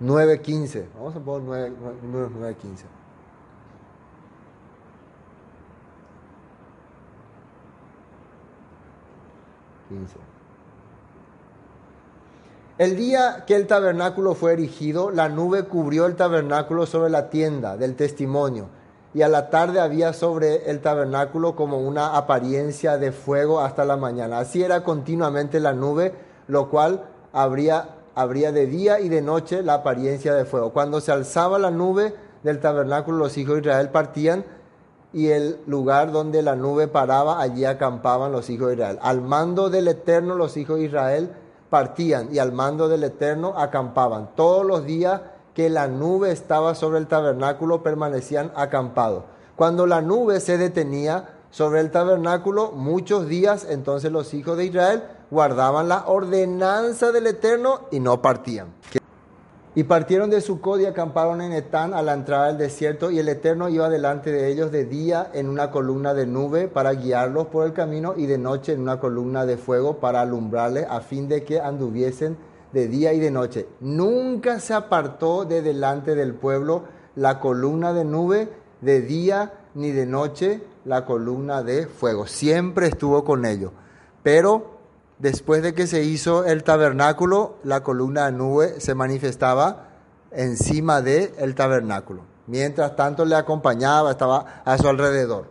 9.15. 0.00 0.86
Vamos 0.94 1.16
a 1.16 1.20
poner 1.20 1.72
números 2.02 2.30
9.15. 2.32 2.84
15. 9.88 10.33
El 12.76 12.96
día 12.96 13.44
que 13.46 13.54
el 13.54 13.68
tabernáculo 13.68 14.34
fue 14.34 14.54
erigido, 14.54 15.12
la 15.12 15.28
nube 15.28 15.62
cubrió 15.62 16.06
el 16.06 16.16
tabernáculo 16.16 16.86
sobre 16.86 17.08
la 17.08 17.30
tienda 17.30 17.76
del 17.76 17.94
testimonio 17.94 18.66
y 19.14 19.22
a 19.22 19.28
la 19.28 19.48
tarde 19.48 19.78
había 19.78 20.12
sobre 20.12 20.68
el 20.68 20.80
tabernáculo 20.80 21.54
como 21.54 21.78
una 21.78 22.16
apariencia 22.16 22.98
de 22.98 23.12
fuego 23.12 23.60
hasta 23.60 23.84
la 23.84 23.96
mañana. 23.96 24.40
Así 24.40 24.60
era 24.60 24.82
continuamente 24.82 25.60
la 25.60 25.72
nube, 25.72 26.14
lo 26.48 26.68
cual 26.68 27.04
habría, 27.32 27.90
habría 28.16 28.50
de 28.50 28.66
día 28.66 28.98
y 28.98 29.08
de 29.08 29.22
noche 29.22 29.62
la 29.62 29.74
apariencia 29.74 30.34
de 30.34 30.44
fuego. 30.44 30.72
Cuando 30.72 31.00
se 31.00 31.12
alzaba 31.12 31.60
la 31.60 31.70
nube 31.70 32.12
del 32.42 32.58
tabernáculo, 32.58 33.18
los 33.18 33.38
hijos 33.38 33.54
de 33.54 33.60
Israel 33.60 33.90
partían 33.90 34.44
y 35.12 35.28
el 35.28 35.60
lugar 35.68 36.10
donde 36.10 36.42
la 36.42 36.56
nube 36.56 36.88
paraba, 36.88 37.40
allí 37.40 37.66
acampaban 37.66 38.32
los 38.32 38.50
hijos 38.50 38.66
de 38.66 38.74
Israel. 38.74 38.98
Al 39.00 39.20
mando 39.20 39.70
del 39.70 39.86
Eterno, 39.86 40.34
los 40.34 40.56
hijos 40.56 40.78
de 40.78 40.86
Israel 40.86 41.30
partían 41.74 42.28
y 42.30 42.38
al 42.38 42.52
mando 42.52 42.86
del 42.86 43.02
Eterno 43.02 43.54
acampaban. 43.56 44.30
Todos 44.36 44.64
los 44.64 44.84
días 44.84 45.22
que 45.54 45.68
la 45.68 45.88
nube 45.88 46.30
estaba 46.30 46.76
sobre 46.76 47.00
el 47.00 47.08
tabernáculo 47.08 47.82
permanecían 47.82 48.52
acampados. 48.54 49.24
Cuando 49.56 49.84
la 49.84 50.00
nube 50.00 50.38
se 50.38 50.56
detenía 50.56 51.30
sobre 51.50 51.80
el 51.80 51.90
tabernáculo 51.90 52.70
muchos 52.70 53.26
días, 53.26 53.66
entonces 53.68 54.12
los 54.12 54.34
hijos 54.34 54.56
de 54.56 54.66
Israel 54.66 55.02
guardaban 55.32 55.88
la 55.88 56.06
ordenanza 56.06 57.10
del 57.10 57.26
Eterno 57.26 57.80
y 57.90 57.98
no 57.98 58.22
partían. 58.22 58.68
Y 59.76 59.84
partieron 59.84 60.30
de 60.30 60.40
Sucod 60.40 60.78
y 60.78 60.86
acamparon 60.86 61.40
en 61.40 61.52
Etán 61.52 61.94
a 61.94 62.02
la 62.02 62.14
entrada 62.14 62.46
del 62.46 62.58
desierto, 62.58 63.10
y 63.10 63.18
el 63.18 63.28
Eterno 63.28 63.68
iba 63.68 63.88
delante 63.88 64.30
de 64.30 64.48
ellos 64.48 64.70
de 64.70 64.84
día 64.84 65.30
en 65.34 65.48
una 65.48 65.72
columna 65.72 66.14
de 66.14 66.26
nube 66.26 66.68
para 66.68 66.92
guiarlos 66.92 67.48
por 67.48 67.66
el 67.66 67.72
camino, 67.72 68.14
y 68.16 68.26
de 68.26 68.38
noche 68.38 68.72
en 68.72 68.82
una 68.82 69.00
columna 69.00 69.46
de 69.46 69.56
fuego 69.56 69.98
para 69.98 70.20
alumbrarles, 70.20 70.86
a 70.88 71.00
fin 71.00 71.28
de 71.28 71.42
que 71.42 71.60
anduviesen 71.60 72.36
de 72.72 72.86
día 72.86 73.12
y 73.14 73.18
de 73.18 73.32
noche. 73.32 73.66
Nunca 73.80 74.60
se 74.60 74.74
apartó 74.74 75.44
de 75.44 75.60
delante 75.60 76.14
del 76.14 76.34
pueblo 76.34 76.84
la 77.16 77.40
columna 77.40 77.92
de 77.92 78.04
nube 78.04 78.48
de 78.80 79.00
día 79.00 79.54
ni 79.74 79.90
de 79.90 80.06
noche 80.06 80.62
la 80.84 81.04
columna 81.04 81.62
de 81.62 81.86
fuego. 81.86 82.26
Siempre 82.26 82.88
estuvo 82.88 83.24
con 83.24 83.44
ellos. 83.44 83.72
Pero 84.22 84.73
después 85.18 85.62
de 85.62 85.74
que 85.74 85.86
se 85.86 86.02
hizo 86.02 86.44
el 86.44 86.64
tabernáculo, 86.64 87.56
la 87.64 87.82
columna 87.82 88.26
de 88.26 88.32
nube 88.32 88.80
se 88.80 88.94
manifestaba 88.94 89.88
encima 90.30 91.00
del 91.02 91.32
el 91.38 91.54
tabernáculo. 91.54 92.22
Mientras 92.46 92.96
tanto 92.96 93.24
le 93.24 93.36
acompañaba, 93.36 94.10
estaba 94.10 94.62
a 94.64 94.76
su 94.78 94.88
alrededor. 94.88 95.46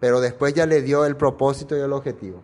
Pero 0.00 0.20
después 0.20 0.54
ya 0.54 0.66
le 0.66 0.82
dio 0.82 1.04
el 1.04 1.16
propósito 1.16 1.76
y 1.76 1.80
el 1.80 1.92
objetivo. 1.92 2.42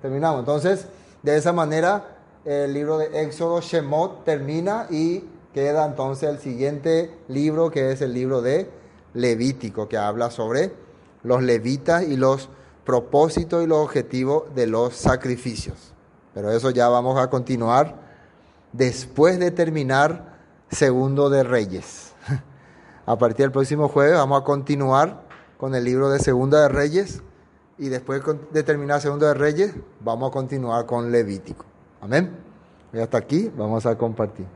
Terminamos. 0.00 0.40
Entonces, 0.40 0.86
de 1.22 1.36
esa 1.36 1.52
manera 1.52 2.16
el 2.44 2.72
libro 2.72 2.98
de 2.98 3.22
Éxodo, 3.22 3.60
Shemot, 3.60 4.24
termina 4.24 4.86
y 4.90 5.24
queda 5.54 5.86
entonces 5.86 6.28
el 6.28 6.38
siguiente 6.38 7.16
libro 7.28 7.70
que 7.70 7.92
es 7.92 8.02
el 8.02 8.12
libro 8.12 8.42
de 8.42 8.68
Levítico, 9.14 9.88
que 9.88 9.98
habla 9.98 10.30
sobre 10.30 10.72
los 11.22 11.42
levitas 11.42 12.02
y 12.02 12.16
los 12.16 12.48
propósitos 12.84 13.62
y 13.62 13.66
los 13.66 13.78
objetivos 13.78 14.54
de 14.54 14.66
los 14.66 14.94
sacrificios. 14.94 15.92
Pero 16.34 16.50
eso 16.50 16.70
ya 16.70 16.88
vamos 16.88 17.18
a 17.18 17.28
continuar 17.28 17.96
después 18.72 19.38
de 19.38 19.50
terminar 19.50 20.32
Segundo 20.70 21.28
de 21.28 21.42
Reyes. 21.42 22.12
A 23.06 23.18
partir 23.18 23.44
del 23.44 23.52
próximo 23.52 23.88
jueves 23.88 24.14
vamos 24.14 24.40
a 24.40 24.44
continuar 24.44 25.22
con 25.58 25.74
el 25.74 25.84
libro 25.84 26.08
de 26.10 26.18
Segunda 26.18 26.62
de 26.62 26.68
Reyes 26.68 27.22
y 27.78 27.88
después 27.88 28.22
de 28.50 28.62
terminar 28.62 29.00
Segundo 29.00 29.26
de 29.26 29.34
Reyes 29.34 29.74
vamos 30.00 30.30
a 30.30 30.32
continuar 30.32 30.86
con 30.86 31.12
Levítico. 31.12 31.64
Amén. 32.00 32.30
Y 32.92 32.98
hasta 32.98 33.18
aquí 33.18 33.50
vamos 33.56 33.84
a 33.86 33.96
compartir. 33.96 34.46